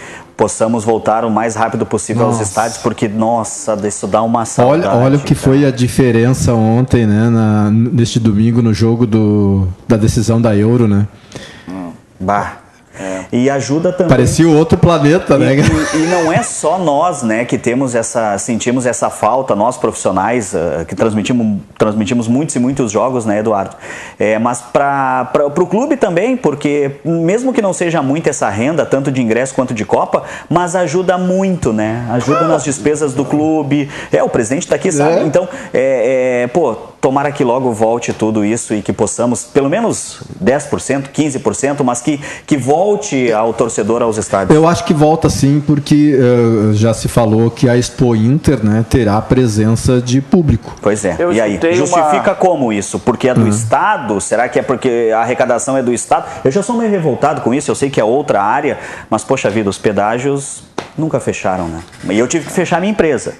possamos 0.42 0.84
voltar 0.84 1.24
o 1.24 1.30
mais 1.30 1.54
rápido 1.54 1.86
possível 1.86 2.26
nossa. 2.26 2.40
aos 2.40 2.48
estádios, 2.50 2.78
porque, 2.80 3.08
nossa, 3.08 3.78
isso 3.88 4.08
dá 4.08 4.24
uma 4.24 4.44
saudade. 4.44 4.88
Olha, 4.88 5.04
olha 5.04 5.18
o 5.18 5.20
que 5.20 5.36
cara. 5.36 5.46
foi 5.46 5.66
a 5.66 5.70
diferença 5.70 6.52
ontem, 6.56 7.06
né, 7.06 7.30
na, 7.30 7.70
neste 7.70 8.20
domingo, 8.20 8.60
no 8.60 8.74
jogo 8.74 9.06
do, 9.06 9.68
da 9.88 9.98
decisão 9.98 10.42
da 10.42 10.56
Euro, 10.56 10.88
né? 10.88 11.08
Bah. 12.20 12.58
É. 13.00 13.22
E 13.32 13.50
ajuda 13.50 13.92
também. 13.92 14.10
Parecia 14.10 14.48
outro 14.48 14.78
planeta, 14.78 15.38
né? 15.38 15.56
E, 15.56 15.98
e, 15.98 16.08
não 16.08 16.32
é 16.32 16.44
só 16.44 16.78
nós, 16.78 17.24
né, 17.24 17.46
que 17.46 17.58
temos 17.58 17.96
essa, 17.96 18.38
sentimos 18.38 18.86
essa 18.86 19.10
falta, 19.10 19.56
nós 19.56 19.78
profissionais 19.78 20.54
uh, 20.54 20.86
que 20.86 20.96
transmitimos, 20.96 21.62
transmitimos 21.78 22.28
muitos 22.28 22.56
e 22.56 22.60
muitos 22.60 22.92
jogos, 22.92 23.26
né, 23.26 23.40
Eduardo? 23.40 23.76
É, 24.20 24.38
mas 24.38 24.62
para 24.62 25.32
o 25.46 25.66
clube 25.66 25.96
também, 25.96 26.36
porque 26.36 27.00
mesmo 27.06 27.54
que 27.54 27.62
não 27.62 27.74
seja 27.74 28.02
muito 28.02 28.30
essa 28.30 28.50
renda, 28.50 28.86
tanto 28.86 29.12
de 29.12 29.22
ingresso 29.22 29.56
quanto 29.56 29.74
de 29.74 29.86
Copa, 29.86 30.24
mas 30.50 30.76
ajuda 30.76 31.18
muito, 31.18 31.72
né? 31.72 32.06
Ajuda 32.12 32.48
nas 32.48 32.64
despesas 32.64 33.14
do 33.14 33.24
clube. 33.24 33.90
É, 34.12 34.22
o 34.22 34.30
presidente 34.30 34.64
está 34.64 34.76
aqui, 34.76 34.92
sabe? 34.92 35.22
É. 35.22 35.24
Então, 35.24 35.48
é, 35.74 36.44
é, 36.44 36.48
pô, 36.48 36.91
tomara 37.02 37.32
que 37.32 37.44
logo 37.44 37.74
volte 37.74 38.14
tudo 38.14 38.46
isso 38.46 38.76
e 38.76 38.82
que 38.82 38.94
possamos, 38.94 39.44
pelo 39.44 39.68
menos 39.68 40.22
10%, 40.42 41.10
15%, 41.12 41.84
mas 41.84 42.00
que, 42.00 42.20
que 42.46 42.56
volte 42.56 43.34
ao 43.34 43.52
torcedor 43.54 44.04
aos 44.04 44.18
estádios. 44.18 44.56
Eu 44.56 44.68
acho 44.68 44.86
que 44.86 44.94
volta 44.94 45.28
sim, 45.28 45.62
porque 45.66 46.16
uh, 46.16 46.74
já 46.74 46.94
se 46.94 47.08
falou 47.08 47.50
que 47.50 47.68
a 47.68 47.76
Expo 47.76 48.16
Inter 48.16 48.64
né, 48.64 48.86
terá 48.88 49.20
presença 49.20 50.00
de 50.00 50.22
público. 50.22 50.76
Pois 50.80 51.04
é. 51.04 51.16
Eu 51.18 51.34
e 51.34 51.42
aí, 51.42 51.60
justifica 51.74 52.32
uma... 52.32 52.36
como 52.36 52.72
isso? 52.72 53.00
Porque 53.00 53.28
é 53.28 53.34
do 53.34 53.42
uhum. 53.42 53.48
Estado? 53.48 54.22
Será 54.22 54.48
que 54.48 54.60
é 54.60 54.62
porque 54.62 55.10
a 55.14 55.22
arrecadação 55.22 55.76
é 55.76 55.82
do 55.82 55.92
Estado? 55.92 56.28
Eu 56.44 56.52
já 56.52 56.62
sou 56.62 56.78
meio 56.78 56.92
revoltado 56.92 57.42
com 57.42 57.52
isso, 57.52 57.72
eu 57.72 57.76
sei 57.76 57.90
que 57.90 58.00
é 58.00 58.04
outra 58.04 58.44
área, 58.44 58.78
mas 59.10 59.24
poxa 59.24 59.50
vida, 59.50 59.70
os 59.70 59.80
pedágios 59.80 60.64
nunca 60.96 61.20
fecharam, 61.20 61.68
né? 61.68 61.82
E 62.12 62.20
eu 62.20 62.28
tive 62.28 62.46
que 62.46 62.52
fechar 62.52 62.80
minha 62.80 62.92
empresa. 62.92 63.34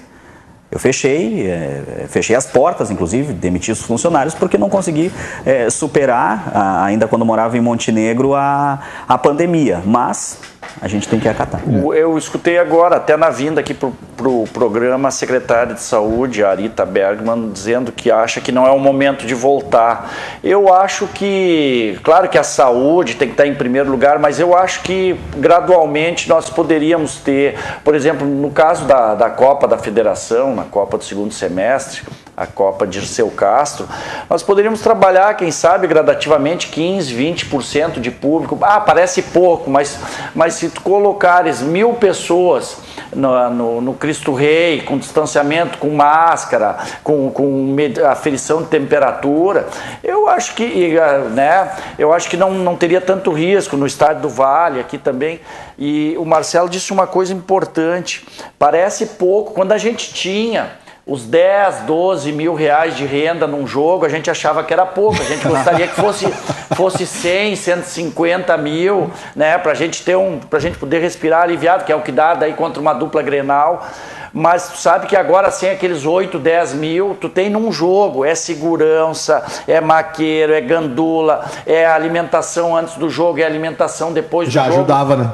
Eu 0.72 0.78
fechei, 0.78 1.46
é, 1.46 2.06
fechei 2.08 2.34
as 2.34 2.46
portas, 2.46 2.90
inclusive, 2.90 3.34
demiti 3.34 3.70
os 3.70 3.82
funcionários, 3.82 4.34
porque 4.34 4.56
não 4.56 4.70
consegui 4.70 5.12
é, 5.44 5.68
superar, 5.68 6.50
a, 6.54 6.84
ainda 6.86 7.06
quando 7.06 7.26
morava 7.26 7.58
em 7.58 7.60
Montenegro, 7.60 8.34
a, 8.34 8.80
a 9.06 9.18
pandemia. 9.18 9.82
Mas 9.84 10.38
a 10.80 10.88
gente 10.88 11.08
tem 11.08 11.20
que 11.20 11.28
acatar. 11.28 11.62
Eu 11.94 12.16
escutei 12.16 12.58
agora, 12.58 12.96
até 12.96 13.16
na 13.16 13.30
vinda 13.30 13.60
aqui 13.60 13.74
para 13.74 13.88
o 13.88 13.96
pro 14.22 14.44
programa, 14.52 15.08
a 15.08 15.10
secretária 15.10 15.74
de 15.74 15.80
saúde, 15.80 16.44
Arita 16.44 16.86
Bergman, 16.86 17.50
dizendo 17.50 17.90
que 17.90 18.10
acha 18.10 18.40
que 18.40 18.52
não 18.52 18.64
é 18.66 18.70
o 18.70 18.78
momento 18.78 19.26
de 19.26 19.34
voltar. 19.34 20.12
Eu 20.44 20.72
acho 20.72 21.08
que, 21.08 21.98
claro 22.04 22.28
que 22.28 22.38
a 22.38 22.44
saúde 22.44 23.16
tem 23.16 23.28
que 23.28 23.34
estar 23.34 23.46
em 23.46 23.54
primeiro 23.54 23.90
lugar, 23.90 24.20
mas 24.20 24.38
eu 24.38 24.56
acho 24.56 24.82
que 24.82 25.18
gradualmente 25.36 26.28
nós 26.28 26.48
poderíamos 26.48 27.16
ter, 27.16 27.56
por 27.82 27.96
exemplo, 27.96 28.26
no 28.26 28.50
caso 28.50 28.84
da, 28.84 29.14
da 29.16 29.28
Copa 29.28 29.66
da 29.66 29.76
Federação, 29.76 30.54
na 30.54 30.64
Copa 30.64 30.96
do 30.96 31.04
segundo 31.04 31.34
semestre, 31.34 32.02
a 32.36 32.46
Copa 32.46 32.86
de 32.86 32.98
Dirceu 32.98 33.30
Castro, 33.30 33.86
nós 34.28 34.42
poderíamos 34.42 34.80
trabalhar, 34.80 35.36
quem 35.36 35.50
sabe, 35.50 35.86
gradativamente 35.86 36.68
15, 36.68 37.14
20% 37.14 38.00
de 38.00 38.10
público. 38.10 38.58
Ah, 38.62 38.80
parece 38.80 39.22
pouco, 39.22 39.68
mas, 39.68 39.98
mas 40.34 40.54
se 40.54 40.70
tu 40.70 40.80
colocares 40.80 41.60
mil 41.60 41.92
pessoas 41.94 42.78
no, 43.14 43.50
no, 43.50 43.80
no, 43.80 43.94
Cristo 43.94 44.32
Rei, 44.32 44.80
com 44.80 44.96
distanciamento, 44.96 45.76
com 45.76 45.90
máscara, 45.90 46.78
com, 47.04 47.30
com 47.30 47.76
aferição 48.10 48.62
de 48.62 48.68
temperatura, 48.68 49.66
eu 50.02 50.28
acho 50.28 50.54
que, 50.54 50.96
né, 51.32 51.70
eu 51.98 52.12
acho 52.12 52.30
que 52.30 52.36
não, 52.36 52.52
não 52.52 52.76
teria 52.76 53.00
tanto 53.00 53.30
risco 53.30 53.76
no 53.76 53.86
estádio 53.86 54.22
do 54.22 54.28
Vale, 54.30 54.80
aqui 54.80 54.96
também. 54.96 55.40
E 55.78 56.14
o 56.18 56.24
Marcelo 56.24 56.68
disse 56.68 56.92
uma 56.92 57.06
coisa 57.06 57.34
importante: 57.34 58.26
parece 58.58 59.06
pouco, 59.06 59.52
quando 59.52 59.72
a 59.72 59.78
gente 59.78 60.14
tinha 60.14 60.81
os 61.04 61.24
10, 61.24 61.80
12 61.80 62.30
mil 62.32 62.54
reais 62.54 62.96
de 62.96 63.04
renda 63.04 63.46
num 63.46 63.66
jogo, 63.66 64.06
a 64.06 64.08
gente 64.08 64.30
achava 64.30 64.62
que 64.62 64.72
era 64.72 64.86
pouco. 64.86 65.20
A 65.20 65.24
gente 65.24 65.46
gostaria 65.46 65.88
que 65.88 65.94
fosse, 65.94 66.26
fosse 66.76 67.06
100, 67.06 67.56
150 67.56 68.56
mil, 68.56 69.10
né? 69.34 69.58
Pra 69.58 69.74
gente 69.74 70.04
ter 70.04 70.16
um. 70.16 70.38
Pra 70.38 70.60
gente 70.60 70.78
poder 70.78 71.00
respirar 71.00 71.42
aliviado, 71.42 71.84
que 71.84 71.92
é 71.92 71.96
o 71.96 72.02
que 72.02 72.12
dá 72.12 72.34
daí 72.34 72.54
contra 72.54 72.80
uma 72.80 72.92
dupla 72.92 73.20
grenal. 73.20 73.84
Mas 74.32 74.68
tu 74.68 74.78
sabe 74.78 75.06
que 75.06 75.14
agora 75.14 75.50
sem 75.50 75.70
aqueles 75.70 76.06
8, 76.06 76.38
10 76.38 76.74
mil, 76.74 77.16
tu 77.20 77.28
tem 77.28 77.50
num 77.50 77.70
jogo, 77.70 78.24
é 78.24 78.34
segurança, 78.34 79.44
é 79.68 79.78
maqueiro, 79.78 80.54
é 80.54 80.60
gandula, 80.60 81.44
é 81.66 81.84
alimentação 81.84 82.74
antes 82.74 82.94
do 82.94 83.10
jogo, 83.10 83.40
é 83.40 83.44
alimentação 83.44 84.10
depois 84.10 84.48
do 84.48 84.52
Já 84.52 84.62
jogo. 84.64 84.74
Já 84.74 84.78
ajudava, 84.78 85.16
né? 85.16 85.30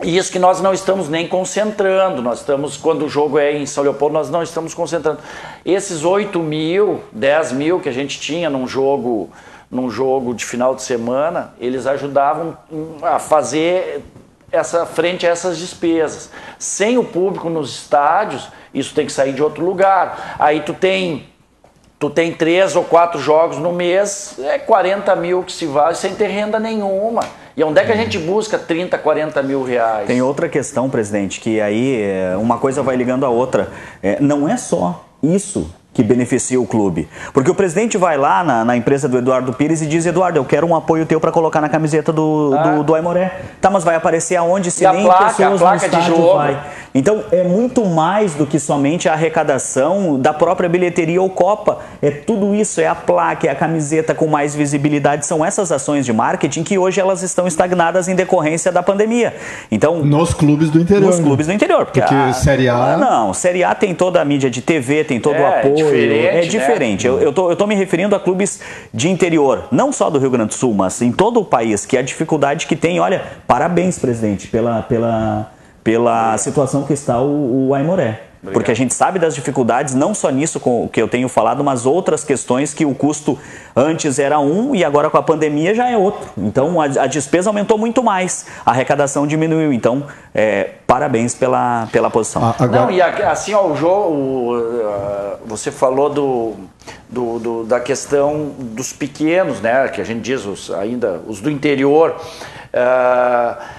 E 0.00 0.16
isso 0.16 0.30
que 0.30 0.38
nós 0.38 0.60
não 0.60 0.72
estamos 0.72 1.08
nem 1.08 1.26
concentrando, 1.26 2.22
nós 2.22 2.38
estamos, 2.38 2.76
quando 2.76 3.04
o 3.04 3.08
jogo 3.08 3.36
é 3.36 3.52
em 3.52 3.66
São 3.66 3.82
Leopoldo, 3.82 4.14
nós 4.14 4.30
não 4.30 4.44
estamos 4.44 4.72
concentrando. 4.72 5.18
Esses 5.64 6.04
8 6.04 6.38
mil, 6.38 7.02
10 7.10 7.52
mil 7.52 7.80
que 7.80 7.88
a 7.88 7.92
gente 7.92 8.20
tinha 8.20 8.48
num 8.48 8.68
jogo, 8.68 9.28
num 9.68 9.90
jogo 9.90 10.34
de 10.34 10.44
final 10.44 10.74
de 10.74 10.82
semana, 10.82 11.52
eles 11.58 11.84
ajudavam 11.84 12.56
a 13.02 13.18
fazer 13.18 14.04
essa 14.52 14.86
frente 14.86 15.26
a 15.26 15.30
essas 15.30 15.58
despesas. 15.58 16.30
Sem 16.60 16.96
o 16.96 17.02
público 17.02 17.50
nos 17.50 17.74
estádios, 17.74 18.48
isso 18.72 18.94
tem 18.94 19.04
que 19.04 19.12
sair 19.12 19.32
de 19.32 19.42
outro 19.42 19.64
lugar. 19.64 20.36
Aí 20.38 20.60
tu 20.60 20.74
tem 20.74 21.26
tu 21.98 22.08
tem 22.08 22.32
três 22.32 22.76
ou 22.76 22.84
quatro 22.84 23.20
jogos 23.20 23.58
no 23.58 23.72
mês, 23.72 24.38
é 24.38 24.56
40 24.56 25.16
mil 25.16 25.42
que 25.42 25.50
se 25.50 25.66
vai 25.66 25.96
sem 25.96 26.14
ter 26.14 26.28
renda 26.28 26.60
nenhuma. 26.60 27.22
E 27.58 27.64
onde 27.64 27.80
é 27.80 27.84
que 27.84 27.90
a 27.90 27.96
gente 27.96 28.20
busca 28.20 28.56
30, 28.56 28.96
40 28.96 29.42
mil 29.42 29.64
reais? 29.64 30.06
Tem 30.06 30.22
outra 30.22 30.48
questão, 30.48 30.88
presidente, 30.88 31.40
que 31.40 31.60
aí 31.60 32.00
é, 32.00 32.36
uma 32.36 32.56
coisa 32.56 32.84
vai 32.84 32.94
ligando 32.94 33.26
a 33.26 33.28
outra. 33.28 33.68
É, 34.00 34.20
não 34.20 34.48
é 34.48 34.56
só 34.56 35.04
isso 35.20 35.68
que 35.92 36.04
beneficia 36.04 36.60
o 36.60 36.64
clube. 36.64 37.08
Porque 37.34 37.50
o 37.50 37.54
presidente 37.56 37.98
vai 37.98 38.16
lá 38.16 38.44
na, 38.44 38.64
na, 38.64 38.76
empresa 38.76 39.08
do 39.08 39.18
Eduardo 39.18 39.52
Pires 39.52 39.82
e 39.82 39.86
diz, 39.88 40.06
Eduardo, 40.06 40.38
eu 40.38 40.44
quero 40.44 40.64
um 40.68 40.76
apoio 40.76 41.04
teu 41.04 41.18
para 41.18 41.32
colocar 41.32 41.60
na 41.60 41.68
camiseta 41.68 42.12
do, 42.12 42.54
ah. 42.56 42.62
do, 42.62 42.84
do 42.84 42.94
Aimoré. 42.94 43.40
Tá, 43.60 43.68
mas 43.68 43.82
vai 43.82 43.96
aparecer 43.96 44.36
aonde 44.36 44.70
se 44.70 44.84
e 44.84 44.92
nem 44.92 45.02
placa, 45.02 45.24
pessoas 45.24 45.60
a 45.60 45.64
placa 45.64 45.88
no 45.88 46.00
de 46.00 46.06
jogo. 46.06 46.34
vai. 46.34 46.62
Então 46.94 47.24
é 47.30 47.42
muito 47.42 47.84
mais 47.84 48.34
do 48.34 48.46
que 48.46 48.58
somente 48.58 49.08
a 49.08 49.12
arrecadação 49.12 50.18
da 50.18 50.32
própria 50.32 50.68
bilheteria 50.68 51.20
ou 51.20 51.30
Copa. 51.30 51.78
É 52.02 52.10
tudo 52.10 52.54
isso, 52.54 52.80
é 52.80 52.86
a 52.86 52.94
placa, 52.94 53.46
é 53.46 53.50
a 53.50 53.54
camiseta 53.54 54.14
com 54.14 54.26
mais 54.26 54.54
visibilidade. 54.54 55.26
São 55.26 55.44
essas 55.44 55.70
ações 55.70 56.04
de 56.04 56.12
marketing 56.12 56.62
que 56.62 56.78
hoje 56.78 57.00
elas 57.00 57.22
estão 57.22 57.46
estagnadas 57.46 58.08
em 58.08 58.14
decorrência 58.14 58.72
da 58.72 58.82
pandemia. 58.82 59.34
Então 59.70 60.02
nos 60.02 60.34
clubes 60.34 60.70
do 60.70 60.80
interior. 60.80 61.06
Nos 61.06 61.20
clubes 61.20 61.46
do 61.46 61.52
interior, 61.52 61.84
porque, 61.84 62.00
porque 62.00 62.14
a, 62.14 62.32
Série 62.32 62.68
A 62.68 62.96
não, 62.96 63.32
Série 63.32 63.62
A 63.62 63.74
tem 63.74 63.94
toda 63.94 64.20
a 64.20 64.24
mídia 64.24 64.50
de 64.50 64.60
TV, 64.60 65.04
tem 65.04 65.20
todo 65.20 65.36
é, 65.36 65.40
o 65.40 65.46
apoio. 65.46 65.76
Diferente, 65.76 66.26
é 66.26 66.40
diferente. 66.40 67.08
Né? 67.08 67.14
Eu, 67.14 67.20
eu, 67.20 67.32
tô, 67.32 67.50
eu 67.50 67.56
tô 67.56 67.66
me 67.66 67.74
referindo 67.74 68.16
a 68.16 68.20
clubes 68.20 68.60
de 68.92 69.08
interior, 69.08 69.64
não 69.70 69.92
só 69.92 70.10
do 70.10 70.18
Rio 70.18 70.30
Grande 70.30 70.48
do 70.48 70.54
Sul, 70.54 70.74
mas 70.74 71.00
em 71.02 71.12
todo 71.12 71.40
o 71.40 71.44
país, 71.44 71.84
que 71.84 71.96
é 71.96 72.00
a 72.00 72.02
dificuldade 72.02 72.66
que 72.66 72.74
tem. 72.74 72.98
Olha, 73.00 73.22
parabéns, 73.46 73.98
presidente, 73.98 74.48
pela 74.48 74.82
pela 74.82 75.50
pela 75.88 76.36
situação 76.36 76.82
que 76.82 76.92
está 76.92 77.18
o, 77.18 77.68
o 77.68 77.74
Aimoré. 77.74 78.20
Obrigado. 78.42 78.52
Porque 78.52 78.70
a 78.70 78.76
gente 78.76 78.92
sabe 78.92 79.18
das 79.18 79.34
dificuldades, 79.34 79.94
não 79.94 80.12
só 80.12 80.28
nisso 80.28 80.60
com 80.60 80.84
o 80.84 80.88
que 80.88 81.00
eu 81.00 81.08
tenho 81.08 81.30
falado, 81.30 81.64
mas 81.64 81.86
outras 81.86 82.22
questões 82.22 82.74
que 82.74 82.84
o 82.84 82.94
custo 82.94 83.38
antes 83.74 84.18
era 84.18 84.38
um 84.38 84.74
e 84.74 84.84
agora 84.84 85.08
com 85.08 85.16
a 85.16 85.22
pandemia 85.22 85.74
já 85.74 85.88
é 85.88 85.96
outro. 85.96 86.28
Então 86.36 86.78
a, 86.78 86.84
a 86.84 87.06
despesa 87.06 87.48
aumentou 87.48 87.78
muito 87.78 88.02
mais, 88.02 88.44
a 88.66 88.70
arrecadação 88.70 89.26
diminuiu. 89.26 89.72
Então, 89.72 90.04
é, 90.34 90.72
parabéns 90.86 91.34
pela, 91.34 91.88
pela 91.90 92.10
posição. 92.10 92.44
Ah, 92.44 92.54
agora... 92.58 92.82
Não, 92.82 92.90
e 92.90 93.00
assim, 93.00 93.54
ó, 93.54 93.68
o 93.68 93.74
jogo, 93.74 94.56
você 95.46 95.72
falou 95.72 96.10
do, 96.10 96.52
do, 97.08 97.38
do, 97.38 97.64
da 97.64 97.80
questão 97.80 98.52
dos 98.58 98.92
pequenos, 98.92 99.62
né? 99.62 99.88
Que 99.88 100.02
a 100.02 100.04
gente 100.04 100.20
diz 100.20 100.44
os, 100.44 100.70
ainda, 100.70 101.22
os 101.26 101.40
do 101.40 101.50
interior. 101.50 102.14
Uh, 102.74 103.77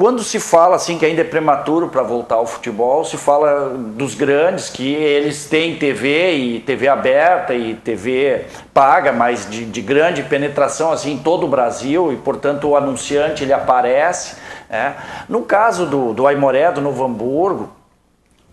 quando 0.00 0.22
se 0.22 0.40
fala 0.40 0.76
assim 0.76 0.96
que 0.96 1.04
ainda 1.04 1.20
é 1.20 1.24
prematuro 1.24 1.90
para 1.90 2.02
voltar 2.02 2.36
ao 2.36 2.46
futebol, 2.46 3.04
se 3.04 3.18
fala 3.18 3.68
dos 3.68 4.14
grandes 4.14 4.70
que 4.70 4.94
eles 4.94 5.44
têm 5.44 5.76
TV 5.76 6.32
e 6.36 6.60
TV 6.60 6.88
aberta 6.88 7.52
e 7.52 7.74
TV 7.74 8.46
paga, 8.72 9.12
mas 9.12 9.46
de, 9.50 9.66
de 9.66 9.82
grande 9.82 10.22
penetração 10.22 10.90
assim 10.90 11.12
em 11.12 11.18
todo 11.18 11.44
o 11.44 11.48
Brasil 11.50 12.14
e 12.14 12.16
portanto 12.16 12.66
o 12.66 12.76
anunciante 12.78 13.44
ele 13.44 13.52
aparece. 13.52 14.36
É. 14.70 14.92
No 15.28 15.42
caso 15.42 15.84
do, 15.84 16.14
do 16.14 16.26
Aimoré, 16.26 16.72
do 16.72 16.80
Novo 16.80 17.04
Hamburgo, 17.04 17.68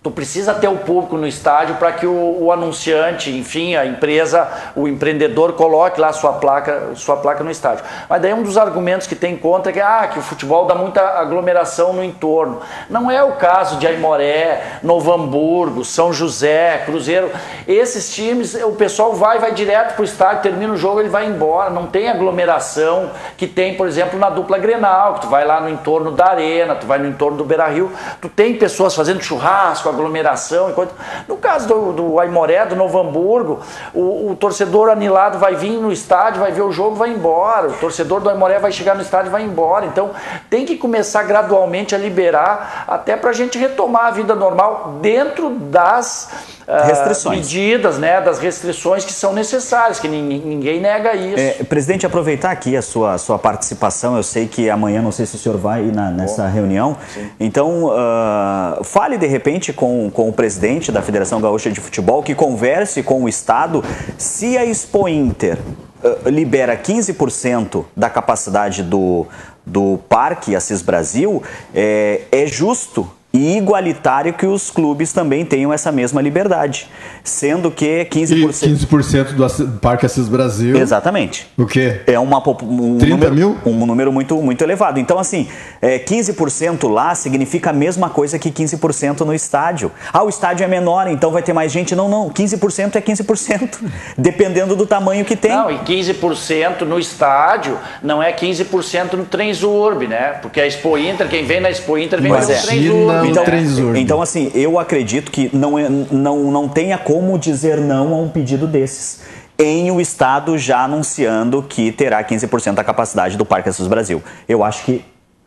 Tu 0.08 0.12
precisa 0.12 0.54
ter 0.54 0.70
o 0.70 0.78
público 0.78 1.18
no 1.18 1.28
estádio 1.28 1.76
para 1.76 1.92
que 1.92 2.08
o, 2.08 2.38
o, 2.42 2.50
anunciante, 2.50 3.30
enfim, 3.30 3.76
a 3.76 3.86
empresa, 3.86 4.48
o 4.74 4.88
empreendedor 4.88 5.52
coloque 5.52 6.00
lá 6.00 6.14
sua 6.14 6.32
placa, 6.32 6.92
sua 6.96 7.18
placa 7.18 7.44
no 7.44 7.52
estádio. 7.52 7.84
Mas 8.08 8.22
daí 8.22 8.34
um 8.34 8.42
dos 8.42 8.58
argumentos 8.58 9.06
que 9.06 9.18
tem 9.18 9.36
contra 9.36 9.70
é 9.70 9.74
que, 9.74 9.82
ah, 9.82 10.08
que 10.08 10.18
o 10.18 10.22
futebol 10.22 10.64
dá 10.66 10.76
muita 10.76 11.02
aglomeração 11.02 11.92
no 11.92 12.02
entorno. 12.02 12.62
Não 12.90 13.12
é 13.12 13.22
o 13.22 13.34
caso 13.34 13.76
de 13.80 13.86
Aimoré, 13.86 14.80
Novo 14.82 15.12
Hamburgo, 15.12 15.84
São 15.84 16.14
José, 16.14 16.84
Cruzeiro. 16.86 17.30
Esses 17.68 18.16
times, 18.16 18.56
o 18.56 18.72
pessoal 18.72 19.12
vai, 19.12 19.40
vai 19.40 19.52
direto 19.52 19.94
para 19.94 20.04
o 20.04 20.06
estádio, 20.06 20.42
termina 20.42 20.72
o 20.72 20.78
jogo, 20.78 21.02
ele 21.02 21.10
vai 21.10 21.26
embora. 21.26 21.70
Não 21.70 21.86
tem 21.86 22.08
aglomeração 22.08 23.12
que 23.36 23.46
tem, 23.46 23.76
por 23.76 23.90
exemplo, 23.90 24.18
na 24.18 24.30
dupla 24.30 24.58
Grenal, 24.58 25.16
que 25.16 25.22
tu 25.24 25.28
vai 25.28 25.44
lá 25.44 25.60
no 25.60 25.70
entorno 25.70 26.14
da 26.14 26.28
arena, 26.28 26.76
tu 26.76 26.88
vai 26.88 26.98
no 26.98 27.08
entorno 27.08 27.38
do 27.38 27.44
Beira 27.44 27.68
Rio, 27.68 27.92
tu 28.22 28.30
tem 28.30 28.56
pessoas 28.56 28.96
fazendo 28.96 29.22
churrasco, 29.22 29.90
aglomeração. 29.98 30.70
Enquanto... 30.70 30.94
No 31.28 31.38
caso 31.38 31.68
do, 31.68 31.94
do 31.94 32.20
Aimoré, 32.20 32.66
do 32.66 32.76
Novo 32.76 33.00
Hamburgo, 33.00 33.60
o, 33.94 34.32
o, 34.32 34.36
torcedor 34.36 34.90
anilado 34.90 35.38
vai 35.38 35.56
vir 35.56 35.80
no 35.80 35.92
estádio, 35.92 36.40
vai 36.40 36.52
ver 36.52 36.62
o 36.62 36.72
jogo, 36.72 36.96
vai 36.96 37.10
embora. 37.10 37.68
O 37.70 37.74
torcedor 37.74 38.22
do 38.22 38.30
Aimoré 38.30 38.60
vai 38.60 38.72
chegar 38.72 38.96
no 38.96 39.02
estádio 39.02 39.32
vai 39.32 39.44
embora. 39.44 39.86
Então 39.86 40.12
tem 40.50 40.66
que 40.66 40.78
começar 40.78 41.24
gradualmente 41.24 41.96
a 41.96 41.98
liberar, 41.98 42.86
até 42.88 43.16
para 43.16 43.32
a 43.32 43.34
gente 43.34 43.58
retomar 43.58 44.06
a 44.06 44.12
vida 44.12 44.36
normal 44.36 45.00
dentro 45.02 45.50
das 45.50 46.57
uh, 46.68 47.30
medidas, 47.30 47.98
né, 47.98 48.20
das 48.20 48.40
restrições 48.40 49.06
que 49.06 49.14
são 49.14 49.34
necessárias, 49.34 50.00
que 50.00 50.08
ninguém, 50.08 50.82
nega 50.82 51.16
isso. 51.16 51.40
É, 51.40 51.64
presidente, 51.64 52.06
aproveitar 52.06 52.52
aqui 52.52 52.76
a 52.76 52.82
sua, 52.82 53.18
sua 53.18 53.40
participação, 53.40 54.18
eu 54.18 54.24
sei 54.24 54.48
que 54.48 54.70
amanhã, 54.70 55.02
não 55.02 55.12
sei 55.12 55.26
se 55.26 55.36
o 55.36 55.40
senhor 55.40 55.58
vai 55.58 55.84
na, 55.84 56.12
nessa 56.12 56.44
Bom, 56.44 56.54
reunião, 56.54 56.98
sim. 57.14 57.30
então 57.40 57.86
uh, 57.86 58.84
fale 58.84 59.18
de 59.18 59.28
repente 59.28 59.72
com, 59.72 60.12
com 60.12 60.30
o 60.30 60.34
presidente 60.34 60.92
da 60.92 61.02
Federação 61.02 61.40
Gaúcha 61.40 61.72
de 61.72 61.80
Futebol, 61.80 62.22
que 62.22 62.36
converse 62.36 63.02
com 63.02 63.24
o 63.24 63.30
Estado 63.30 63.84
se 64.18 64.58
a 64.58 64.66
Expo 64.66 65.08
Inter 65.08 65.58
uh, 66.04 66.30
libera 66.30 66.76
15% 66.76 67.86
da 67.96 68.10
capacidade 68.10 68.84
do, 68.84 69.26
do 69.66 70.00
Parque 70.10 70.56
Assis 70.56 70.82
Brasil, 70.82 71.42
é, 71.74 72.22
é 72.32 72.46
justo 72.46 73.10
e 73.34 73.58
igualitário 73.58 74.34
que 74.34 74.46
os 74.46 74.72
clubes 74.72 75.12
também 75.14 75.46
tenham 75.46 75.72
essa 75.72 75.92
mesma 75.92 76.22
liberdade. 76.22 76.88
Sendo 77.24 77.70
que 77.70 78.06
15%. 78.06 78.32
E 78.32 78.46
15% 78.46 79.34
do 79.34 79.80
Parque 79.80 80.06
Assis 80.06 80.28
Brasil. 80.28 80.78
Exatamente. 80.78 81.48
O 81.58 81.66
quê? 81.66 82.02
É 82.08 82.18
uma, 82.18 82.38
um 82.38 82.98
30 82.98 83.06
número, 83.08 83.36
mil? 83.36 83.58
Um 83.66 83.86
número 83.86 84.12
muito, 84.12 84.36
muito 84.42 84.64
elevado. 84.64 85.00
Então, 85.00 85.20
assim, 85.20 85.48
é, 85.82 86.00
15% 86.00 86.90
lá 86.90 87.14
significa 87.14 87.70
a 87.70 87.74
mesma 87.74 88.10
coisa 88.10 88.40
que 88.40 88.50
15% 88.50 89.22
no 89.22 89.34
estádio. 89.34 89.92
Ah, 90.12 90.24
o 90.24 90.30
estádio 90.30 90.64
é 90.64 90.68
menor, 90.68 91.08
então 91.08 91.32
vai 91.32 91.44
ter 91.44 91.54
mais 91.54 91.72
gente. 91.72 91.96
Não, 91.96 92.10
não. 92.10 92.30
15% 92.30 92.96
é 92.96 93.02
15%. 93.02 93.78
dependendo 94.18 94.76
do 94.76 94.86
tamanho 94.86 95.24
que 95.24 95.36
tem. 95.36 95.52
Não, 95.52 95.72
e 95.72 95.78
15% 95.80 96.82
no 96.82 97.00
estádio 97.00 97.78
não 98.02 98.22
é 98.22 98.32
15% 98.34 99.14
no 99.14 99.26
Transurb, 99.26 100.08
né? 100.08 100.34
Porque 100.42 100.60
a 100.60 100.68
Expo 100.68 100.98
Inter, 100.98 101.28
quem 101.28 101.46
vem 101.46 101.60
na 101.60 101.70
Expo 101.70 101.98
Inter 101.98 102.22
vem 102.22 102.32
Mas 102.32 102.48
no 102.48 102.54
é. 102.54 103.17
Transurb 103.22 103.90
então, 103.90 103.96
então, 103.98 104.22
assim, 104.22 104.52
eu 104.54 104.80
acredito 104.80 105.32
que 105.32 105.50
não, 105.56 105.78
é, 105.78 105.88
não, 105.90 106.52
não 106.52 106.68
tenha 106.68 106.98
como 106.98 107.38
dizer 107.38 107.78
não 107.78 108.14
a 108.14 108.18
um 108.18 108.30
pedido 108.30 108.68
desses 108.68 109.22
em 109.60 109.90
o 109.90 110.00
Estado 110.00 110.58
já 110.58 110.84
anunciando 110.84 111.64
que 111.64 111.92
terá 111.92 112.24
15% 112.24 112.76
da 112.76 112.84
capacidade 112.84 113.38
do 113.38 113.46
Parque 113.46 113.70
Assis 113.70 113.88
Brasil. 113.88 114.22
Eu 114.48 114.64
acho 114.64 114.84
que 114.84 115.04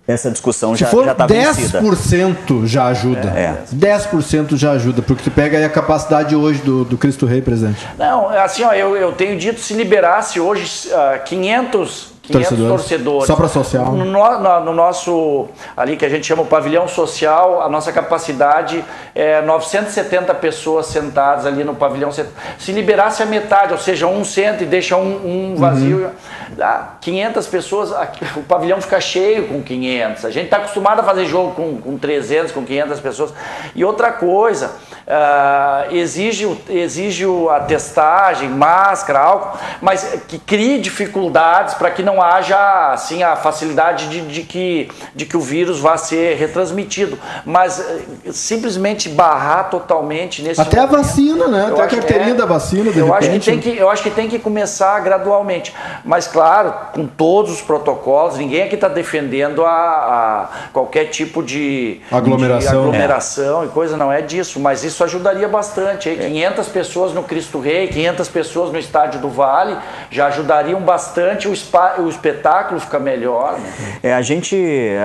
essa 0.06 0.30
discussão 0.30 0.74
Se 0.74 0.84
já 0.84 1.12
está 1.12 1.26
vencida. 1.26 1.80
10% 1.80 2.66
já 2.66 2.86
ajuda. 2.86 3.28
É. 3.30 3.54
10% 3.72 4.56
já 4.56 4.72
ajuda, 4.72 5.02
porque 5.02 5.22
tu 5.22 5.30
pega 5.30 5.58
aí 5.58 5.64
a 5.64 5.68
capacidade 5.68 6.34
hoje 6.34 6.60
do, 6.62 6.84
do 6.84 6.98
Cristo 6.98 7.26
Rei, 7.26 7.40
presidente. 7.40 7.86
Não, 7.96 8.28
assim, 8.28 8.64
ó, 8.64 8.72
eu, 8.72 8.96
eu 8.96 9.12
tenho 9.12 9.38
dito, 9.38 9.60
se 9.60 9.74
liberasse 9.74 10.40
hoje 10.40 10.88
uh, 10.88 11.22
500 11.24 12.09
torcedores. 12.30 12.68
torcedores. 12.68 13.26
Só 13.26 13.36
para 13.36 13.48
social. 13.48 13.92
No, 13.92 14.04
no, 14.04 14.60
no, 14.60 14.74
nosso, 14.74 15.48
ali 15.76 15.96
que 15.96 16.04
a 16.04 16.08
gente 16.08 16.26
chama 16.26 16.42
o 16.42 16.46
pavilhão 16.46 16.88
social, 16.88 17.62
a 17.62 17.68
nossa 17.68 17.92
capacidade 17.92 18.84
é 19.14 19.42
970 19.42 20.34
pessoas 20.34 20.86
sentadas 20.86 21.46
ali 21.46 21.64
no 21.64 21.74
pavilhão. 21.74 22.10
Se 22.12 22.72
liberasse 22.72 23.22
a 23.22 23.26
metade, 23.26 23.72
ou 23.72 23.78
seja, 23.78 24.06
um 24.06 24.24
centro 24.24 24.64
e 24.64 24.66
deixa 24.66 24.96
um, 24.96 25.52
um 25.52 25.56
vazio, 25.56 26.06
uhum. 26.06 26.10
dá 26.56 26.94
500 27.00 27.46
pessoas, 27.46 27.90
o 28.36 28.42
pavilhão 28.42 28.80
fica 28.80 29.00
cheio 29.00 29.48
com 29.48 29.62
500. 29.62 30.24
A 30.24 30.30
gente 30.30 30.44
está 30.44 30.58
acostumado 30.58 31.00
a 31.00 31.02
fazer 31.02 31.26
jogo 31.26 31.52
com, 31.52 31.80
com 31.80 31.98
300, 31.98 32.52
com 32.52 32.64
500 32.64 33.00
pessoas. 33.00 33.34
E 33.74 33.84
outra 33.84 34.12
coisa, 34.12 34.72
uh, 35.06 35.94
exige, 35.94 36.56
exige 36.68 37.24
a 37.50 37.60
testagem, 37.60 38.48
máscara, 38.48 39.20
álcool, 39.20 39.58
mas 39.80 40.22
que 40.28 40.38
crie 40.38 40.78
dificuldades 40.80 41.74
para 41.74 41.90
que 41.90 42.02
não 42.02 42.19
haja 42.20 42.92
assim 42.92 43.22
a 43.22 43.36
facilidade 43.36 44.08
de, 44.08 44.20
de, 44.22 44.42
que, 44.42 44.90
de 45.14 45.26
que 45.26 45.36
o 45.36 45.40
vírus 45.40 45.80
vá 45.80 45.96
ser 45.96 46.36
retransmitido. 46.36 47.18
Mas 47.44 47.80
eh, 47.80 48.32
simplesmente 48.32 49.08
barrar 49.08 49.70
totalmente 49.70 50.42
nesse 50.42 50.60
Até 50.60 50.76
momento, 50.76 50.94
a 50.94 50.98
vacina, 50.98 51.48
né? 51.48 51.66
Até 51.70 51.82
a 51.82 51.86
carteirinha 51.86 52.32
é, 52.32 52.34
da 52.34 52.46
vacina, 52.46 52.90
de 52.90 52.98
eu 52.98 53.06
repente. 53.06 53.24
Acho 53.24 53.30
que 53.30 53.50
tem 53.50 53.60
que, 53.60 53.78
eu 53.80 53.90
acho 53.90 54.02
que 54.02 54.10
tem 54.10 54.28
que 54.28 54.38
começar 54.38 54.98
gradualmente. 55.00 55.74
Mas, 56.04 56.26
claro, 56.26 56.72
com 56.92 57.06
todos 57.06 57.52
os 57.52 57.60
protocolos, 57.60 58.36
ninguém 58.38 58.62
aqui 58.62 58.74
está 58.74 58.88
defendendo 58.88 59.64
a, 59.64 59.70
a, 59.70 60.48
qualquer 60.72 61.06
tipo 61.06 61.42
de 61.42 62.00
aglomeração, 62.10 62.70
de 62.70 62.78
aglomeração 62.78 63.62
é. 63.62 63.66
e 63.66 63.68
coisa, 63.68 63.96
não 63.96 64.12
é 64.12 64.22
disso. 64.22 64.60
Mas 64.60 64.84
isso 64.84 65.02
ajudaria 65.04 65.48
bastante. 65.48 66.08
Hein? 66.08 66.18
500 66.18 66.68
pessoas 66.68 67.12
no 67.12 67.22
Cristo 67.22 67.60
Rei, 67.60 67.88
500 67.88 68.28
pessoas 68.28 68.72
no 68.72 68.78
Estádio 68.78 69.20
do 69.20 69.28
Vale 69.28 69.76
já 70.10 70.26
ajudariam 70.26 70.80
bastante 70.80 71.48
o, 71.48 71.54
spa, 71.54 71.94
o 71.98 72.09
espetáculo 72.10 72.80
fica 72.80 72.98
melhor. 72.98 73.58
Né? 73.58 73.72
É, 74.02 74.14
a, 74.14 74.22
gente, 74.22 74.56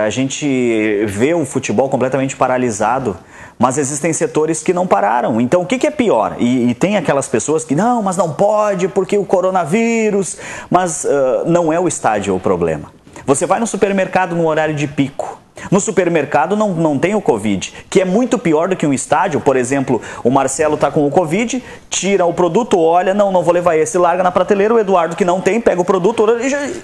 a 0.04 0.10
gente 0.10 1.04
vê 1.06 1.32
o 1.34 1.44
futebol 1.44 1.88
completamente 1.88 2.36
paralisado 2.36 3.16
mas 3.58 3.78
existem 3.78 4.12
setores 4.12 4.62
que 4.62 4.72
não 4.72 4.86
pararam. 4.86 5.40
Então, 5.40 5.62
o 5.62 5.66
que, 5.66 5.78
que 5.78 5.86
é 5.86 5.90
pior? 5.90 6.36
E, 6.38 6.70
e, 6.70 6.74
tem 6.74 6.96
aquelas 6.96 7.26
pessoas 7.26 7.64
que, 7.64 7.74
não, 7.74 8.02
mas 8.02 8.16
não 8.16 8.32
pode 8.32 8.86
porque 8.88 9.16
o 9.16 9.24
coronavírus. 9.24 10.36
Mas 10.70 11.04
uh, 11.04 11.44
não 11.46 11.72
é 11.72 11.80
o 11.80 11.88
estádio 11.88 12.34
o 12.34 12.40
problema. 12.40 12.92
Você 13.24 13.46
vai 13.46 13.58
no 13.58 13.66
supermercado 13.66 14.36
no 14.36 14.46
horário 14.46 14.74
de 14.74 14.86
pico. 14.86 15.35
No 15.70 15.80
supermercado 15.80 16.56
não, 16.56 16.74
não 16.74 16.98
tem 16.98 17.14
o 17.14 17.20
Covid, 17.20 17.72
que 17.88 18.00
é 18.00 18.04
muito 18.04 18.38
pior 18.38 18.68
do 18.68 18.76
que 18.76 18.86
um 18.86 18.92
estádio. 18.92 19.40
Por 19.40 19.56
exemplo, 19.56 20.00
o 20.22 20.30
Marcelo 20.30 20.74
está 20.74 20.90
com 20.90 21.06
o 21.06 21.10
Covid, 21.10 21.62
tira 21.90 22.24
o 22.26 22.34
produto, 22.34 22.78
olha, 22.78 23.14
não, 23.14 23.32
não 23.32 23.42
vou 23.42 23.52
levar 23.52 23.76
esse, 23.76 23.98
larga 23.98 24.22
na 24.22 24.30
prateleira. 24.30 24.74
O 24.74 24.78
Eduardo, 24.78 25.16
que 25.16 25.24
não 25.24 25.40
tem, 25.40 25.60
pega 25.60 25.80
o 25.80 25.84
produto 25.84 26.26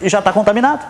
e 0.02 0.08
já 0.08 0.18
está 0.18 0.32
contaminado. 0.32 0.84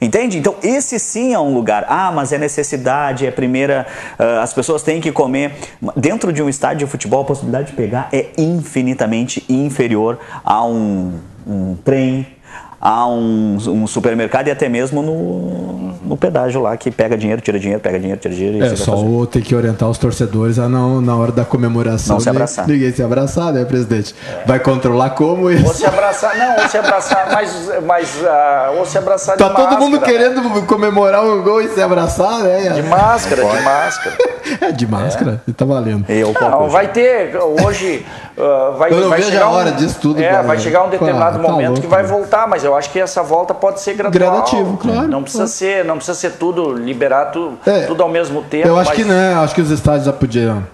Entende? 0.00 0.38
Então, 0.38 0.56
esse 0.62 0.98
sim 0.98 1.32
é 1.32 1.38
um 1.38 1.54
lugar. 1.54 1.86
Ah, 1.88 2.12
mas 2.12 2.32
é 2.32 2.38
necessidade, 2.38 3.26
é 3.26 3.30
primeira. 3.30 3.86
Uh, 4.18 4.40
as 4.40 4.52
pessoas 4.52 4.82
têm 4.82 5.00
que 5.00 5.10
comer. 5.10 5.52
Dentro 5.96 6.32
de 6.32 6.42
um 6.42 6.48
estádio 6.48 6.86
de 6.86 6.90
futebol, 6.90 7.22
a 7.22 7.24
possibilidade 7.24 7.68
de 7.68 7.72
pegar 7.72 8.08
é 8.12 8.30
infinitamente 8.36 9.44
inferior 9.48 10.18
a 10.44 10.64
um, 10.64 11.18
um 11.46 11.76
trem, 11.76 12.26
a 12.86 13.04
um, 13.04 13.56
um, 13.56 13.84
supermercado 13.84 14.46
e 14.46 14.50
até 14.52 14.68
mesmo 14.68 15.02
no, 15.02 15.92
no 16.04 16.16
pedágio 16.16 16.62
lá 16.62 16.76
que 16.76 16.88
pega 16.88 17.18
dinheiro, 17.18 17.42
tira 17.42 17.58
dinheiro, 17.58 17.80
pega 17.80 17.98
dinheiro, 17.98 18.20
tira 18.20 18.32
dinheiro. 18.32 18.64
É 18.64 18.76
só 18.76 18.94
o 18.96 19.26
ter 19.26 19.42
que 19.42 19.56
orientar 19.56 19.90
os 19.90 19.98
torcedores 19.98 20.56
a 20.56 20.68
não, 20.68 21.00
na 21.00 21.16
hora 21.16 21.32
da 21.32 21.44
comemoração. 21.44 22.14
Não 22.14 22.20
se 22.20 22.30
abraçar. 22.30 22.68
Ninguém 22.68 22.92
se 22.92 23.02
abraçar, 23.02 23.52
né, 23.52 23.64
presidente? 23.64 24.14
É. 24.30 24.46
Vai 24.46 24.60
controlar 24.60 25.10
como 25.10 25.50
isso? 25.50 25.66
Ou 25.66 25.74
se 25.74 25.84
abraçar, 25.84 26.38
não, 26.38 26.62
ou 26.62 26.68
se 26.68 26.78
abraçar, 26.78 27.28
mas, 27.32 27.70
mas 27.84 28.14
uh, 28.22 28.78
ou 28.78 28.86
se 28.86 28.96
abraçar 28.96 29.36
tá 29.36 29.48
de 29.48 29.50
máscara. 29.50 29.68
Tá 29.68 29.76
todo 29.76 29.84
mundo 29.84 30.00
querendo 30.02 30.66
comemorar 30.66 31.24
um 31.24 31.42
gol 31.42 31.60
e 31.60 31.68
se 31.68 31.82
abraçar, 31.82 32.44
né? 32.44 32.68
De 32.70 32.84
máscara, 32.84 33.42
de 33.44 33.62
máscara. 33.62 34.16
É, 34.60 34.70
de 34.70 34.86
máscara, 34.86 35.42
é. 35.48 35.52
tá 35.52 35.64
valendo. 35.64 36.04
Eu, 36.08 36.32
não, 36.32 36.68
vai 36.68 36.88
ter, 36.88 37.36
hoje 37.36 38.06
uh, 38.36 38.76
vai, 38.78 38.92
eu 38.92 39.00
não 39.00 39.08
vai 39.08 39.18
vejo 39.18 39.32
chegar 39.32 39.46
a 39.46 39.50
hora 39.50 39.70
um, 39.70 39.74
disso 39.74 39.98
tudo. 40.00 40.22
É, 40.22 40.42
vai 40.42 40.58
chegar 40.58 40.84
um 40.84 40.88
determinado 40.88 41.38
tá 41.38 41.42
momento 41.42 41.68
louco, 41.68 41.82
que 41.82 41.88
vai 41.88 42.02
né? 42.02 42.08
voltar, 42.08 42.46
mas 42.46 42.62
eu 42.62 42.75
acho 42.76 42.90
que 42.90 42.98
essa 42.98 43.22
volta 43.22 43.54
pode 43.54 43.80
ser 43.80 43.94
gradual. 43.94 44.32
Gradativo, 44.32 44.76
claro. 44.76 45.08
Não 45.08 45.22
precisa, 45.22 45.46
ser, 45.46 45.84
não 45.84 45.96
precisa 45.96 46.16
ser 46.16 46.32
tudo, 46.32 46.72
liberar 46.72 47.26
tudo, 47.26 47.58
é, 47.66 47.86
tudo 47.86 48.02
ao 48.02 48.08
mesmo 48.08 48.42
tempo. 48.42 48.68
Eu 48.68 48.78
acho 48.78 48.90
mas... 48.90 48.98
que 48.98 49.04
né, 49.04 49.34
acho 49.34 49.54
que 49.54 49.60
os 49.60 49.70
estádios 49.70 50.04
já 50.06 50.12
podiam 50.12 50.64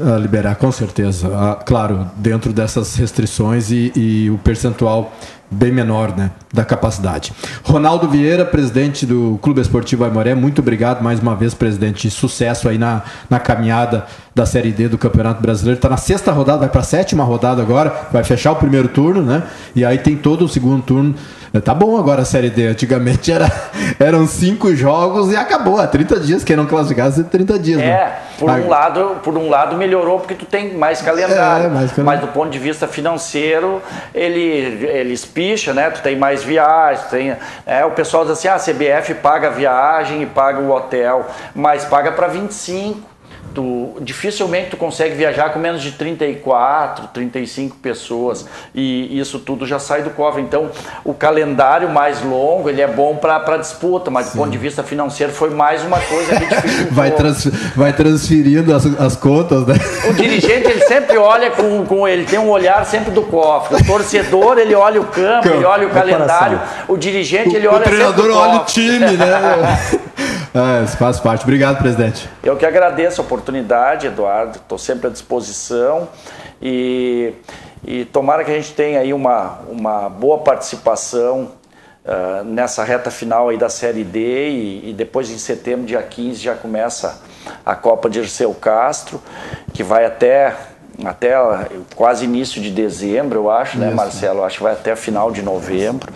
uh, 0.00 0.16
liberar, 0.18 0.56
com 0.56 0.70
certeza. 0.70 1.28
Uh, 1.28 1.64
claro, 1.64 2.10
dentro 2.16 2.52
dessas 2.52 2.94
restrições 2.96 3.70
e, 3.70 3.92
e 3.94 4.30
o 4.30 4.38
percentual 4.38 5.12
bem 5.52 5.70
menor 5.70 6.16
né, 6.16 6.30
da 6.52 6.64
capacidade. 6.64 7.32
Ronaldo 7.62 8.08
Vieira, 8.08 8.44
presidente 8.44 9.04
do 9.04 9.38
Clube 9.42 9.60
Esportivo 9.60 10.04
Aimoré, 10.04 10.34
muito 10.34 10.60
obrigado 10.60 11.02
mais 11.02 11.20
uma 11.20 11.34
vez, 11.36 11.54
presidente. 11.54 12.10
Sucesso 12.10 12.68
aí 12.68 12.78
na, 12.78 13.02
na 13.28 13.38
caminhada 13.38 14.06
da 14.34 14.46
Série 14.46 14.72
D 14.72 14.88
do 14.88 14.98
Campeonato 14.98 15.42
Brasileiro. 15.42 15.76
Está 15.76 15.88
na 15.88 15.96
sexta 15.96 16.32
rodada, 16.32 16.60
vai 16.60 16.68
para 16.68 16.80
a 16.80 16.84
sétima 16.84 17.22
rodada 17.22 17.60
agora, 17.60 18.08
vai 18.10 18.24
fechar 18.24 18.52
o 18.52 18.56
primeiro 18.56 18.88
turno, 18.88 19.22
né? 19.22 19.42
E 19.76 19.84
aí 19.84 19.98
tem 19.98 20.16
todo 20.16 20.44
o 20.44 20.48
segundo 20.48 20.82
turno. 20.82 21.14
Tá 21.60 21.74
bom 21.74 21.98
agora 21.98 22.22
a 22.22 22.24
Série 22.24 22.48
D. 22.48 22.68
Antigamente 22.68 23.30
era, 23.30 23.46
eram 24.00 24.26
cinco 24.26 24.74
jogos 24.74 25.30
e 25.30 25.36
acabou. 25.36 25.78
Há 25.78 25.86
30 25.86 26.20
dias, 26.20 26.44
quem 26.44 26.56
não 26.56 26.64
classificasse, 26.64 27.24
30 27.24 27.58
dias. 27.58 27.78
Né? 27.78 27.88
É, 27.88 28.18
por, 28.38 28.48
um 28.48 28.68
lado, 28.68 29.16
por 29.22 29.36
um 29.36 29.50
lado 29.50 29.76
melhorou 29.76 30.18
porque 30.18 30.34
tu 30.34 30.46
tem 30.46 30.74
mais 30.74 31.02
calendário. 31.02 31.66
É, 31.66 31.68
mais 31.68 31.92
calendário. 31.92 32.04
Mas 32.04 32.20
do 32.20 32.28
ponto 32.28 32.50
de 32.50 32.58
vista 32.58 32.88
financeiro, 32.88 33.82
ele, 34.14 34.40
ele 34.40 35.12
espicha, 35.42 35.74
né? 35.74 35.90
Tu 35.90 36.00
tem 36.02 36.16
mais 36.16 36.42
viagens, 36.42 37.06
tem. 37.06 37.36
É, 37.66 37.84
o 37.84 37.90
pessoal 37.90 38.24
diz 38.24 38.32
assim: 38.32 38.48
ah, 38.48 38.54
a 38.54 38.58
CBF 38.58 39.14
paga 39.14 39.48
a 39.48 39.50
viagem 39.50 40.22
e 40.22 40.26
paga 40.26 40.60
o 40.60 40.70
hotel, 40.70 41.26
mas 41.54 41.84
paga 41.84 42.12
para 42.12 42.28
25 42.28 43.11
tu 43.54 43.94
dificilmente 44.00 44.70
tu 44.70 44.76
consegue 44.76 45.14
viajar 45.14 45.50
com 45.50 45.58
menos 45.58 45.82
de 45.82 45.92
34, 45.92 47.08
35 47.08 47.76
pessoas 47.76 48.46
e 48.74 49.18
isso 49.18 49.38
tudo 49.38 49.66
já 49.66 49.78
sai 49.78 50.02
do 50.02 50.10
cofre. 50.10 50.42
Então, 50.42 50.70
o 51.04 51.14
calendário 51.14 51.88
mais 51.88 52.22
longo, 52.22 52.68
ele 52.68 52.80
é 52.80 52.86
bom 52.86 53.16
para 53.16 53.56
disputa, 53.56 54.10
mas 54.10 54.26
Sim. 54.26 54.32
do 54.32 54.38
ponto 54.38 54.50
de 54.50 54.58
vista 54.58 54.82
financeiro 54.82 55.32
foi 55.32 55.50
mais 55.50 55.82
uma 55.82 56.00
coisa 56.00 56.38
que 56.38 56.46
dificultou. 56.46 56.92
vai, 56.92 57.10
trans, 57.10 57.46
vai 57.76 57.92
transferindo 57.92 58.74
as, 58.74 58.86
as 59.00 59.16
contas, 59.16 59.66
né? 59.66 59.74
O 60.08 60.14
dirigente, 60.14 60.68
ele 60.68 60.84
sempre 60.84 61.16
olha 61.16 61.50
com, 61.50 61.84
com 61.84 62.08
ele 62.08 62.24
tem 62.24 62.38
um 62.38 62.48
olhar 62.48 62.84
sempre 62.86 63.10
do 63.10 63.22
cofre. 63.22 63.76
O 63.76 63.84
torcedor, 63.84 64.58
ele 64.58 64.74
olha 64.74 65.00
o 65.00 65.04
campo, 65.04 65.48
ele 65.48 65.64
olha 65.64 65.86
o 65.86 65.90
calendário. 65.90 66.60
O 66.88 66.96
dirigente, 66.96 67.54
ele 67.54 67.66
olha 67.66 67.78
o 67.78 67.82
treinador 67.82 68.30
olha 68.30 68.60
o 68.60 68.64
time, 68.64 69.16
né? 69.16 70.02
É, 70.54 70.86
faz 70.86 71.18
parte. 71.18 71.44
Obrigado, 71.44 71.78
presidente. 71.78 72.28
Eu 72.42 72.56
que 72.56 72.66
agradeço 72.66 73.20
a 73.20 73.24
oportunidade, 73.24 74.06
Eduardo. 74.06 74.58
Estou 74.58 74.76
sempre 74.76 75.06
à 75.06 75.10
disposição. 75.10 76.08
E, 76.60 77.32
e 77.84 78.04
tomara 78.06 78.44
que 78.44 78.50
a 78.50 78.54
gente 78.54 78.72
tenha 78.74 79.00
aí 79.00 79.14
uma, 79.14 79.60
uma 79.68 80.08
boa 80.10 80.38
participação 80.38 81.52
uh, 82.04 82.44
nessa 82.44 82.84
reta 82.84 83.10
final 83.10 83.48
aí 83.48 83.56
da 83.56 83.68
Série 83.68 84.04
D 84.04 84.50
e, 84.50 84.90
e, 84.90 84.92
depois 84.92 85.30
em 85.30 85.38
setembro, 85.38 85.86
dia 85.86 86.02
15, 86.02 86.40
já 86.40 86.54
começa 86.54 87.20
a 87.64 87.74
Copa 87.74 88.08
de 88.08 88.20
Dirceu 88.20 88.52
Castro, 88.54 89.20
que 89.72 89.82
vai 89.82 90.04
até, 90.04 90.54
até 91.04 91.34
quase 91.96 92.24
início 92.24 92.60
de 92.60 92.70
dezembro, 92.70 93.40
eu 93.40 93.50
acho, 93.50 93.78
né, 93.78 93.88
Isso. 93.88 93.96
Marcelo? 93.96 94.44
Acho 94.44 94.58
que 94.58 94.62
vai 94.62 94.74
até 94.74 94.94
final 94.94 95.32
de 95.32 95.42
novembro. 95.42 96.12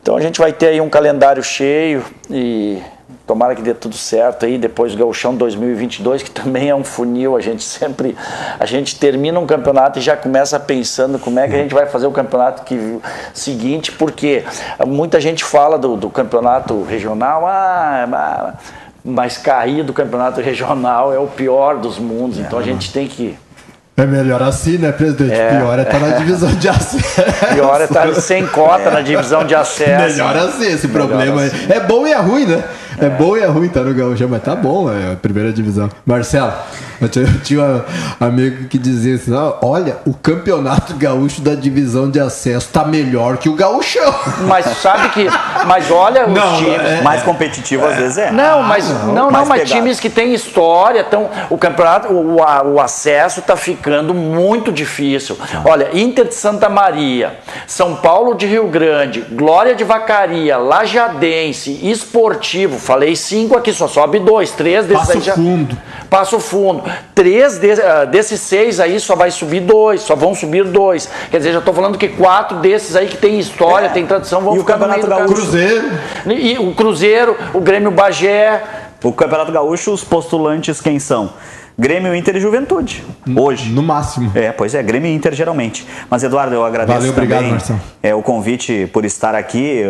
Então 0.00 0.16
a 0.16 0.20
gente 0.20 0.40
vai 0.40 0.52
ter 0.52 0.68
aí 0.68 0.80
um 0.80 0.88
calendário 0.88 1.42
cheio 1.42 2.04
e 2.30 2.80
Tomara 3.26 3.54
que 3.54 3.62
dê 3.62 3.72
tudo 3.72 3.96
certo 3.96 4.44
aí, 4.44 4.58
depois 4.58 4.94
o 4.94 4.96
Gauchão 4.96 5.34
2022, 5.36 6.22
que 6.24 6.30
também 6.30 6.70
é 6.70 6.74
um 6.74 6.82
funil, 6.82 7.36
a 7.36 7.40
gente 7.40 7.62
sempre, 7.62 8.16
a 8.58 8.66
gente 8.66 8.98
termina 8.98 9.38
um 9.38 9.46
campeonato 9.46 9.98
e 9.98 10.02
já 10.02 10.16
começa 10.16 10.58
pensando 10.58 11.18
como 11.18 11.38
é 11.38 11.46
que 11.46 11.54
a 11.54 11.58
gente 11.58 11.72
vai 11.72 11.86
fazer 11.86 12.06
o 12.06 12.10
campeonato 12.10 12.64
que, 12.64 12.98
seguinte, 13.32 13.92
porque 13.92 14.44
muita 14.86 15.20
gente 15.20 15.44
fala 15.44 15.78
do, 15.78 15.96
do 15.96 16.10
campeonato 16.10 16.82
regional, 16.82 17.44
ah, 17.46 18.54
mas 19.04 19.36
cair 19.36 19.84
do 19.84 19.92
campeonato 19.92 20.40
regional 20.40 21.12
é 21.12 21.18
o 21.18 21.26
pior 21.26 21.76
dos 21.76 21.98
mundos, 21.98 22.38
então 22.38 22.58
a 22.58 22.62
gente 22.62 22.92
tem 22.92 23.06
que 23.06 23.36
é 23.96 24.06
melhor 24.06 24.42
assim, 24.42 24.78
né, 24.78 24.90
presidente? 24.90 25.34
É, 25.34 25.58
Pior 25.58 25.78
é 25.78 25.82
estar 25.82 26.00
tá 26.00 26.06
na 26.06 26.16
divisão 26.16 26.50
de 26.54 26.68
acesso. 26.68 27.22
Pior 27.54 27.80
é 27.80 27.84
estar 27.84 28.08
tá 28.08 28.14
sem 28.20 28.46
cota 28.46 28.88
é. 28.88 28.90
na 28.90 29.00
divisão 29.02 29.44
de 29.44 29.54
acesso. 29.54 30.12
Melhor 30.12 30.36
assim, 30.36 30.72
esse 30.72 30.88
melhor 30.88 31.08
problema 31.08 31.42
assim. 31.42 31.66
É 31.68 31.80
bom 31.80 32.06
e 32.06 32.12
é 32.12 32.18
ruim, 32.18 32.46
né? 32.46 32.64
É, 32.98 33.06
é 33.06 33.10
bom 33.10 33.36
e 33.36 33.40
é 33.40 33.46
ruim 33.46 33.66
estar 33.66 33.80
tá 33.80 33.86
no 33.86 33.94
Gaúcho, 33.94 34.28
mas 34.28 34.42
tá 34.42 34.56
bom, 34.56 34.90
é 34.90 35.12
a 35.12 35.16
primeira 35.16 35.52
divisão. 35.52 35.90
Marcelo, 36.06 36.52
eu 37.02 37.08
tinha 37.42 37.84
um 38.20 38.24
amigo 38.24 38.68
que 38.68 38.78
dizia 38.78 39.16
assim: 39.16 39.32
olha, 39.60 39.96
o 40.06 40.14
campeonato 40.14 40.94
gaúcho 40.94 41.40
da 41.40 41.54
divisão 41.54 42.08
de 42.08 42.20
acesso 42.20 42.68
tá 42.72 42.84
melhor 42.84 43.38
que 43.38 43.48
o 43.48 43.54
gaúchão. 43.54 44.14
Mas 44.46 44.66
sabe 44.78 45.08
que. 45.10 45.26
Mas 45.66 45.90
olha 45.90 46.26
os 46.26 46.32
não, 46.32 46.56
times. 46.56 46.80
É, 46.80 47.02
mais 47.02 47.22
competitivo 47.22 47.86
às 47.86 47.96
vezes 47.96 48.18
é. 48.18 48.30
Não, 48.30 48.62
mas 48.62 48.90
ah, 48.90 48.94
não, 49.06 49.14
não, 49.14 49.30
não 49.30 49.46
mas 49.46 49.68
times 49.68 50.00
que 50.00 50.10
têm 50.10 50.34
história, 50.34 51.04
tão, 51.04 51.28
o 51.50 51.58
campeonato, 51.58 52.12
o, 52.12 52.36
o 52.36 52.80
acesso 52.80 53.42
tá 53.42 53.56
ficando 53.56 54.14
muito 54.14 54.72
difícil. 54.72 55.36
Olha, 55.64 55.90
Inter 55.92 56.26
de 56.26 56.34
Santa 56.34 56.68
Maria, 56.68 57.38
São 57.66 57.96
Paulo 57.96 58.34
de 58.34 58.46
Rio 58.46 58.66
Grande, 58.68 59.20
Glória 59.20 59.74
de 59.74 59.84
Vacaria, 59.84 60.56
Lajadense, 60.56 61.78
Esportivo, 61.82 62.78
falei 62.78 63.14
cinco 63.16 63.56
aqui, 63.56 63.72
só 63.72 63.88
sobe 63.88 64.18
dois, 64.18 64.50
três 64.50 64.86
desses 64.86 65.06
Passo 65.06 65.18
aí 65.18 65.20
já. 65.20 65.34
fundo. 65.34 65.76
Passo 66.08 66.38
fundo. 66.40 66.82
Três 67.14 67.58
de, 67.58 67.72
uh, 67.72 68.06
desses 68.10 68.40
seis 68.40 68.80
aí 68.80 69.00
só 69.00 69.16
vai 69.16 69.30
subir 69.30 69.60
dois, 69.60 70.02
só 70.02 70.14
vão 70.14 70.34
subir 70.34 70.64
dois. 70.64 71.08
Quer 71.30 71.38
dizer, 71.38 71.52
já 71.52 71.58
estou 71.58 71.74
falando 71.74 71.96
que 71.96 72.08
quatro 72.08 72.58
desses 72.58 72.96
aí 72.96 73.06
que 73.06 73.16
tem 73.16 73.38
história, 73.38 73.86
é. 73.86 73.88
tem 73.88 74.06
tradição, 74.06 74.40
vão 74.40 74.56
e 74.56 74.58
ficar 74.58 74.76
no 74.76 74.88
meio 74.88 75.06
do. 75.06 75.51
Cruzeiro. 75.52 75.90
E 76.26 76.58
o 76.58 76.74
Cruzeiro, 76.74 77.36
o 77.52 77.60
Grêmio 77.60 77.90
Bagé. 77.90 78.62
O 79.04 79.12
Campeonato 79.12 79.50
Gaúcho, 79.52 79.92
os 79.92 80.04
postulantes 80.04 80.80
quem 80.80 80.98
são? 80.98 81.30
Grêmio, 81.78 82.14
Inter 82.14 82.36
e 82.36 82.40
Juventude. 82.40 83.02
Hoje. 83.36 83.70
No 83.70 83.82
máximo. 83.82 84.30
É, 84.34 84.52
pois 84.52 84.74
é, 84.74 84.82
Grêmio 84.82 85.10
e 85.10 85.14
Inter 85.14 85.32
geralmente. 85.34 85.86
Mas, 86.10 86.22
Eduardo, 86.22 86.54
eu 86.54 86.64
agradeço 86.64 86.98
Valeu, 86.98 87.12
também 87.14 87.28
obrigado, 87.28 87.50
Marcelo. 87.50 87.80
é, 88.02 88.14
o 88.14 88.22
convite 88.22 88.88
por 88.92 89.04
estar 89.04 89.34
aqui. 89.34 89.82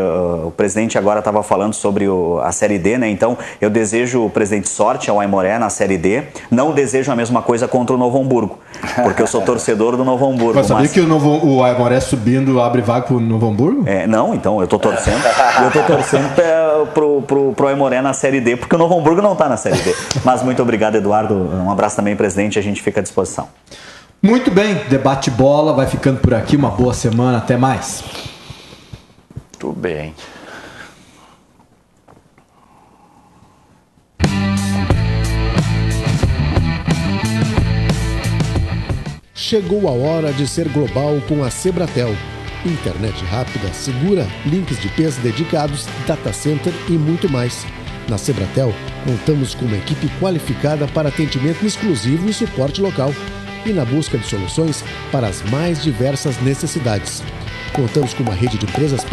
O 0.44 0.50
presidente 0.50 0.96
agora 0.96 1.18
estava 1.18 1.42
falando 1.42 1.74
sobre 1.74 2.08
o, 2.08 2.40
a 2.42 2.52
Série 2.52 2.78
D, 2.78 2.98
né? 2.98 3.08
Então, 3.08 3.36
eu 3.60 3.68
desejo 3.68 4.24
o 4.24 4.30
presidente 4.30 4.68
sorte 4.68 5.10
ao 5.10 5.18
Aimoré 5.18 5.58
na 5.58 5.68
Série 5.70 5.98
D. 5.98 6.22
Não 6.50 6.72
desejo 6.72 7.10
a 7.10 7.16
mesma 7.16 7.42
coisa 7.42 7.66
contra 7.66 7.94
o 7.94 7.98
Novo 7.98 8.20
Hamburgo, 8.20 8.58
porque 9.02 9.22
eu 9.22 9.26
sou 9.26 9.40
torcedor 9.42 9.96
do 9.96 10.04
Novo 10.04 10.24
Hamburgo. 10.26 10.54
Mas 10.54 10.66
sabia 10.66 10.82
mas... 10.82 10.92
que 10.92 11.00
o, 11.00 11.06
Novo, 11.06 11.44
o 11.44 11.64
Aimoré 11.64 11.98
subindo 12.00 12.60
abre 12.60 12.80
vaga 12.82 13.06
pro 13.06 13.18
Novo 13.18 13.48
Hamburgo? 13.48 13.82
É, 13.86 14.06
não, 14.06 14.34
então, 14.34 14.60
eu 14.60 14.68
tô 14.68 14.78
torcendo. 14.78 15.22
eu 15.64 15.70
tô 15.70 15.82
torcendo 15.82 16.32
pra, 16.34 16.86
pro, 16.94 17.22
pro, 17.22 17.52
pro 17.54 17.68
Aimoré 17.68 18.00
na 18.00 18.12
Série 18.12 18.40
D, 18.40 18.56
porque 18.56 18.74
o 18.74 18.78
Novo 18.78 18.96
Hamburgo 18.98 19.20
não 19.20 19.34
tá 19.34 19.48
na 19.48 19.56
Série 19.56 19.78
D. 19.78 19.94
Mas 20.24 20.42
muito 20.42 20.62
obrigado, 20.62 20.94
Eduardo. 20.94 21.34
Um 21.34 21.71
abraço 21.72 21.96
também, 21.96 22.14
presidente 22.16 22.58
a 22.58 22.62
gente 22.62 22.82
fica 22.82 23.00
à 23.00 23.02
disposição. 23.02 23.48
Muito 24.22 24.50
bem, 24.50 24.74
debate 24.88 25.30
bola 25.30 25.72
vai 25.72 25.86
ficando 25.86 26.20
por 26.20 26.32
aqui. 26.32 26.54
Uma 26.56 26.70
boa 26.70 26.94
semana, 26.94 27.38
até 27.38 27.56
mais. 27.56 28.04
Tudo 29.58 29.78
bem. 29.78 30.14
Chegou 39.34 39.88
a 39.88 39.90
hora 39.90 40.32
de 40.32 40.46
ser 40.46 40.68
global 40.68 41.20
com 41.28 41.44
a 41.44 41.50
Sebratel. 41.50 42.14
Internet 42.64 43.24
rápida, 43.24 43.72
segura, 43.74 44.26
links 44.46 44.80
de 44.80 44.88
peso 44.90 45.20
dedicados, 45.20 45.86
data 46.06 46.32
center 46.32 46.72
e 46.88 46.92
muito 46.92 47.28
mais. 47.28 47.66
Na 48.08 48.18
Sebratel, 48.18 48.74
contamos 49.04 49.54
com 49.54 49.64
uma 49.64 49.76
equipe 49.76 50.08
qualificada 50.18 50.86
para 50.88 51.08
atendimento 51.08 51.64
exclusivo 51.64 52.28
e 52.28 52.32
suporte 52.32 52.80
local 52.80 53.14
e 53.64 53.72
na 53.72 53.84
busca 53.84 54.18
de 54.18 54.26
soluções 54.26 54.84
para 55.10 55.28
as 55.28 55.42
mais 55.50 55.82
diversas 55.82 56.40
necessidades. 56.42 57.22
Contamos 57.72 58.12
com 58.12 58.22
uma 58.22 58.34
rede 58.34 58.58
de 58.58 58.66
empresas 58.66 59.04
parceiras 59.04 59.12